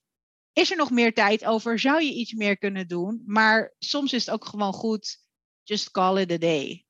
is 0.54 0.72
er 0.72 0.78
nog 0.78 0.92
meer 0.92 1.14
tijd 1.14 1.46
over? 1.46 1.80
Zou 1.80 2.04
je 2.04 2.14
iets 2.14 2.34
meer 2.34 2.58
kunnen 2.58 2.88
doen? 2.88 3.24
Maar 3.26 3.74
soms 3.80 4.14
is 4.14 4.26
het 4.26 4.36
ook 4.36 4.46
gewoon 4.46 4.74
goed 4.74 5.24
just 5.66 5.92
call 5.92 6.18
it 6.18 6.32
a 6.32 6.38
day. 6.38 6.86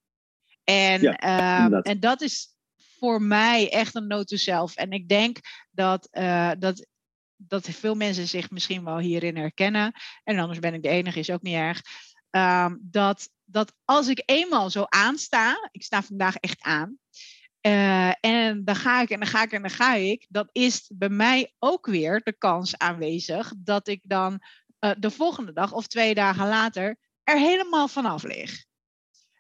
En, 0.63 1.01
ja, 1.01 1.69
uh, 1.69 1.79
en 1.81 1.99
dat 1.99 2.21
is 2.21 2.55
voor 2.99 3.21
mij 3.21 3.71
echt 3.71 3.95
een 3.95 4.07
note 4.07 4.25
to 4.25 4.35
self. 4.35 4.75
En 4.75 4.91
ik 4.91 5.09
denk 5.09 5.37
dat, 5.71 6.07
uh, 6.11 6.51
dat, 6.59 6.87
dat 7.35 7.69
veel 7.69 7.95
mensen 7.95 8.27
zich 8.27 8.49
misschien 8.49 8.83
wel 8.83 8.97
hierin 8.97 9.37
herkennen. 9.37 9.93
En 10.23 10.39
anders 10.39 10.59
ben 10.59 10.73
ik 10.73 10.83
de 10.83 10.89
enige, 10.89 11.19
is 11.19 11.29
ook 11.29 11.41
niet 11.41 11.55
erg. 11.55 11.81
Um, 12.29 12.79
dat, 12.81 13.29
dat 13.43 13.73
als 13.85 14.07
ik 14.07 14.23
eenmaal 14.25 14.69
zo 14.69 14.83
aansta, 14.83 15.69
ik 15.71 15.83
sta 15.83 16.03
vandaag 16.03 16.35
echt 16.35 16.61
aan. 16.61 16.97
Uh, 17.67 18.11
en 18.19 18.63
dan 18.63 18.75
ga 18.75 19.01
ik 19.01 19.09
en 19.09 19.19
dan 19.19 19.27
ga 19.27 19.43
ik 19.43 19.51
en 19.51 19.61
dan 19.61 19.71
ga 19.71 19.95
ik. 19.95 20.25
Dan 20.29 20.49
is 20.51 20.91
bij 20.93 21.09
mij 21.09 21.53
ook 21.59 21.85
weer 21.85 22.21
de 22.23 22.37
kans 22.37 22.77
aanwezig 22.77 23.53
dat 23.57 23.87
ik 23.87 24.01
dan 24.03 24.41
uh, 24.79 24.91
de 24.97 25.11
volgende 25.11 25.53
dag 25.53 25.71
of 25.71 25.87
twee 25.87 26.13
dagen 26.13 26.47
later 26.47 26.97
er 27.25 27.39
helemaal 27.39 27.87
vanaf 27.87 28.23
lig. 28.23 28.65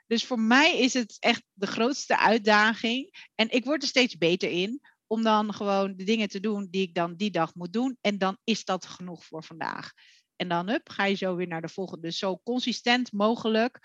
Dus 0.07 0.25
voor 0.25 0.39
mij 0.39 0.79
is 0.79 0.93
het 0.93 1.17
echt 1.19 1.43
de 1.53 1.67
grootste 1.67 2.19
uitdaging. 2.19 3.27
En 3.35 3.49
ik 3.49 3.65
word 3.65 3.81
er 3.81 3.87
steeds 3.87 4.17
beter 4.17 4.49
in 4.49 4.81
om 5.07 5.23
dan 5.23 5.53
gewoon 5.53 5.95
de 5.95 6.03
dingen 6.03 6.27
te 6.27 6.39
doen 6.39 6.67
die 6.69 6.81
ik 6.81 6.93
dan 6.93 7.15
die 7.15 7.31
dag 7.31 7.55
moet 7.55 7.73
doen. 7.73 7.97
En 8.01 8.17
dan 8.17 8.37
is 8.43 8.65
dat 8.65 8.85
genoeg 8.85 9.25
voor 9.25 9.43
vandaag. 9.43 9.91
En 10.35 10.47
dan 10.47 10.69
up, 10.69 10.89
ga 10.89 11.05
je 11.05 11.15
zo 11.15 11.35
weer 11.35 11.47
naar 11.47 11.61
de 11.61 11.69
volgende. 11.69 12.07
Dus 12.07 12.17
zo 12.17 12.39
consistent 12.43 13.11
mogelijk. 13.11 13.75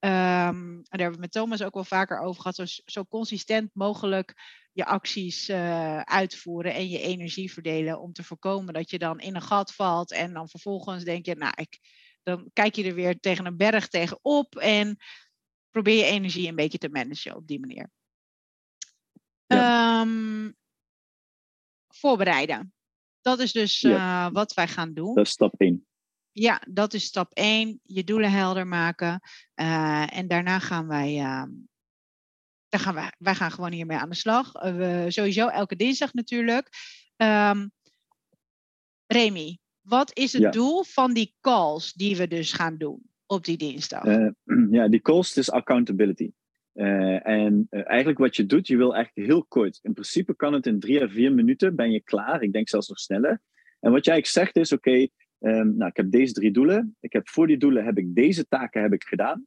Um, 0.00 0.10
en 0.10 0.82
daar 0.82 1.00
hebben 1.00 1.14
we 1.14 1.20
met 1.20 1.32
Thomas 1.32 1.62
ook 1.62 1.74
wel 1.74 1.84
vaker 1.84 2.20
over 2.20 2.42
gehad. 2.42 2.56
Zo, 2.56 2.82
zo 2.84 3.04
consistent 3.04 3.70
mogelijk 3.72 4.34
je 4.72 4.84
acties 4.84 5.48
uh, 5.48 6.00
uitvoeren 6.00 6.74
en 6.74 6.88
je 6.88 7.00
energie 7.00 7.52
verdelen. 7.52 8.00
Om 8.00 8.12
te 8.12 8.24
voorkomen 8.24 8.74
dat 8.74 8.90
je 8.90 8.98
dan 8.98 9.20
in 9.20 9.34
een 9.34 9.42
gat 9.42 9.74
valt. 9.74 10.12
En 10.12 10.32
dan 10.32 10.48
vervolgens 10.48 11.04
denk 11.04 11.26
je, 11.26 11.34
nou, 11.34 11.52
ik, 11.56 11.78
dan 12.22 12.50
kijk 12.52 12.74
je 12.74 12.84
er 12.84 12.94
weer 12.94 13.20
tegen 13.20 13.46
een 13.46 13.56
berg 13.56 13.88
tegenop. 13.88 14.56
En 14.56 14.96
probeer 15.70 15.96
je 15.96 16.04
energie 16.04 16.48
een 16.48 16.54
beetje 16.54 16.78
te 16.78 16.88
managen 16.88 17.36
op 17.36 17.46
die 17.46 17.60
manier. 17.60 17.90
Ja. 19.46 20.00
Um, 20.00 20.56
voorbereiden. 21.88 22.74
Dat 23.20 23.38
is 23.38 23.52
dus 23.52 23.80
ja. 23.80 24.26
uh, 24.26 24.32
wat 24.32 24.54
wij 24.54 24.68
gaan 24.68 24.94
doen. 24.94 25.14
Dat 25.14 25.26
is 25.26 25.32
stap 25.32 25.54
1. 25.56 25.86
Ja, 26.32 26.62
dat 26.68 26.94
is 26.94 27.04
stap 27.04 27.32
1. 27.32 27.80
Je 27.82 28.04
doelen 28.04 28.30
helder 28.32 28.66
maken. 28.66 29.20
Uh, 29.54 30.16
en 30.16 30.28
daarna 30.28 30.58
gaan 30.58 30.86
wij. 30.86 31.18
Uh, 31.18 31.44
dan 32.68 32.80
gaan 32.80 32.94
wij, 32.94 33.12
wij 33.18 33.34
gaan 33.34 33.50
gewoon 33.50 33.72
hiermee 33.72 33.98
aan 33.98 34.08
de 34.08 34.14
slag. 34.14 34.54
Uh, 34.54 34.76
we, 34.76 35.04
sowieso 35.08 35.48
elke 35.48 35.76
dinsdag 35.76 36.12
natuurlijk. 36.12 36.68
Um, 37.16 37.72
Remy, 39.06 39.59
wat 39.80 40.16
is 40.16 40.32
het 40.32 40.42
ja. 40.42 40.50
doel 40.50 40.84
van 40.84 41.12
die 41.12 41.34
calls 41.40 41.92
die 41.92 42.16
we 42.16 42.28
dus 42.28 42.52
gaan 42.52 42.76
doen? 42.76 43.10
op 43.30 43.44
die 43.44 43.56
dinsdag? 43.56 44.04
Uh, 44.04 44.28
ja, 44.78 44.88
die 44.88 45.00
cost 45.00 45.36
is 45.38 45.50
accountability. 45.50 46.30
Uh, 46.74 47.26
en 47.26 47.66
uh, 47.70 47.88
eigenlijk 47.88 48.18
wat 48.18 48.36
je 48.36 48.46
doet, 48.46 48.66
je 48.66 48.76
wil 48.76 48.96
echt 48.96 49.10
heel 49.14 49.44
kort. 49.44 49.78
In 49.82 49.92
principe 49.92 50.36
kan 50.36 50.52
het 50.52 50.66
in 50.66 50.80
drie 50.80 51.02
à 51.02 51.08
vier 51.08 51.32
minuten, 51.32 51.76
ben 51.76 51.90
je 51.90 52.00
klaar. 52.00 52.42
Ik 52.42 52.52
denk 52.52 52.68
zelfs 52.68 52.88
nog 52.88 52.98
sneller. 52.98 53.40
En 53.80 53.92
wat 53.92 54.04
jij 54.04 54.14
eigenlijk 54.14 54.26
zegt 54.26 54.56
is, 54.56 54.72
oké, 54.72 54.88
okay, 54.88 55.10
um, 55.58 55.76
nou, 55.76 55.90
ik 55.90 55.96
heb 55.96 56.10
deze 56.10 56.32
drie 56.32 56.50
doelen. 56.50 56.96
Ik 57.00 57.12
heb 57.12 57.28
voor 57.28 57.46
die 57.46 57.56
doelen 57.56 57.84
heb 57.84 57.98
ik 57.98 58.14
deze 58.14 58.46
taken 58.48 58.82
heb 58.82 58.92
ik 58.92 59.04
gedaan. 59.04 59.46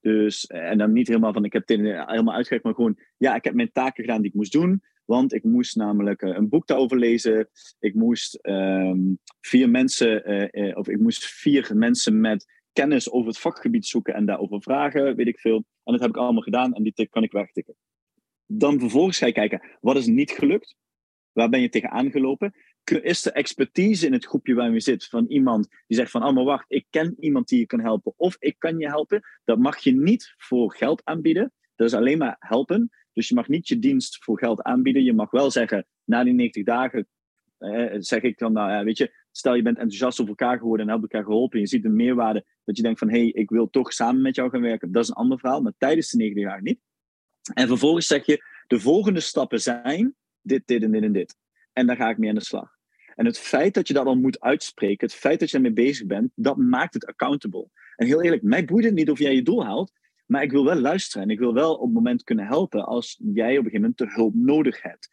Dus, 0.00 0.46
en 0.46 0.78
dan 0.78 0.92
niet 0.92 1.08
helemaal 1.08 1.32
van, 1.32 1.44
ik 1.44 1.52
heb 1.52 1.68
het 1.68 1.78
helemaal 1.78 2.34
uitgewerkt, 2.34 2.64
maar 2.64 2.74
gewoon, 2.74 2.98
ja, 3.16 3.34
ik 3.34 3.44
heb 3.44 3.54
mijn 3.54 3.72
taken 3.72 4.04
gedaan 4.04 4.20
die 4.20 4.30
ik 4.30 4.36
moest 4.36 4.52
doen. 4.52 4.82
Want 5.10 5.34
ik 5.34 5.44
moest 5.44 5.76
namelijk 5.76 6.22
een 6.22 6.48
boek 6.48 6.66
daarover 6.66 6.98
lezen. 6.98 7.48
Ik 7.78 7.94
moest 7.94 8.38
um, 8.42 9.18
vier 9.40 9.70
mensen, 9.70 10.24
of 10.76 10.88
ik 10.88 11.00
moest 11.00 11.24
vier 11.24 11.70
mensen 11.74 12.20
met 12.20 12.46
kennis 12.72 13.10
over 13.10 13.28
het 13.28 13.38
vakgebied 13.38 13.86
zoeken 13.86 14.14
en 14.14 14.26
daarover 14.26 14.62
vragen, 14.62 15.16
weet 15.16 15.26
ik 15.26 15.40
veel. 15.40 15.56
En 15.56 15.92
dat 15.92 16.00
heb 16.00 16.10
ik 16.10 16.16
allemaal 16.16 16.42
gedaan 16.42 16.74
en 16.74 16.82
die 16.82 16.92
tik 16.92 17.10
kan 17.10 17.22
ik 17.22 17.32
wegtikken. 17.32 17.76
Dan 18.46 18.78
vervolgens 18.78 19.18
ga 19.18 19.26
je 19.26 19.32
kijken, 19.32 19.62
wat 19.80 19.96
is 19.96 20.06
niet 20.06 20.30
gelukt? 20.30 20.76
Waar 21.32 21.48
ben 21.48 21.60
je 21.60 21.68
tegenaan 21.68 22.10
gelopen? 22.10 22.54
Is 22.84 23.26
er 23.26 23.32
expertise 23.32 24.06
in 24.06 24.12
het 24.12 24.26
groepje 24.26 24.54
waar 24.54 24.72
je 24.72 24.80
zit 24.80 25.04
van 25.04 25.26
iemand 25.26 25.68
die 25.86 25.96
zegt 25.96 26.10
van, 26.10 26.24
oh 26.24 26.34
maar 26.34 26.44
wacht, 26.44 26.64
ik 26.68 26.86
ken 26.90 27.16
iemand 27.18 27.48
die 27.48 27.58
je 27.58 27.66
kan 27.66 27.80
helpen 27.80 28.12
of 28.16 28.36
ik 28.38 28.54
kan 28.58 28.78
je 28.78 28.86
helpen. 28.86 29.22
Dat 29.44 29.58
mag 29.58 29.78
je 29.78 29.92
niet 29.92 30.34
voor 30.36 30.74
geld 30.74 31.04
aanbieden. 31.04 31.52
Dat 31.74 31.86
is 31.86 31.94
alleen 31.94 32.18
maar 32.18 32.36
helpen. 32.38 32.90
Dus 33.20 33.28
je 33.28 33.34
mag 33.34 33.48
niet 33.48 33.68
je 33.68 33.78
dienst 33.78 34.24
voor 34.24 34.38
geld 34.38 34.62
aanbieden. 34.62 35.04
Je 35.04 35.12
mag 35.12 35.30
wel 35.30 35.50
zeggen, 35.50 35.86
na 36.04 36.24
die 36.24 36.32
90 36.32 36.64
dagen 36.64 37.08
eh, 37.58 37.96
zeg 37.98 38.22
ik 38.22 38.38
dan, 38.38 38.52
nou 38.52 38.70
ja, 38.70 38.84
weet 38.84 38.98
je, 38.98 39.14
stel 39.30 39.54
je 39.54 39.62
bent 39.62 39.76
enthousiast 39.76 40.20
over 40.20 40.30
elkaar 40.30 40.58
geworden 40.58 40.86
en 40.86 40.92
hebt 40.92 41.12
elkaar 41.12 41.24
geholpen. 41.24 41.54
En 41.54 41.60
je 41.60 41.70
ziet 41.70 41.84
een 41.84 41.96
meerwaarde 41.96 42.44
dat 42.64 42.76
je 42.76 42.82
denkt 42.82 42.98
van, 42.98 43.10
hé, 43.10 43.18
hey, 43.18 43.28
ik 43.28 43.50
wil 43.50 43.70
toch 43.70 43.92
samen 43.92 44.22
met 44.22 44.34
jou 44.34 44.50
gaan 44.50 44.60
werken. 44.60 44.92
Dat 44.92 45.02
is 45.02 45.08
een 45.08 45.14
ander 45.14 45.38
verhaal, 45.38 45.60
maar 45.60 45.72
tijdens 45.78 46.10
de 46.10 46.16
90 46.16 46.44
dagen 46.44 46.64
niet. 46.64 46.80
En 47.54 47.68
vervolgens 47.68 48.06
zeg 48.06 48.26
je, 48.26 48.44
de 48.66 48.80
volgende 48.80 49.20
stappen 49.20 49.60
zijn 49.60 50.14
dit, 50.40 50.62
dit 50.64 50.82
en 50.82 50.90
dit 50.90 51.02
en 51.02 51.12
dit. 51.12 51.36
En 51.72 51.86
daar 51.86 51.96
ga 51.96 52.10
ik 52.10 52.18
mee 52.18 52.28
aan 52.28 52.34
de 52.34 52.44
slag. 52.44 52.78
En 53.14 53.26
het 53.26 53.38
feit 53.38 53.74
dat 53.74 53.88
je 53.88 53.94
dat 53.94 54.06
al 54.06 54.16
moet 54.16 54.40
uitspreken, 54.40 55.06
het 55.06 55.16
feit 55.16 55.40
dat 55.40 55.50
je 55.50 55.56
ermee 55.56 55.72
bezig 55.72 56.06
bent, 56.06 56.32
dat 56.34 56.56
maakt 56.56 56.94
het 56.94 57.06
accountable. 57.06 57.68
En 57.96 58.06
heel 58.06 58.22
eerlijk, 58.22 58.42
mij 58.42 58.64
boeit 58.64 58.84
het 58.84 58.94
niet 58.94 59.10
of 59.10 59.18
jij 59.18 59.34
je 59.34 59.42
doel 59.42 59.64
haalt. 59.64 59.92
Maar 60.30 60.42
ik 60.42 60.50
wil 60.50 60.64
wel 60.64 60.80
luisteren 60.80 61.22
en 61.22 61.30
ik 61.30 61.38
wil 61.38 61.54
wel 61.54 61.74
op 61.74 61.84
het 61.84 61.92
moment 61.92 62.22
kunnen 62.22 62.46
helpen 62.46 62.86
als 62.86 63.20
jij 63.32 63.50
op 63.50 63.64
een 63.64 63.70
gegeven 63.70 63.80
moment 63.80 63.98
de 63.98 64.06
hulp 64.08 64.34
nodig 64.34 64.82
hebt. 64.82 65.08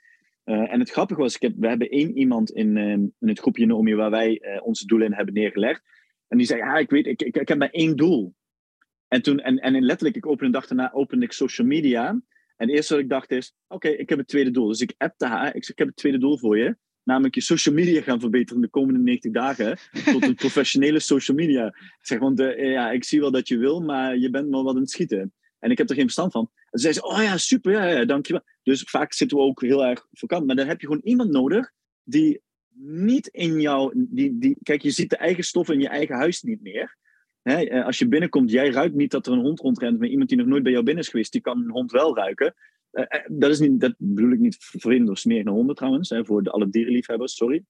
Uh, 0.46 0.74
en 0.74 0.80
het 0.80 0.90
grappige 0.90 1.22
was, 1.22 1.38
ik 1.38 1.54
we 1.58 1.68
hebben 1.68 1.90
één 1.90 2.18
iemand 2.18 2.52
in, 2.52 2.76
uh, 2.76 2.92
in 2.92 3.14
het 3.20 3.40
groepje 3.40 3.66
Naomi 3.66 3.96
waar 3.96 4.10
wij 4.10 4.42
uh, 4.42 4.66
onze 4.66 4.86
doelen 4.86 5.08
in 5.08 5.14
hebben 5.14 5.34
neergelegd. 5.34 5.82
En 6.28 6.38
die 6.38 6.48
zei, 6.48 6.60
ja, 6.60 6.78
ik 6.78 6.90
weet, 6.90 7.06
ik, 7.06 7.22
ik, 7.22 7.48
heb 7.48 7.58
maar 7.58 7.70
één 7.70 7.96
doel. 7.96 8.34
En 9.08 9.22
toen, 9.22 9.40
en, 9.40 9.58
en 9.58 9.84
letterlijk, 9.84 10.16
ik 10.18 10.26
opende 10.26 10.52
de 10.52 10.58
dag 10.58 10.68
daarna 10.68 10.92
opende 10.94 11.26
ik 11.26 11.32
social 11.32 11.68
media. 11.68 12.10
En 12.10 12.68
het 12.68 12.70
eerste 12.70 12.94
wat 12.94 13.04
ik 13.04 13.10
dacht 13.10 13.32
is, 13.32 13.54
oké, 13.68 13.88
ik 13.88 14.10
heb 14.10 14.18
het 14.18 14.28
tweede 14.28 14.52
doel. 14.52 14.68
Dus 14.68 14.82
ik 14.82 14.94
appte 14.98 15.26
haar, 15.26 15.56
ik 15.56 15.64
zeg, 15.64 15.72
ik 15.72 15.78
heb 15.78 15.88
het 15.88 15.98
tweede 15.98 16.18
doel 16.18 16.38
voor 16.38 16.58
je. 16.58 16.78
Namelijk 17.08 17.36
je 17.36 17.42
social 17.42 17.76
media 17.76 18.02
gaan 18.02 18.20
verbeteren 18.20 18.62
de 18.62 18.68
komende 18.68 19.00
90 19.00 19.32
dagen. 19.32 19.78
tot 20.06 20.24
een 20.24 20.36
professionele 20.46 21.00
social 21.00 21.38
media. 21.38 21.66
Ik 21.68 21.98
zeg, 22.02 22.20
want 22.20 22.40
ja, 22.58 22.92
ik 22.92 23.04
zie 23.04 23.20
wel 23.20 23.32
dat 23.32 23.48
je 23.48 23.58
wil, 23.58 23.82
maar 23.82 24.18
je 24.18 24.30
bent 24.30 24.48
nog 24.48 24.64
wat 24.64 24.76
aan 24.76 24.82
het 24.82 24.90
schieten. 24.90 25.34
En 25.60 25.72
ik 25.72 25.78
heb 25.78 25.90
er 25.90 25.96
geen 25.96 26.04
verstand 26.04 26.32
van. 26.32 26.50
En 26.70 26.80
zei 26.80 26.94
ze, 26.94 27.04
oh 27.04 27.22
ja, 27.22 27.38
super, 27.38 27.72
ja, 27.72 27.86
ja, 27.86 28.06
dankjewel. 28.06 28.42
Dus 28.64 28.82
vaak 28.82 29.14
zitten 29.14 29.38
we 29.38 29.44
ook 29.44 29.62
heel 29.62 29.86
erg 29.86 30.08
vakant. 30.12 30.46
Maar 30.46 30.56
dan 30.56 30.68
heb 30.68 30.82
je 30.82 30.88
gewoon 30.88 31.02
iemand 31.04 31.32
nodig 31.32 31.72
die 32.04 32.42
niet 32.74 33.28
in 33.28 33.62
jou... 33.62 33.92
Die, 33.96 34.38
die, 34.38 34.58
kijk, 34.64 34.82
je 34.82 34.92
ziet 34.92 35.10
de 35.10 35.18
eigen 35.18 35.44
stoffen 35.44 35.76
in 35.76 35.82
je 35.82 35.88
eigen 35.88 36.16
huis 36.16 36.42
niet 36.42 36.62
meer. 36.62 36.98
Hè, 37.42 37.84
als 37.84 38.00
je 38.00 38.08
binnenkomt, 38.08 38.52
jij 38.52 38.70
ruikt 38.70 38.96
niet 38.96 39.12
dat 39.12 39.28
er 39.28 39.34
een 39.34 39.40
hond 39.40 39.60
rondrent. 39.60 40.00
Maar 40.00 40.08
iemand 40.08 40.30
die 40.30 40.38
nog 40.38 40.48
nooit 40.48 40.64
bij 40.64 40.72
jou 40.72 40.84
binnen 40.84 41.04
is 41.04 41.10
geweest, 41.10 41.32
die 41.32 41.42
kan 41.42 41.58
een 41.58 41.72
hond 41.72 41.92
wel 41.92 42.16
ruiken. 42.16 42.54
Dat, 43.28 43.50
is 43.50 43.60
niet, 43.60 43.80
dat 43.80 43.96
bedoel 43.98 44.32
ik 44.32 44.40
niet 44.40 44.58
vervelend 44.60 45.10
of 45.10 45.18
smerige 45.18 45.50
honden 45.50 45.76
trouwens. 45.76 46.10
Hè, 46.10 46.26
voor 46.26 46.44
de, 46.44 46.50
alle 46.50 46.70
dierenliefhebbers, 46.70 47.36
sorry. 47.36 47.64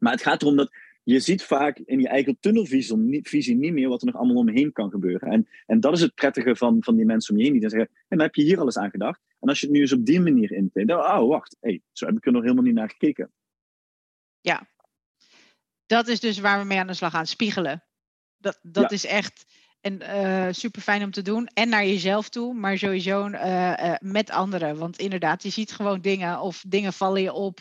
Maar 0.00 0.12
het 0.12 0.22
gaat 0.22 0.42
erom 0.42 0.56
dat 0.56 0.70
je 1.02 1.20
ziet 1.20 1.42
vaak 1.42 1.78
in 1.78 2.00
je 2.00 2.08
eigen 2.08 2.36
tunnelvisie 2.40 2.96
niet, 2.96 3.28
visie 3.28 3.56
niet 3.56 3.72
meer 3.72 3.88
wat 3.88 4.00
er 4.00 4.06
nog 4.06 4.16
allemaal 4.16 4.36
omheen 4.36 4.72
kan 4.72 4.90
gebeuren. 4.90 5.28
En, 5.28 5.48
en 5.66 5.80
dat 5.80 5.92
is 5.92 6.00
het 6.00 6.14
prettige 6.14 6.56
van, 6.56 6.82
van 6.82 6.96
die 6.96 7.04
mensen 7.04 7.32
om 7.32 7.38
je 7.38 7.44
heen 7.44 7.52
die 7.52 7.62
dan 7.62 7.70
zeggen, 7.70 7.90
en 8.08 8.20
heb 8.20 8.34
je 8.34 8.42
hier 8.42 8.60
alles 8.60 8.78
aan 8.78 8.90
gedacht. 8.90 9.20
En 9.40 9.48
als 9.48 9.60
je 9.60 9.66
het 9.66 9.74
nu 9.74 9.80
eens 9.80 9.92
op 9.92 10.06
die 10.06 10.20
manier 10.20 10.52
intikt, 10.52 10.88
dan 10.88 10.98
oh 10.98 11.28
wacht, 11.28 11.56
hey, 11.60 11.82
zo 11.92 12.06
heb 12.06 12.16
ik 12.16 12.26
er 12.26 12.32
nog 12.32 12.42
helemaal 12.42 12.64
niet 12.64 12.74
naar 12.74 12.90
gekeken. 12.90 13.32
Ja, 14.40 14.68
dat 15.86 16.08
is 16.08 16.20
dus 16.20 16.38
waar 16.38 16.60
we 16.60 16.66
mee 16.66 16.78
aan 16.78 16.86
de 16.86 16.94
slag 16.94 17.10
gaan, 17.10 17.26
spiegelen. 17.26 17.84
Dat, 18.36 18.58
dat 18.62 18.92
is 18.92 19.06
echt 19.06 19.46
en, 19.84 20.00
uh, 20.02 20.46
super 20.50 20.82
fijn 20.82 21.02
om 21.02 21.10
te 21.10 21.22
doen. 21.22 21.46
En 21.46 21.68
naar 21.68 21.86
jezelf 21.86 22.28
toe, 22.28 22.54
maar 22.54 22.78
sowieso 22.78 23.26
uh, 23.26 23.72
uh, 23.82 23.94
met 24.00 24.30
anderen. 24.30 24.76
Want 24.76 24.98
inderdaad, 24.98 25.42
je 25.42 25.50
ziet 25.50 25.72
gewoon 25.72 26.00
dingen 26.00 26.40
of 26.40 26.64
dingen 26.66 26.92
vallen 26.92 27.22
je 27.22 27.32
op. 27.32 27.60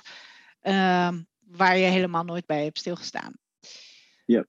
Ehm, 0.62 1.22
waar 1.40 1.78
je 1.78 1.86
helemaal 1.86 2.24
nooit 2.24 2.46
bij 2.46 2.64
hebt 2.64 2.78
stilgestaan. 2.78 3.34
Ja. 4.26 4.46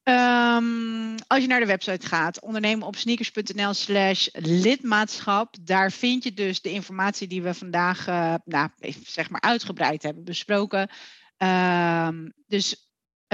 Um, 0.57 1.14
als 1.27 1.41
je 1.41 1.47
naar 1.47 1.61
de 1.61 1.66
website 1.66 2.07
gaat, 2.07 2.41
ondernemen 2.41 2.87
op 2.87 2.97
sneakers.nl 2.97 3.75
slash 3.75 4.29
lidmaatschap. 4.33 5.57
Daar 5.61 5.93
vind 5.93 6.25
je 6.25 6.33
dus 6.33 6.61
de 6.61 6.70
informatie 6.70 7.29
die 7.29 7.43
we 7.43 7.55
vandaag 7.55 8.07
nou, 8.45 8.68
zeg 9.05 9.31
maar 9.31 9.41
uitgebreid 9.41 10.03
hebben 10.03 10.25
besproken. 10.25 10.91
Um, 11.39 12.33
dus 12.47 12.84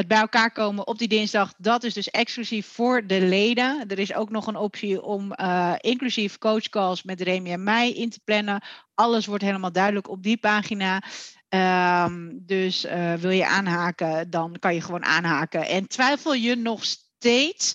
het 0.01 0.09
bij 0.09 0.19
elkaar 0.19 0.53
komen 0.53 0.87
op 0.87 0.99
die 0.99 1.09
dinsdag, 1.09 1.55
dat 1.59 1.85
is 1.85 1.95
dus 1.95 2.11
exclusief 2.11 2.67
voor 2.67 3.07
de 3.07 3.21
leden. 3.21 3.89
Er 3.89 3.99
is 3.99 4.15
ook 4.15 4.31
nog 4.31 4.47
een 4.47 4.57
optie 4.57 5.03
om 5.03 5.33
uh, 5.41 5.75
inclusief 5.79 6.39
coachcalls 6.39 7.03
met 7.03 7.21
Remy 7.21 7.51
en 7.51 7.63
mij 7.63 7.93
in 7.93 8.11
te 8.11 8.21
plannen. 8.25 8.63
Alles 8.95 9.27
wordt 9.27 9.45
helemaal 9.45 9.73
duidelijk 9.73 10.09
op 10.09 10.23
die 10.23 10.37
pagina. 10.37 11.03
Um, 12.05 12.43
dus 12.47 12.85
uh, 12.85 13.15
wil 13.15 13.31
je 13.31 13.47
aanhaken, 13.47 14.31
dan 14.31 14.57
kan 14.59 14.75
je 14.75 14.81
gewoon 14.81 15.05
aanhaken. 15.05 15.67
En 15.67 15.89
twijfel 15.89 16.35
je 16.35 16.55
nog 16.55 16.85
steeds? 16.85 17.75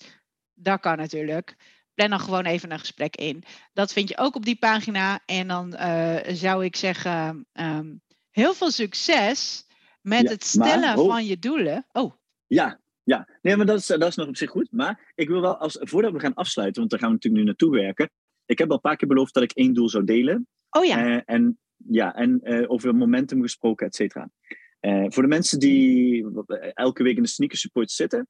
Dat 0.54 0.80
kan 0.80 0.98
natuurlijk. 0.98 1.56
Plan 1.94 2.10
dan 2.10 2.20
gewoon 2.20 2.46
even 2.46 2.72
een 2.72 2.80
gesprek 2.80 3.16
in. 3.16 3.44
Dat 3.74 3.94
vind 3.94 4.10
je 4.10 4.18
ook 4.18 4.36
op 4.36 4.46
die 4.46 4.58
pagina. 4.58 5.20
En 5.26 5.48
dan 5.48 5.74
uh, 5.74 6.16
zou 6.28 6.66
ik 6.66 6.76
zeggen, 6.76 7.48
um, 7.54 8.02
heel 8.32 8.54
veel 8.54 8.72
succes 8.72 9.65
met 10.06 10.22
ja, 10.22 10.30
het 10.30 10.44
stellen 10.44 10.80
maar, 10.80 10.98
oh. 10.98 11.08
van 11.08 11.26
je 11.26 11.40
doelen. 11.40 11.86
Oh. 11.92 12.14
Ja, 12.48 12.82
ja. 13.04 13.28
Nee, 13.42 13.56
maar 13.56 13.66
dat 13.66 13.80
is, 13.80 13.86
dat 13.86 14.08
is 14.08 14.16
nog 14.16 14.28
op 14.28 14.38
zich 14.38 14.50
goed. 14.50 14.68
Maar 14.72 15.12
ik 15.16 15.28
wil 15.28 15.42
wel, 15.42 15.58
als, 15.58 15.78
voordat 15.80 16.12
we 16.12 16.20
gaan 16.20 16.34
afsluiten, 16.34 16.80
want 16.80 16.90
daar 16.92 17.00
gaan 17.00 17.10
we 17.10 17.16
natuurlijk 17.16 17.44
nu 17.44 17.50
naartoe 17.50 17.72
werken. 17.72 18.10
Ik 18.46 18.58
heb 18.58 18.70
al 18.70 18.76
een 18.76 18.82
paar 18.82 18.96
keer 18.96 19.08
beloofd 19.08 19.34
dat 19.34 19.44
ik 19.44 19.52
één 19.52 19.74
doel 19.74 19.90
zou 19.90 20.04
delen. 20.04 20.48
Oh 20.70 20.86
ja. 20.86 21.08
Uh, 21.08 21.22
en 21.26 21.60
ja, 21.90 22.16
en 22.16 22.40
uh, 22.44 22.72
over 22.72 22.96
momentum 22.96 23.42
gesproken, 23.42 23.88
et 23.88 23.96
cetera. 23.96 24.30
Uh, 24.82 25.06
voor 25.08 25.24
de 25.24 25.30
mensen 25.30 25.60
die 25.60 26.26
elke 26.74 27.04
week 27.04 27.18
in 27.18 27.24
de 27.24 27.30
sneaker 27.30 27.58
support 27.58 27.92
zitten, 27.92 28.28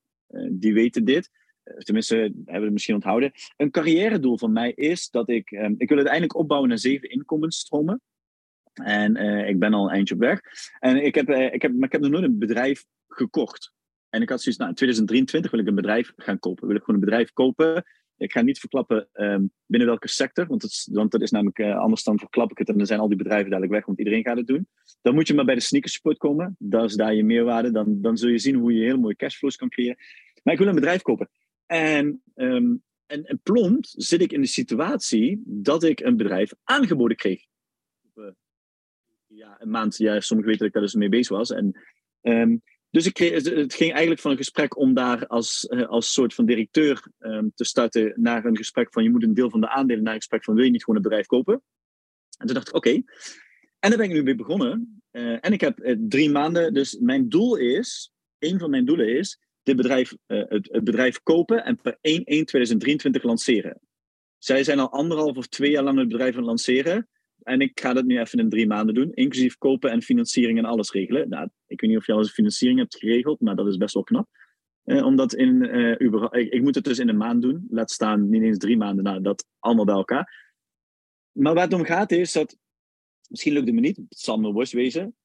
die 0.49 0.73
weten 0.73 1.05
dit. 1.05 1.29
tenminste, 1.77 2.15
hebben 2.15 2.43
we 2.45 2.63
het 2.63 2.71
misschien 2.71 2.95
onthouden. 2.95 3.31
Een 3.57 3.71
carrière 3.71 4.19
doel 4.19 4.37
van 4.37 4.51
mij 4.51 4.71
is 4.71 5.09
dat 5.09 5.29
ik... 5.29 5.51
Ik 5.77 5.87
wil 5.87 5.97
uiteindelijk 5.97 6.35
opbouwen 6.35 6.69
naar 6.69 6.77
zeven 6.77 7.09
inkomensstromen. 7.09 8.01
En 8.83 9.15
ik 9.47 9.59
ben 9.59 9.73
al 9.73 9.85
een 9.85 9.93
eindje 9.93 10.13
op 10.13 10.19
weg. 10.19 10.41
En 10.79 11.05
ik 11.05 11.15
heb, 11.15 11.29
ik 11.29 11.61
heb, 11.61 11.73
maar 11.73 11.85
ik 11.87 11.91
heb 11.91 12.01
nog 12.01 12.11
nooit 12.11 12.23
een 12.23 12.37
bedrijf 12.37 12.85
gekocht. 13.07 13.73
En 14.09 14.21
ik 14.21 14.29
had 14.29 14.41
zoiets, 14.41 14.59
nou, 14.59 14.69
in 14.69 14.75
2023 14.75 15.51
wil 15.51 15.59
ik 15.59 15.67
een 15.67 15.75
bedrijf 15.75 16.13
gaan 16.15 16.39
kopen. 16.39 16.67
Wil 16.67 16.75
ik 16.75 16.83
gewoon 16.83 17.01
een 17.01 17.05
bedrijf 17.05 17.33
kopen 17.33 17.83
ik 18.17 18.31
ga 18.31 18.41
niet 18.41 18.59
verklappen 18.59 19.07
um, 19.13 19.51
binnen 19.65 19.87
welke 19.87 20.07
sector, 20.07 20.47
want, 20.47 20.61
het, 20.61 20.87
want 20.91 21.11
dat 21.11 21.21
is 21.21 21.31
namelijk 21.31 21.59
uh, 21.59 21.77
anders 21.77 22.03
dan 22.03 22.19
verklap 22.19 22.51
ik 22.51 22.57
het 22.57 22.69
en 22.69 22.77
dan 22.77 22.85
zijn 22.85 22.99
al 22.99 23.07
die 23.07 23.17
bedrijven 23.17 23.49
dadelijk 23.49 23.73
weg, 23.73 23.85
want 23.85 23.97
iedereen 23.97 24.23
gaat 24.23 24.37
het 24.37 24.47
doen. 24.47 24.67
Dan 25.01 25.13
moet 25.13 25.27
je 25.27 25.33
maar 25.33 25.45
bij 25.45 25.55
de 25.55 25.61
sneakersport 25.61 26.17
komen. 26.17 26.55
Dat 26.59 26.89
is 26.89 26.95
daar 26.95 27.13
je 27.13 27.23
meerwaarde. 27.23 27.71
Dan, 27.71 28.01
dan 28.01 28.17
zul 28.17 28.29
je 28.29 28.39
zien 28.39 28.55
hoe 28.55 28.73
je 28.73 28.83
hele 28.83 28.97
mooie 28.97 29.15
cashflows 29.15 29.55
kan 29.55 29.69
creëren. 29.69 29.97
Maar 30.43 30.53
ik 30.53 30.59
wil 30.59 30.67
een 30.67 30.75
bedrijf 30.75 31.01
kopen. 31.01 31.29
En, 31.65 32.21
um, 32.35 32.83
en, 33.05 33.23
en 33.23 33.77
zit 33.81 34.21
ik 34.21 34.31
in 34.31 34.41
de 34.41 34.47
situatie 34.47 35.41
dat 35.45 35.83
ik 35.83 35.99
een 35.99 36.17
bedrijf 36.17 36.53
aangeboden 36.63 37.17
kreeg. 37.17 37.45
Ja, 39.35 39.55
een 39.59 39.69
maand. 39.69 39.97
Ja, 39.97 40.19
sommigen 40.19 40.51
weten 40.51 40.57
dat 40.57 40.67
ik 40.67 40.73
daar 40.73 40.81
dus 40.81 40.93
mee 40.93 41.09
bezig 41.09 41.37
was. 41.37 41.51
En 41.51 41.79
um, 42.21 42.61
dus 42.89 43.05
ik 43.05 43.17
het 43.17 43.73
ging 43.73 43.91
eigenlijk 43.91 44.21
van 44.21 44.31
een 44.31 44.37
gesprek 44.37 44.77
om 44.77 44.93
daar 44.93 45.27
als, 45.27 45.67
eh, 45.67 45.87
als 45.87 46.13
soort 46.13 46.33
van 46.33 46.45
directeur 46.45 47.07
um, 47.19 47.51
te 47.55 47.63
starten 47.63 48.13
naar 48.15 48.45
een 48.45 48.57
gesprek 48.57 48.93
van 48.93 49.03
je 49.03 49.09
moet 49.09 49.23
een 49.23 49.33
deel 49.33 49.49
van 49.49 49.61
de 49.61 49.69
aandelen 49.69 50.03
naar 50.03 50.13
een 50.13 50.19
gesprek 50.19 50.43
van 50.43 50.55
wil 50.55 50.63
je 50.63 50.71
niet 50.71 50.83
gewoon 50.83 50.95
een 50.95 51.07
bedrijf 51.07 51.25
kopen? 51.25 51.53
En 52.37 52.45
toen 52.45 52.55
dacht 52.55 52.67
ik 52.67 52.75
oké. 52.75 52.89
En 53.79 53.89
daar 53.89 53.97
ben 53.97 54.09
ik 54.09 54.11
nu 54.11 54.23
mee 54.23 54.35
begonnen. 54.35 55.01
Uh, 55.11 55.37
en 55.41 55.53
ik 55.53 55.61
heb 55.61 55.79
uh, 55.79 55.95
drie 55.99 56.29
maanden, 56.29 56.73
dus 56.73 56.97
mijn 56.99 57.29
doel 57.29 57.55
is, 57.55 58.11
een 58.39 58.59
van 58.59 58.69
mijn 58.69 58.85
doelen 58.85 59.17
is, 59.17 59.39
dit 59.63 59.75
bedrijf, 59.75 60.15
het, 60.25 60.69
het, 60.71 60.83
bedrijf 60.83 61.23
kopen 61.23 61.65
en 61.65 61.81
per 61.81 61.97
1-1-2023 63.19 63.21
lanceren. 63.21 63.79
Zij 64.37 64.63
zijn 64.63 64.79
al 64.79 64.91
anderhalf 64.91 65.37
of 65.37 65.47
twee 65.47 65.71
jaar 65.71 65.83
lang 65.83 65.97
het 65.97 66.07
bedrijf 66.07 66.31
aan 66.31 66.37
het 66.37 66.47
lanceren. 66.47 67.09
En 67.45 67.61
ik 67.61 67.79
ga 67.79 67.93
dat 67.93 68.05
nu 68.05 68.19
even 68.19 68.39
in 68.39 68.49
drie 68.49 68.67
maanden 68.67 68.95
doen, 68.95 69.13
inclusief 69.13 69.57
kopen 69.57 69.91
en 69.91 70.01
financiering 70.01 70.57
en 70.57 70.65
alles 70.65 70.91
regelen. 70.91 71.29
Nou, 71.29 71.49
ik 71.67 71.81
weet 71.81 71.89
niet 71.89 71.99
of 71.99 72.05
je 72.05 72.11
al 72.11 72.17
eens 72.17 72.31
financiering 72.31 72.79
hebt 72.79 72.97
geregeld, 72.97 73.41
maar 73.41 73.55
dat 73.55 73.67
is 73.67 73.77
best 73.77 73.93
wel 73.93 74.03
knap. 74.03 74.27
Eh, 74.83 75.05
omdat 75.05 75.33
in, 75.33 75.63
Uber, 76.03 76.33
ik, 76.33 76.61
moet 76.61 76.75
het 76.75 76.83
dus 76.83 76.99
in 76.99 77.09
een 77.09 77.17
maand 77.17 77.41
doen, 77.41 77.65
laat 77.69 77.91
staan 77.91 78.29
niet 78.29 78.41
eens 78.41 78.57
drie 78.57 78.77
maanden, 78.77 79.03
nou, 79.03 79.21
dat 79.21 79.45
allemaal 79.59 79.85
bij 79.85 79.95
elkaar. 79.95 80.53
Maar 81.31 81.53
waar 81.53 81.63
het 81.63 81.73
om 81.73 81.83
gaat 81.83 82.11
is 82.11 82.31
dat, 82.31 82.57
misschien 83.27 83.53
lukt 83.53 83.65
het 83.65 83.75
me 83.75 83.81
niet, 83.81 83.97
het 83.97 84.19
zal 84.19 84.37
me 84.37 84.51
worst 84.51 84.73
wezen. 84.73 85.15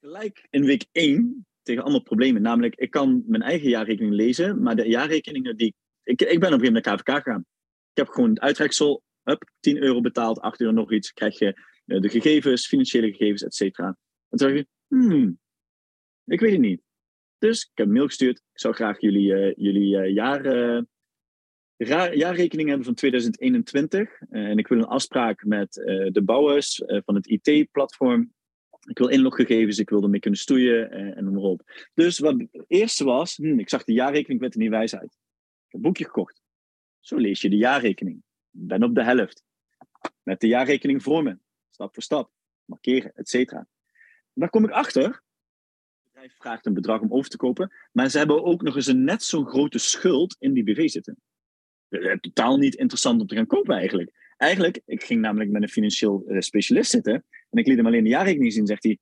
Gelijk 0.00 0.46
in 0.50 0.64
week 0.64 0.86
één 0.92 1.46
tegen 1.62 1.82
allemaal 1.82 2.02
problemen. 2.02 2.42
Namelijk, 2.42 2.74
ik 2.74 2.90
kan 2.90 3.22
mijn 3.26 3.42
eigen 3.42 3.68
jaarrekening 3.68 4.14
lezen, 4.14 4.62
maar 4.62 4.76
de 4.76 4.88
jaarrekeningen 4.88 5.56
die 5.56 5.74
ik... 6.02 6.20
Ik 6.20 6.40
ben 6.40 6.52
op 6.52 6.60
een 6.60 6.60
gegeven 6.60 6.66
moment 6.66 6.84
naar 6.84 6.96
KVK 6.96 7.24
gegaan. 7.24 7.44
Ik 7.90 7.96
heb 7.96 8.08
gewoon 8.08 8.30
het 8.30 8.40
uittreksel 8.40 9.02
Hup, 9.28 9.50
10 9.60 9.82
euro 9.82 10.00
betaald, 10.00 10.40
8 10.40 10.60
euro 10.60 10.72
nog 10.72 10.92
iets, 10.92 11.12
krijg 11.12 11.38
je 11.38 11.60
uh, 11.86 12.00
de 12.00 12.08
gegevens, 12.08 12.66
financiële 12.66 13.10
gegevens, 13.10 13.42
et 13.42 13.54
cetera. 13.54 13.86
En 14.28 14.38
toen 14.38 14.48
dacht 14.48 14.58
je, 14.58 14.66
hmm, 14.86 15.38
ik 16.24 16.40
weet 16.40 16.52
het 16.52 16.60
niet. 16.60 16.82
Dus 17.38 17.62
ik 17.62 17.70
heb 17.74 17.86
een 17.86 17.92
mail 17.92 18.06
gestuurd. 18.06 18.36
Ik 18.36 18.60
zou 18.60 18.74
graag 18.74 19.00
jullie, 19.00 19.32
uh, 19.32 19.52
jullie 19.56 19.96
uh, 19.96 20.14
jaar, 20.14 20.42
jaarrekening 22.14 22.68
hebben 22.68 22.86
van 22.86 22.94
2021. 22.94 24.20
en 24.30 24.58
ik 24.58 24.68
wil 24.68 24.78
een 24.78 24.84
afspraak 24.84 25.44
met 25.44 25.72
de 26.12 26.22
bouwers 26.24 26.82
van 26.86 27.14
het 27.14 27.26
IT-platform. 27.26 28.32
Ik 28.88 28.98
wil 28.98 29.08
inloggegevens, 29.08 29.78
ik 29.78 29.90
wil 29.90 30.02
ermee 30.02 30.20
kunnen 30.20 30.40
stoeien 30.40 30.90
en 30.90 31.32
noem. 31.32 31.60
Dus 31.94 32.18
wat 32.18 32.38
het 32.38 32.64
eerste 32.66 33.04
was, 33.04 33.36
hmm, 33.36 33.58
ik 33.58 33.68
zag 33.68 33.84
de 33.84 33.92
jaarrekening 33.92 34.40
met 34.40 34.54
er 34.54 34.60
niet 34.60 34.70
wijs 34.70 34.94
uit. 34.94 35.12
Ik 35.12 35.66
heb 35.66 35.74
een 35.74 35.80
boekje 35.80 36.04
gekocht. 36.04 36.42
Zo 37.00 37.16
lees 37.16 37.40
je 37.40 37.50
de 37.50 37.56
jaarrekening 37.56 38.22
ben 38.50 38.82
op 38.82 38.94
de 38.94 39.04
helft. 39.04 39.44
Met 40.22 40.40
de 40.40 40.46
jaarrekening 40.46 41.02
voor 41.02 41.22
me. 41.22 41.38
Stap 41.70 41.94
voor 41.94 42.02
stap. 42.02 42.30
Markeren, 42.64 43.12
et 43.14 43.28
cetera. 43.28 43.66
Daar 44.32 44.50
kom 44.50 44.64
ik 44.64 44.70
achter. 44.70 45.04
Het 45.04 45.22
bedrijf 46.12 46.36
vraagt 46.36 46.66
een 46.66 46.74
bedrag 46.74 47.00
om 47.00 47.12
over 47.12 47.30
te 47.30 47.36
kopen. 47.36 47.72
Maar 47.92 48.08
ze 48.10 48.18
hebben 48.18 48.44
ook 48.44 48.62
nog 48.62 48.76
eens 48.76 48.86
een 48.86 49.04
net 49.04 49.22
zo'n 49.22 49.46
grote 49.46 49.78
schuld 49.78 50.36
in 50.38 50.52
die 50.52 50.64
BV 50.64 50.88
zitten. 50.88 51.18
Eh, 51.88 52.16
totaal 52.16 52.56
niet 52.56 52.74
interessant 52.74 53.20
om 53.20 53.26
te 53.26 53.34
gaan 53.34 53.46
kopen 53.46 53.76
eigenlijk. 53.76 54.12
Eigenlijk, 54.36 54.80
ik 54.84 55.02
ging 55.02 55.20
namelijk 55.20 55.50
met 55.50 55.62
een 55.62 55.68
financieel 55.68 56.24
eh, 56.26 56.40
specialist 56.40 56.90
zitten. 56.90 57.24
En 57.50 57.58
ik 57.58 57.66
liet 57.66 57.76
hem 57.76 57.86
alleen 57.86 58.04
de 58.04 58.08
jaarrekening 58.08 58.52
zien. 58.52 58.66
Zegt 58.66 58.82
hij, 58.82 58.98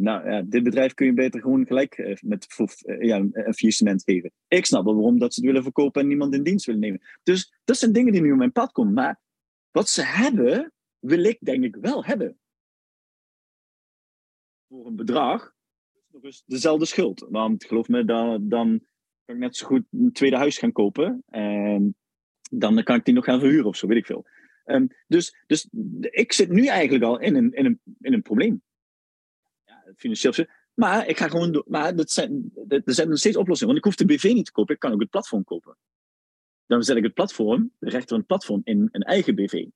nou 0.00 0.30
ja, 0.30 0.42
dit 0.42 0.62
bedrijf 0.62 0.94
kun 0.94 1.06
je 1.06 1.12
beter 1.12 1.40
gewoon 1.40 1.66
gelijk 1.66 1.98
uh, 1.98 2.16
met 2.20 2.46
uh, 2.58 3.00
ja, 3.00 3.16
een 3.16 3.54
faillissement 3.54 4.02
geven. 4.02 4.32
Ik 4.48 4.66
snap 4.66 4.84
wel 4.84 4.94
waarom 4.94 5.18
dat 5.18 5.34
ze 5.34 5.40
het 5.40 5.48
willen 5.48 5.62
verkopen 5.62 6.00
en 6.00 6.08
niemand 6.08 6.34
in 6.34 6.42
dienst 6.42 6.66
willen 6.66 6.80
nemen. 6.80 7.00
Dus 7.22 7.54
dat 7.64 7.76
zijn 7.76 7.92
dingen 7.92 8.12
die 8.12 8.20
nu 8.20 8.32
op 8.32 8.38
mijn 8.38 8.52
pad 8.52 8.72
komen. 8.72 8.92
Maar 8.92 9.20
wat 9.70 9.88
ze 9.88 10.02
hebben, 10.04 10.72
wil 10.98 11.24
ik 11.24 11.38
denk 11.40 11.64
ik 11.64 11.76
wel 11.76 12.04
hebben. 12.04 12.38
Voor 14.68 14.86
een 14.86 14.96
bedrag 14.96 15.54
eens 16.20 16.42
dezelfde 16.46 16.84
schuld. 16.84 17.26
Want 17.28 17.64
geloof 17.64 17.88
me, 17.88 18.04
dan, 18.04 18.48
dan 18.48 18.80
kan 19.24 19.34
ik 19.34 19.40
net 19.40 19.56
zo 19.56 19.66
goed 19.66 19.82
een 19.90 20.12
tweede 20.12 20.36
huis 20.36 20.58
gaan 20.58 20.72
kopen. 20.72 21.22
En 21.26 21.94
dan 22.50 22.82
kan 22.82 22.96
ik 22.96 23.04
die 23.04 23.14
nog 23.14 23.24
gaan 23.24 23.40
verhuren 23.40 23.66
of 23.66 23.76
zo, 23.76 23.86
weet 23.86 23.96
ik 23.96 24.06
veel. 24.06 24.26
Um, 24.64 24.88
dus, 25.06 25.44
dus 25.46 25.68
ik 26.00 26.32
zit 26.32 26.48
nu 26.48 26.66
eigenlijk 26.66 27.04
al 27.04 27.20
in 27.20 27.36
een, 27.36 27.52
in 27.52 27.64
een, 27.64 27.80
in 28.00 28.12
een 28.12 28.22
probleem. 28.22 28.62
Financieel. 30.00 30.46
Maar 30.74 31.08
ik 31.08 31.18
ga 31.18 31.28
gewoon. 31.28 31.64
Maar 31.66 31.96
dat 31.96 32.10
zijn, 32.10 32.52
er 32.68 32.82
zijn 32.84 33.08
nog 33.08 33.18
steeds 33.18 33.36
oplossingen. 33.36 33.74
Want 33.74 33.86
ik 33.86 33.92
hoef 33.92 34.06
de 34.06 34.14
BV 34.14 34.32
niet 34.32 34.44
te 34.44 34.52
kopen, 34.52 34.74
ik 34.74 34.80
kan 34.80 34.92
ook 34.92 35.00
het 35.00 35.10
platform 35.10 35.44
kopen. 35.44 35.76
Dan 36.66 36.82
zet 36.82 36.96
ik 36.96 37.02
het 37.02 37.14
platform, 37.14 37.72
de 37.78 37.90
rechter 37.90 38.16
het 38.16 38.26
platform, 38.26 38.60
in 38.64 38.88
een 38.92 39.02
eigen 39.02 39.34
BV. 39.34 39.66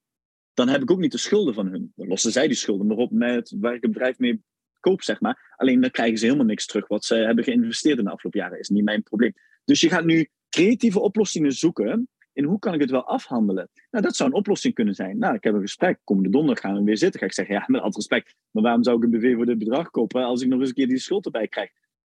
Dan 0.55 0.69
heb 0.69 0.83
ik 0.83 0.91
ook 0.91 0.99
niet 0.99 1.13
de 1.13 1.19
schulden 1.19 1.55
van 1.55 1.67
hun. 1.67 1.93
Dan 1.97 2.09
lossen 2.09 2.33
zij 2.33 2.47
die 2.47 2.57
schulden 2.57 2.87
maar 2.87 2.97
op 2.97 3.11
met 3.11 3.55
waar 3.59 3.75
ik 3.75 3.83
het 3.83 3.93
bedrijf 3.93 4.19
mee 4.19 4.43
koop, 4.81 5.03
zeg 5.03 5.21
maar. 5.21 5.55
Alleen 5.57 5.81
dan 5.81 5.91
krijgen 5.91 6.19
ze 6.19 6.25
helemaal 6.25 6.47
niks 6.47 6.67
terug 6.67 6.89
wat 6.89 7.05
ze 7.05 7.15
hebben 7.15 7.45
geïnvesteerd 7.45 7.99
in 7.99 8.05
de 8.05 8.11
afgelopen 8.11 8.41
jaren. 8.41 8.59
Is 8.59 8.69
niet 8.69 8.85
mijn 8.85 9.03
probleem. 9.03 9.33
Dus 9.65 9.81
je 9.81 9.89
gaat 9.89 10.05
nu 10.05 10.29
creatieve 10.49 11.01
oplossingen 11.01 11.53
zoeken. 11.53 12.09
In 12.35 12.45
hoe 12.45 12.59
kan 12.59 12.75
ik 12.75 12.81
het 12.81 12.91
wel 12.91 13.07
afhandelen? 13.07 13.69
Nou, 13.91 14.05
dat 14.05 14.17
zou 14.17 14.31
een 14.31 14.37
oplossing 14.37 14.75
kunnen 14.75 14.95
zijn. 14.95 15.19
Nou, 15.19 15.35
ik 15.35 15.45
heb 15.45 15.55
een 15.55 15.61
gesprek. 15.61 16.01
Komende 16.05 16.31
donderdag 16.31 16.65
gaan 16.65 16.75
we 16.75 16.83
weer 16.83 16.97
zitten. 16.97 17.21
Ga 17.21 17.27
ik 17.27 17.33
zeggen, 17.33 17.55
ja, 17.55 17.65
met 17.67 17.81
al 17.81 17.91
respect. 17.91 18.35
Maar 18.51 18.63
waarom 18.63 18.85
zou 18.85 18.97
ik 18.97 19.03
een 19.03 19.11
BV 19.11 19.35
voor 19.35 19.47
dit 19.47 19.59
bedrag 19.59 19.91
kopen 19.91 20.25
als 20.25 20.43
ik 20.43 20.49
nog 20.49 20.61
eens 20.61 20.69
een 20.69 20.75
keer 20.75 20.89
die 20.89 20.99
schuld 20.99 21.25
erbij 21.25 21.49
krijg? 21.49 21.71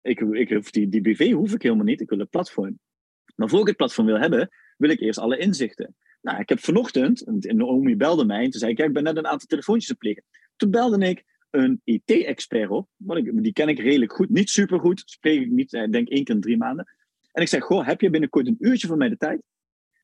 Ik, 0.01 0.19
ik, 0.19 0.71
die, 0.71 0.89
die 0.89 1.01
BV 1.01 1.31
hoef 1.31 1.53
ik 1.53 1.61
helemaal 1.61 1.85
niet. 1.85 2.01
Ik 2.01 2.09
wil 2.09 2.19
een 2.19 2.29
platform. 2.29 2.79
Maar 3.35 3.49
voor 3.49 3.59
ik 3.59 3.67
het 3.67 3.75
platform 3.75 4.07
wil 4.07 4.19
hebben, 4.19 4.49
wil 4.77 4.89
ik 4.89 4.99
eerst 4.99 5.19
alle 5.19 5.37
inzichten. 5.37 5.95
Nou, 6.21 6.39
ik 6.39 6.49
heb 6.49 6.59
vanochtend, 6.59 7.23
Naomi 7.25 7.95
belde 7.95 8.25
mij 8.25 8.43
en 8.43 8.49
toen 8.49 8.59
zei 8.59 8.71
ik, 8.71 8.77
ja, 8.77 8.85
ik 8.85 8.93
ben 8.93 9.03
net 9.03 9.17
een 9.17 9.27
aantal 9.27 9.47
telefoontjes 9.47 9.87
te 9.87 9.95
plegen. 9.95 10.23
Toen 10.55 10.71
belde 10.71 11.07
ik 11.07 11.23
een 11.49 11.81
IT-expert 11.83 12.69
op. 12.69 12.89
Ik, 13.07 13.43
die 13.43 13.53
ken 13.53 13.69
ik 13.69 13.79
redelijk 13.79 14.13
goed. 14.13 14.29
Niet 14.29 14.49
super 14.49 14.79
goed, 14.79 15.03
spreek 15.05 15.41
ik 15.41 15.49
niet, 15.49 15.73
eh, 15.73 15.89
denk 15.89 16.09
één 16.09 16.23
keer 16.23 16.35
in 16.35 16.41
drie 16.41 16.57
maanden. 16.57 16.93
En 17.31 17.41
ik 17.41 17.47
zeg, 17.47 17.63
goh, 17.63 17.85
heb 17.85 18.01
je 18.01 18.09
binnenkort 18.09 18.47
een 18.47 18.55
uurtje 18.59 18.87
van 18.87 18.97
mij 18.97 19.09
de 19.09 19.17
tijd? 19.17 19.41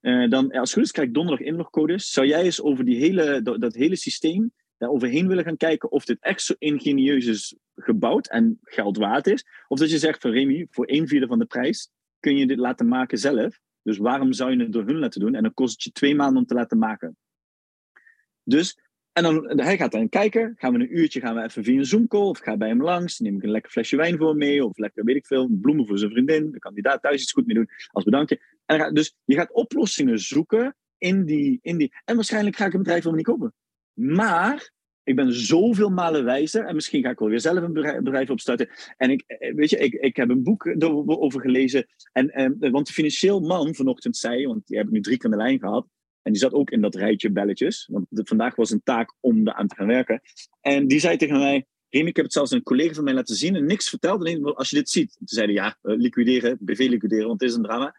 Uh, 0.02 0.30
dan, 0.30 0.52
als 0.52 0.70
het 0.70 0.74
goed 0.74 0.84
is, 0.84 0.92
krijg 0.92 1.08
ik 1.08 1.14
donderdag 1.14 1.46
inlogcodes. 1.46 2.12
Zou 2.12 2.28
jij 2.28 2.44
eens 2.44 2.62
over 2.62 2.86
die 2.86 2.98
hele, 2.98 3.42
dat, 3.42 3.74
hele 3.74 3.96
systeem 3.96 4.52
daar 4.78 4.90
overheen 4.90 5.28
willen 5.28 5.44
gaan 5.44 5.58
kijken 5.58 5.92
of 5.92 6.06
dit 6.06 6.18
echt 6.20 6.42
zo 6.42 6.54
ingenieus 6.58 7.26
is 7.26 7.56
gebouwd 7.76 8.28
en 8.28 8.60
geld 8.64 8.98
waard 8.98 9.28
is? 9.28 9.46
Of 9.68 9.80
dat 9.80 9.92
je 9.92 9.98
zegt 9.98 10.22
van 10.22 10.32
Remy, 10.32 10.68
voor 10.70 10.90
een 10.90 11.08
vierde 11.08 11.28
van 11.28 11.40
de 11.40 11.46
prijs 11.46 11.90
kun 12.20 12.38
je 12.38 12.48
dit 12.48 12.58
laten 12.58 12.88
maken 12.88 13.18
zelf. 13.18 13.60
Dus 13.84 13.98
waarom 13.98 14.34
zou 14.34 14.52
je 14.52 14.64
het 14.64 14.74
door 14.74 14.86
hun 14.86 15.00
laten 15.00 15.20
doen? 15.20 15.36
En 15.36 15.44
dan 15.44 15.54
kost 15.54 15.74
het 15.74 15.84
je 15.84 15.92
twee 15.92 16.16
maanden 16.16 16.38
om 16.38 16.46
te 16.46 16.54
laten 16.54 16.78
maken. 16.78 17.18
Dus 18.44 18.78
en 19.14 19.24
dan, 19.24 19.60
hij 19.60 19.78
gaat 19.78 19.92
dan 19.92 20.10
kijken, 20.10 20.54
gaan 20.58 20.74
we 20.74 20.80
een 20.80 20.98
uurtje, 20.98 21.20
gaan 21.20 21.36
we 21.36 21.44
even 21.44 21.64
via 21.64 21.78
een 21.78 21.86
Zoom-call, 21.86 22.28
of 22.28 22.40
ga 22.40 22.58
bij 22.58 22.68
hem 22.68 22.84
langs, 22.84 23.20
neem 23.20 23.36
ik 23.36 23.44
een 23.44 23.52
lekker 23.52 23.72
flesje 23.72 23.96
wijn 23.96 24.18
voor 24.18 24.36
mee, 24.36 24.66
of 24.66 24.78
lekker, 24.78 25.04
weet 25.04 25.16
ik 25.16 25.26
veel, 25.26 25.48
bloemen 25.62 25.88
voor 25.88 25.98
zijn 25.98 26.12
vriendin, 26.12 26.52
dan 26.52 26.60
kan 26.60 26.74
hij 26.74 26.82
daar 26.82 27.00
thuis 27.00 27.22
iets 27.22 27.32
goed 27.32 27.46
mee 27.46 27.56
doen, 27.56 27.70
als 27.92 28.04
bedankje. 28.04 28.42
Dus 28.94 29.16
je 29.24 29.36
gaat 29.36 29.52
oplossingen 29.52 30.20
zoeken 30.20 30.76
in 30.98 31.26
die, 31.26 31.60
in 31.62 31.78
die, 31.78 31.94
en 32.06 32.16
waarschijnlijk 32.16 32.56
ga 32.56 32.66
ik 32.66 32.74
een 32.74 32.80
bedrijf 32.80 33.04
helemaal 33.04 33.24
niet 33.24 33.40
kopen. 33.40 33.54
Maar, 33.94 34.72
ik 35.04 35.16
ben 35.16 35.34
zoveel 35.34 35.90
malen 35.90 36.24
wijzer, 36.24 36.66
en 36.66 36.76
misschien 36.76 37.04
ga 37.04 37.10
ik 37.10 37.20
wel 37.20 37.30
weer 37.30 37.40
zelf 37.40 37.62
een 37.62 37.74
bedrijf 38.04 38.30
opstarten. 38.30 38.70
En 38.98 39.10
ik, 39.10 39.24
eh, 39.28 39.56
weet 39.56 39.70
je, 39.70 39.78
ik, 39.78 39.94
ik 39.94 40.16
heb 40.16 40.30
een 40.30 40.44
boek 40.44 40.66
erover 40.66 41.42
gelezen, 41.42 41.86
en, 42.12 42.30
en, 42.30 42.58
eh, 42.60 42.72
want 42.72 42.88
de 42.88 42.94
financieel 42.94 43.40
man 43.40 43.76
vanochtend 43.76 44.18
zei, 44.18 44.48
want 44.48 44.68
die 44.68 44.78
heb 44.78 44.86
ik 44.86 44.92
nu 44.92 45.02
drie 45.02 45.18
keer 45.18 45.30
de 45.30 45.36
lijn 45.36 45.60
gehad, 45.60 45.88
en 46.22 46.32
die 46.32 46.42
zat 46.42 46.54
ook 46.54 46.70
in 46.70 46.82
dat 46.82 46.96
rijtje 46.96 47.32
belletjes. 47.32 47.88
Want 47.92 48.06
vandaag 48.10 48.56
was 48.56 48.70
een 48.70 48.84
taak 48.84 49.16
om 49.20 49.44
daar 49.44 49.54
aan 49.54 49.68
te 49.68 49.76
gaan 49.76 49.88
werken. 49.88 50.22
En 50.62 50.88
die 50.88 51.00
zei 51.00 51.18
tegen 51.18 51.38
mij: 51.38 51.66
Remy, 51.90 52.10
ik 52.10 52.16
heb 52.16 52.26
het 52.26 52.34
zelfs 52.34 52.52
een 52.52 52.64
collega 52.64 52.94
van 52.94 53.04
mij 53.04 53.14
laten 53.14 53.36
zien 53.36 53.56
en 53.56 53.66
niks 53.66 53.90
verteld. 53.90 54.20
Alleen 54.20 54.44
als 54.44 54.70
je 54.70 54.76
dit 54.76 54.90
ziet. 54.90 55.16
Toen 55.18 55.28
zeiden 55.28 55.56
ja, 55.56 55.78
liquideren, 55.82 56.58
BV 56.60 56.88
liquideren, 56.90 57.28
want 57.28 57.42
het 57.42 57.50
is 57.50 57.56
een 57.56 57.64
drama. 57.64 57.96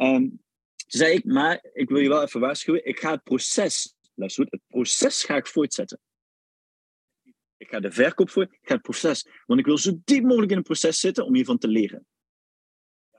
Um, 0.00 0.42
zei 0.86 1.12
ik: 1.12 1.24
Maar 1.24 1.64
ik 1.72 1.88
wil 1.88 1.98
je 1.98 2.08
wel 2.08 2.22
even 2.22 2.40
waarschuwen. 2.40 2.86
Ik 2.86 3.00
ga 3.00 3.10
het 3.10 3.22
proces, 3.22 3.94
luister 4.14 4.46
het 4.50 4.60
proces 4.66 5.24
ga 5.24 5.36
ik 5.36 5.46
voortzetten. 5.46 6.00
Ik 7.56 7.68
ga 7.68 7.80
de 7.80 7.92
verkoop 7.92 8.30
voor, 8.30 8.42
ik 8.42 8.58
ga 8.62 8.74
het 8.74 8.82
proces. 8.82 9.28
Want 9.46 9.60
ik 9.60 9.66
wil 9.66 9.78
zo 9.78 10.00
diep 10.04 10.22
mogelijk 10.22 10.50
in 10.50 10.56
het 10.56 10.66
proces 10.66 11.00
zitten 11.00 11.24
om 11.24 11.34
hiervan 11.34 11.58
te 11.58 11.68
leren 11.68 12.06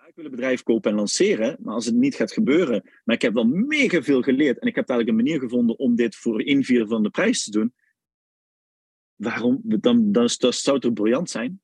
ik 0.10 0.16
wil 0.16 0.26
een 0.26 0.32
bedrijf 0.32 0.64
kopen 0.64 0.92
en 0.92 0.98
lanceren, 0.98 1.58
maar 1.62 1.74
als 1.74 1.86
het 1.86 1.96
niet 1.96 2.16
gaat 2.16 2.32
gebeuren, 2.32 2.90
maar 3.04 3.16
ik 3.16 3.22
heb 3.22 3.34
wel 3.34 3.48
mega 3.48 4.02
veel 4.02 4.22
geleerd 4.22 4.60
en 4.60 4.68
ik 4.68 4.76
heb 4.76 4.90
eigenlijk 4.90 5.20
een 5.20 5.26
manier 5.26 5.40
gevonden 5.42 5.80
om 5.80 5.96
dit 5.96 6.16
voor 6.16 6.42
een 6.46 6.64
vier 6.64 6.88
van 6.88 7.04
de 7.04 7.10
prijs 7.10 7.44
te 7.44 7.52
doen, 7.52 7.74
waarom? 9.16 9.60
Dan, 9.64 9.80
dan, 9.82 10.12
dan 10.12 10.30
zou 10.54 10.78
het 10.80 10.94
briljant 10.94 11.30
zijn. 11.30 11.62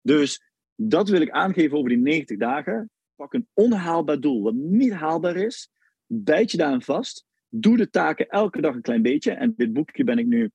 Dus 0.00 0.42
dat 0.74 1.08
wil 1.08 1.20
ik 1.20 1.30
aangeven 1.30 1.76
over 1.76 1.88
die 1.88 1.98
90 1.98 2.38
dagen. 2.38 2.90
Pak 3.18 3.32
een 3.32 3.48
onhaalbaar 3.54 4.20
doel 4.20 4.42
wat 4.42 4.54
niet 4.54 4.92
haalbaar 4.92 5.36
is, 5.36 5.70
bijt 6.06 6.50
je 6.50 6.56
daaraan 6.56 6.82
vast, 6.82 7.26
doe 7.48 7.76
de 7.76 7.90
taken 7.90 8.28
elke 8.28 8.60
dag 8.60 8.74
een 8.74 8.82
klein 8.82 9.02
beetje. 9.02 9.32
En 9.32 9.54
dit 9.56 9.72
boekje 9.72 10.04
ben 10.04 10.18
ik 10.18 10.26
nu 10.26 10.50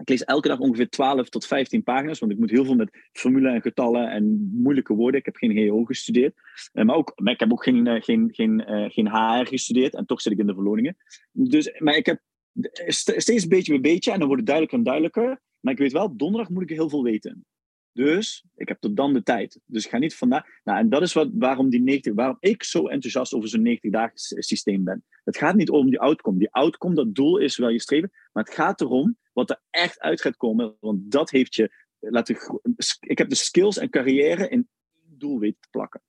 ik 0.00 0.08
lees 0.08 0.24
elke 0.24 0.48
dag 0.48 0.58
ongeveer 0.58 0.88
12 0.88 1.28
tot 1.28 1.46
15 1.46 1.82
pagina's, 1.82 2.18
want 2.18 2.32
ik 2.32 2.38
moet 2.38 2.50
heel 2.50 2.64
veel 2.64 2.74
met 2.74 3.08
formule 3.12 3.50
en 3.50 3.60
getallen 3.60 4.10
en 4.10 4.50
moeilijke 4.52 4.94
woorden. 4.94 5.20
Ik 5.20 5.26
heb 5.26 5.36
geen 5.36 5.68
GO 5.68 5.84
gestudeerd, 5.84 6.34
eh, 6.72 6.84
maar, 6.84 6.96
ook, 6.96 7.12
ik 7.24 7.40
heb 7.40 7.52
ook 7.52 7.62
geen, 7.62 7.86
eh, 7.86 8.02
geen, 8.02 8.28
geen, 8.32 8.64
uh, 8.70 8.90
geen 8.90 9.08
HR 9.08 9.46
gestudeerd 9.46 9.94
en 9.94 10.06
toch 10.06 10.20
zit 10.20 10.32
ik 10.32 10.38
in 10.38 10.46
de 10.46 10.54
verloningen. 10.54 10.96
Dus, 11.32 11.74
maar 11.78 11.96
ik 11.96 12.06
heb 12.06 12.20
steeds 13.16 13.46
beetje 13.46 13.72
bij 13.72 13.92
beetje 13.92 14.12
en 14.12 14.18
dan 14.18 14.28
wordt 14.28 14.42
het 14.42 14.50
duidelijker 14.50 14.78
en 14.78 14.84
duidelijker. 14.84 15.40
Maar 15.60 15.72
ik 15.72 15.78
weet 15.78 15.92
wel, 15.92 16.16
donderdag 16.16 16.50
moet 16.50 16.62
ik 16.62 16.76
heel 16.76 16.88
veel 16.88 17.02
weten. 17.02 17.44
Dus 17.92 18.44
ik 18.56 18.68
heb 18.68 18.80
tot 18.80 18.96
dan 18.96 19.12
de 19.12 19.22
tijd. 19.22 19.60
Dus 19.66 19.84
ik 19.84 19.90
ga 19.90 19.98
niet 19.98 20.16
vandaag. 20.16 20.46
Nou, 20.64 20.78
en 20.78 20.88
dat 20.88 21.02
is 21.02 21.12
wat, 21.12 21.30
waarom, 21.32 21.70
die 21.70 21.82
90, 21.82 22.14
waarom 22.14 22.36
ik 22.40 22.62
zo 22.62 22.86
enthousiast 22.86 23.34
over 23.34 23.48
zo'n 23.48 23.78
90-dagen 23.78 24.18
systeem 24.42 24.84
ben. 24.84 25.04
Het 25.24 25.36
gaat 25.36 25.54
niet 25.54 25.70
om 25.70 25.90
die 25.90 26.00
outcome. 26.00 26.38
Die 26.38 26.50
outcome, 26.50 26.94
dat 26.94 27.14
doel 27.14 27.38
is 27.38 27.56
wel 27.56 27.68
je 27.68 27.80
streven. 27.80 28.10
Maar 28.32 28.44
het 28.44 28.54
gaat 28.54 28.80
erom 28.80 29.16
wat 29.32 29.50
er 29.50 29.60
echt 29.70 30.00
uit 30.00 30.20
gaat 30.20 30.36
komen. 30.36 30.76
Want 30.80 31.10
dat 31.10 31.30
heeft 31.30 31.54
je. 31.54 31.70
Laten, 31.98 32.36
ik 33.00 33.18
heb 33.18 33.28
de 33.28 33.34
skills 33.34 33.78
en 33.78 33.90
carrière 33.90 34.48
in 34.48 34.48
één 34.48 34.68
doel 35.18 35.38
weten 35.38 35.60
te 35.60 35.68
plakken. 35.70 36.02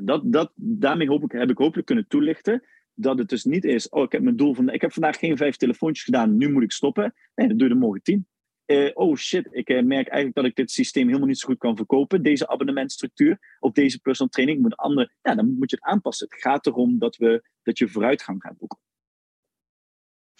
Dat, 0.00 0.22
dat, 0.24 0.52
daarmee 0.54 1.08
hoop 1.08 1.22
ik, 1.22 1.32
heb 1.32 1.50
ik 1.50 1.58
hopelijk 1.58 1.86
kunnen 1.86 2.08
toelichten 2.08 2.62
dat 2.94 3.18
het 3.18 3.28
dus 3.28 3.44
niet 3.44 3.64
is. 3.64 3.88
Oh, 3.88 4.02
ik 4.02 4.12
heb 4.12 4.22
mijn 4.22 4.36
doel 4.36 4.54
van. 4.54 4.68
Ik 4.68 4.80
heb 4.80 4.92
vandaag 4.92 5.18
geen 5.18 5.36
vijf 5.36 5.56
telefoontjes 5.56 6.04
gedaan, 6.04 6.36
nu 6.36 6.52
moet 6.52 6.62
ik 6.62 6.72
stoppen. 6.72 7.14
Nee, 7.34 7.48
dat 7.48 7.58
doe 7.58 7.68
je 7.68 7.74
er 7.74 7.80
morgen 7.80 8.02
tien. 8.02 8.26
Uh, 8.66 8.90
oh 8.94 9.16
shit, 9.16 9.48
ik 9.50 9.68
uh, 9.68 9.82
merk 9.82 10.08
eigenlijk 10.08 10.34
dat 10.34 10.44
ik 10.44 10.54
dit 10.54 10.70
systeem 10.70 11.06
helemaal 11.06 11.28
niet 11.28 11.38
zo 11.38 11.48
goed 11.48 11.58
kan 11.58 11.76
verkopen, 11.76 12.22
deze 12.22 12.48
abonnementstructuur, 12.48 13.56
of 13.60 13.72
deze 13.72 13.98
personal 13.98 14.32
training. 14.32 14.60
Moet 14.60 14.76
andere, 14.76 15.12
ja, 15.22 15.34
dan 15.34 15.54
moet 15.58 15.70
je 15.70 15.76
het 15.76 15.84
aanpassen. 15.84 16.26
Het 16.30 16.40
gaat 16.40 16.66
erom 16.66 16.98
dat, 16.98 17.16
we, 17.16 17.42
dat 17.62 17.78
je 17.78 17.88
vooruitgang 17.88 18.42
gaat 18.42 18.58
boeken. 18.58 18.78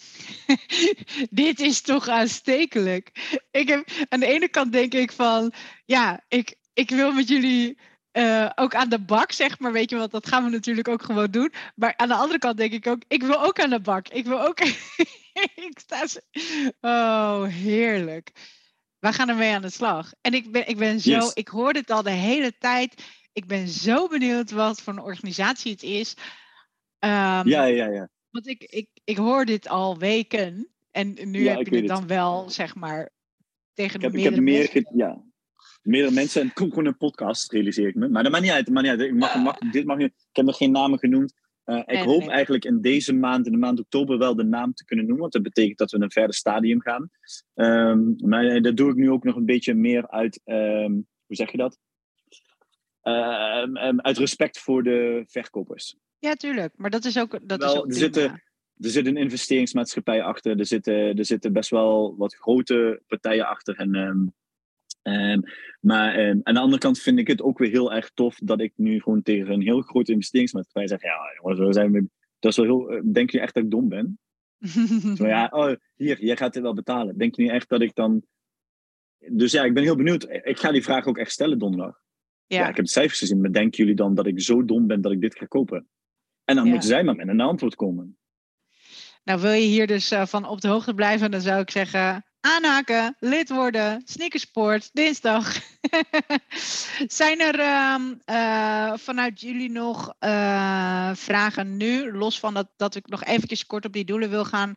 dit 1.43 1.59
is 1.59 1.81
toch 1.81 2.07
aanstekelijk. 2.07 3.37
Ik 3.51 3.67
heb, 3.67 3.87
aan 4.09 4.19
de 4.19 4.25
ene 4.25 4.49
kant 4.49 4.71
denk 4.71 4.93
ik 4.93 5.11
van, 5.11 5.53
ja, 5.85 6.23
ik, 6.27 6.55
ik 6.73 6.89
wil 6.89 7.11
met 7.11 7.27
jullie 7.27 7.77
uh, 8.17 8.49
ook 8.55 8.75
aan 8.75 8.89
de 8.89 8.99
bak, 8.99 9.31
zeg 9.31 9.59
maar. 9.59 9.71
Weet 9.71 9.89
je, 9.89 9.97
want 9.97 10.11
dat 10.11 10.27
gaan 10.27 10.43
we 10.43 10.49
natuurlijk 10.49 10.87
ook 10.87 11.03
gewoon 11.03 11.31
doen. 11.31 11.53
Maar 11.75 11.93
aan 11.95 12.07
de 12.07 12.13
andere 12.13 12.39
kant 12.39 12.57
denk 12.57 12.71
ik 12.71 12.87
ook, 12.87 13.01
ik 13.07 13.23
wil 13.23 13.43
ook 13.43 13.59
aan 13.59 13.69
de 13.69 13.79
bak. 13.79 14.07
Ik 14.07 14.25
wil 14.25 14.41
ook. 14.41 14.59
ik 15.69 15.79
sta. 15.79 16.05
Oh, 16.81 17.43
heerlijk. 17.43 18.31
We 18.99 19.13
gaan 19.13 19.29
ermee 19.29 19.53
aan 19.53 19.61
de 19.61 19.69
slag. 19.69 20.13
En 20.21 20.33
ik 20.33 20.51
ben, 20.51 20.67
ik 20.67 20.77
ben 20.77 20.99
zo, 20.99 21.31
ik 21.33 21.47
hoor 21.47 21.73
het 21.73 21.91
al 21.91 22.03
de 22.03 22.09
hele 22.09 22.57
tijd. 22.57 23.03
Ik 23.33 23.45
ben 23.45 23.67
zo 23.67 24.07
benieuwd 24.07 24.51
wat 24.51 24.81
voor 24.81 24.93
een 24.93 25.01
organisatie 25.01 25.71
het 25.71 25.83
is. 25.83 26.13
Um, 26.99 27.09
ja, 27.47 27.63
ja, 27.63 27.87
ja. 27.87 28.09
Want 28.29 28.47
ik, 28.47 28.63
ik, 28.63 28.89
ik 29.03 29.17
hoor 29.17 29.45
dit 29.45 29.67
al 29.67 29.97
weken. 29.97 30.69
En 30.91 31.17
nu 31.23 31.47
heb 31.47 31.67
je 31.67 31.75
het 31.75 31.87
dan 31.87 32.07
wel, 32.07 32.49
zeg 32.49 32.75
maar, 32.75 33.09
tegen 33.73 33.99
de 33.99 34.07
ik 34.07 34.23
heb, 34.23 34.35
meer, 34.35 34.83
ja, 34.95 35.23
meerdere 35.87 36.13
mensen. 36.13 36.41
En 36.41 36.47
het 36.47 36.55
komt 36.55 36.69
gewoon 36.69 36.85
een 36.85 36.97
podcast, 36.97 37.51
realiseer 37.51 37.87
ik 37.87 37.95
me. 37.95 38.09
Maar 38.09 38.23
dat 38.23 38.31
maakt 38.31 38.43
niet 38.43 38.53
uit. 38.53 38.69
Maar 38.69 38.83
niet 38.83 38.91
uit. 38.91 39.01
Ik, 39.01 39.13
mag, 39.13 39.35
mag, 39.35 39.57
dit 39.57 39.85
mag, 39.85 39.97
ik 39.97 40.13
heb 40.31 40.45
nog 40.45 40.57
geen 40.57 40.71
namen 40.71 40.99
genoemd. 40.99 41.33
Uh, 41.65 41.81
ik 41.85 41.99
hoop 41.99 42.27
eigenlijk 42.27 42.65
in 42.65 42.81
deze 42.81 43.13
maand, 43.13 43.45
in 43.45 43.51
de 43.51 43.57
maand 43.57 43.79
oktober, 43.79 44.17
wel 44.17 44.35
de 44.35 44.43
naam 44.43 44.73
te 44.73 44.85
kunnen 44.85 45.05
noemen. 45.05 45.21
Want 45.21 45.33
dat 45.33 45.43
betekent 45.43 45.77
dat 45.77 45.91
we 45.91 45.97
in 45.97 46.03
een 46.03 46.11
verder 46.11 46.35
stadium 46.35 46.81
gaan. 46.81 47.09
Um, 47.53 48.15
maar 48.17 48.45
eh, 48.45 48.61
dat 48.61 48.77
doe 48.77 48.89
ik 48.89 48.95
nu 48.95 49.11
ook 49.11 49.23
nog 49.23 49.35
een 49.35 49.45
beetje 49.45 49.73
meer 49.73 50.09
uit, 50.09 50.41
um, 50.45 51.07
hoe 51.25 51.35
zeg 51.35 51.51
je 51.51 51.57
dat? 51.57 51.79
Uh, 53.03 53.95
uit 53.97 54.17
respect 54.17 54.59
voor 54.59 54.83
de 54.83 55.23
verkopers. 55.27 55.95
Ja, 56.19 56.33
tuurlijk. 56.33 56.73
Maar 56.75 56.89
dat 56.89 57.05
is 57.05 57.19
ook. 57.19 57.39
Dat 57.47 57.59
wel, 57.59 57.73
is 57.73 57.79
ook 57.79 57.87
er, 57.87 57.93
zitten, 57.93 58.23
er 58.77 58.89
zit 58.89 59.05
een 59.05 59.17
investeringsmaatschappij 59.17 60.23
achter. 60.23 60.59
Er 60.59 60.65
zitten, 60.65 60.93
er 60.93 61.25
zitten 61.25 61.53
best 61.53 61.69
wel 61.69 62.15
wat 62.17 62.35
grote 62.35 63.01
partijen 63.07 63.47
achter. 63.47 63.75
En 63.75 64.33
um, 65.07 65.13
Ehm, 65.13 65.39
maar 65.79 66.15
ehm, 66.15 66.39
aan 66.43 66.53
de 66.53 66.59
andere 66.59 66.81
kant 66.81 66.99
vind 66.99 67.19
ik 67.19 67.27
het 67.27 67.41
ook 67.41 67.57
weer 67.57 67.69
heel 67.69 67.93
erg 67.93 68.11
tof 68.13 68.35
dat 68.43 68.59
ik 68.61 68.73
nu 68.75 69.01
gewoon 69.01 69.21
tegen 69.21 69.53
een 69.53 69.61
heel 69.61 69.81
grote 69.81 70.11
investeringsmaatschappij 70.11 70.87
zeg: 70.87 71.01
Ja, 71.01 71.17
jongens, 71.41 71.59
we 71.59 71.73
zijn 71.73 71.91
we, 71.91 72.05
dat 72.39 72.51
is 72.51 72.57
wel 72.57 72.65
heel. 72.65 72.89
eh, 72.89 73.01
Denk 73.13 73.29
je 73.29 73.39
echt 73.39 73.53
dat 73.53 73.63
ik 73.63 73.71
dom 73.71 73.89
ben? 73.89 74.19
Zo 75.17 75.27
ja, 75.27 75.47
oh, 75.51 75.71
hier, 75.95 76.23
jij 76.23 76.37
gaat 76.37 76.53
dit 76.53 76.61
wel 76.63 76.73
betalen. 76.73 77.17
Denk 77.17 77.35
je 77.35 77.41
niet 77.41 77.51
echt 77.51 77.69
dat 77.69 77.81
ik 77.81 77.95
dan. 77.95 78.23
Dus 79.31 79.51
ja, 79.51 79.63
ik 79.63 79.73
ben 79.73 79.83
heel 79.83 79.95
benieuwd. 79.95 80.27
Ik 80.29 80.57
ga 80.59 80.71
die 80.71 80.83
vraag 80.83 81.05
ook 81.05 81.17
echt 81.17 81.31
stellen 81.31 81.59
donderdag. 81.59 81.99
Ja, 82.45 82.57
ja. 82.59 82.69
ik 82.69 82.75
heb 82.75 82.85
de 82.85 82.91
cijfers 82.91 83.19
gezien, 83.19 83.41
maar 83.41 83.51
denken 83.51 83.77
jullie 83.77 83.95
dan 83.95 84.15
dat 84.15 84.27
ik 84.27 84.41
zo 84.41 84.65
dom 84.65 84.87
ben 84.87 85.01
dat 85.01 85.11
ik 85.11 85.21
dit 85.21 85.37
ga 85.37 85.45
kopen? 85.45 85.87
En 86.43 86.55
dan 86.55 86.65
Ja. 86.65 86.71
moeten 86.71 86.89
zij 86.89 87.03
maar 87.03 87.15
met 87.15 87.27
een 87.27 87.41
antwoord 87.41 87.75
komen. 87.75 88.17
Nou, 89.23 89.41
wil 89.41 89.51
je 89.51 89.67
hier 89.67 89.87
dus 89.87 90.11
eh, 90.11 90.25
van 90.25 90.47
op 90.47 90.61
de 90.61 90.67
hoogte 90.67 90.93
blijven, 90.93 91.31
dan 91.31 91.41
zou 91.41 91.61
ik 91.61 91.69
zeggen: 91.71 92.25
aanhaken, 92.47 93.15
lid 93.19 93.49
worden, 93.49 94.01
sneakersport, 94.05 94.89
dinsdag. 94.93 95.55
Zijn 97.19 97.39
er 97.39 97.59
ehm, 97.59 98.13
eh, 98.25 98.97
vanuit 98.97 99.41
jullie 99.41 99.71
nog 99.71 100.13
eh, 100.19 101.11
vragen 101.13 101.77
nu, 101.77 102.11
los 102.11 102.39
van 102.39 102.53
dat, 102.53 102.69
dat 102.75 102.95
ik 102.95 103.07
nog 103.07 103.23
eventjes 103.23 103.65
kort 103.65 103.85
op 103.85 103.93
die 103.93 104.05
doelen 104.05 104.29
wil 104.29 104.45
gaan 104.45 104.73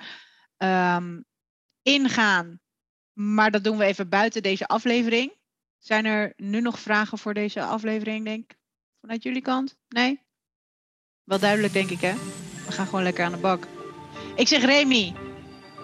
ehm, 0.57 1.21
ingaan, 1.83 2.61
maar 3.13 3.51
dat 3.51 3.65
doen 3.65 3.79
we 3.79 3.85
even 3.85 4.09
buiten 4.09 4.43
deze 4.43 4.67
aflevering. 4.67 5.33
Zijn 5.79 6.05
er 6.05 6.33
nu 6.37 6.61
nog 6.61 6.79
vragen 6.79 7.19
voor 7.19 7.35
deze 7.35 7.63
aflevering, 7.63 8.25
denk 8.25 8.51
ik, 8.51 8.59
vanuit 9.01 9.23
jullie 9.23 9.43
kant? 9.43 9.77
Nee? 9.89 10.21
Wel 11.25 11.39
duidelijk, 11.39 11.73
denk 11.73 11.91
ik, 11.91 12.01
hè? 12.01 12.13
We 12.67 12.73
gaan 12.73 12.87
gewoon 12.87 13.03
lekker 13.03 13.25
aan 13.25 13.33
de 13.33 13.39
bak. 13.39 13.67
Ik 14.37 14.49
zeg 14.49 14.65
Remy, 14.65 15.13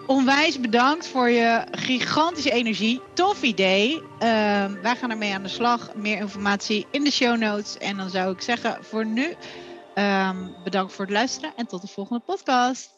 onwijs 0.07 0.61
bedankt 0.61 1.07
voor 1.07 1.29
je 1.29 1.67
gigantische 1.71 2.51
energie. 2.51 3.01
Tof 3.13 3.43
idee. 3.43 4.03
Ehm, 4.19 4.81
wij 4.83 4.97
gaan 4.97 5.11
ermee 5.11 5.35
aan 5.35 5.43
de 5.43 5.49
slag. 5.49 5.95
Meer 5.95 6.17
informatie 6.17 6.87
in 6.91 7.05
de 7.05 7.11
show 7.11 7.37
notes. 7.37 7.79
En 7.79 7.97
dan 7.97 8.11
zou 8.11 8.33
ik 8.33 8.41
zeggen 8.41 8.85
voor 8.85 9.07
nu, 9.07 9.35
ehm, 9.95 10.37
bedankt 10.65 10.93
voor 10.93 11.05
het 11.05 11.15
luisteren 11.15 11.53
en 11.57 11.67
tot 11.67 11.81
de 11.81 11.89
volgende 11.89 12.23
podcast. 12.27 12.96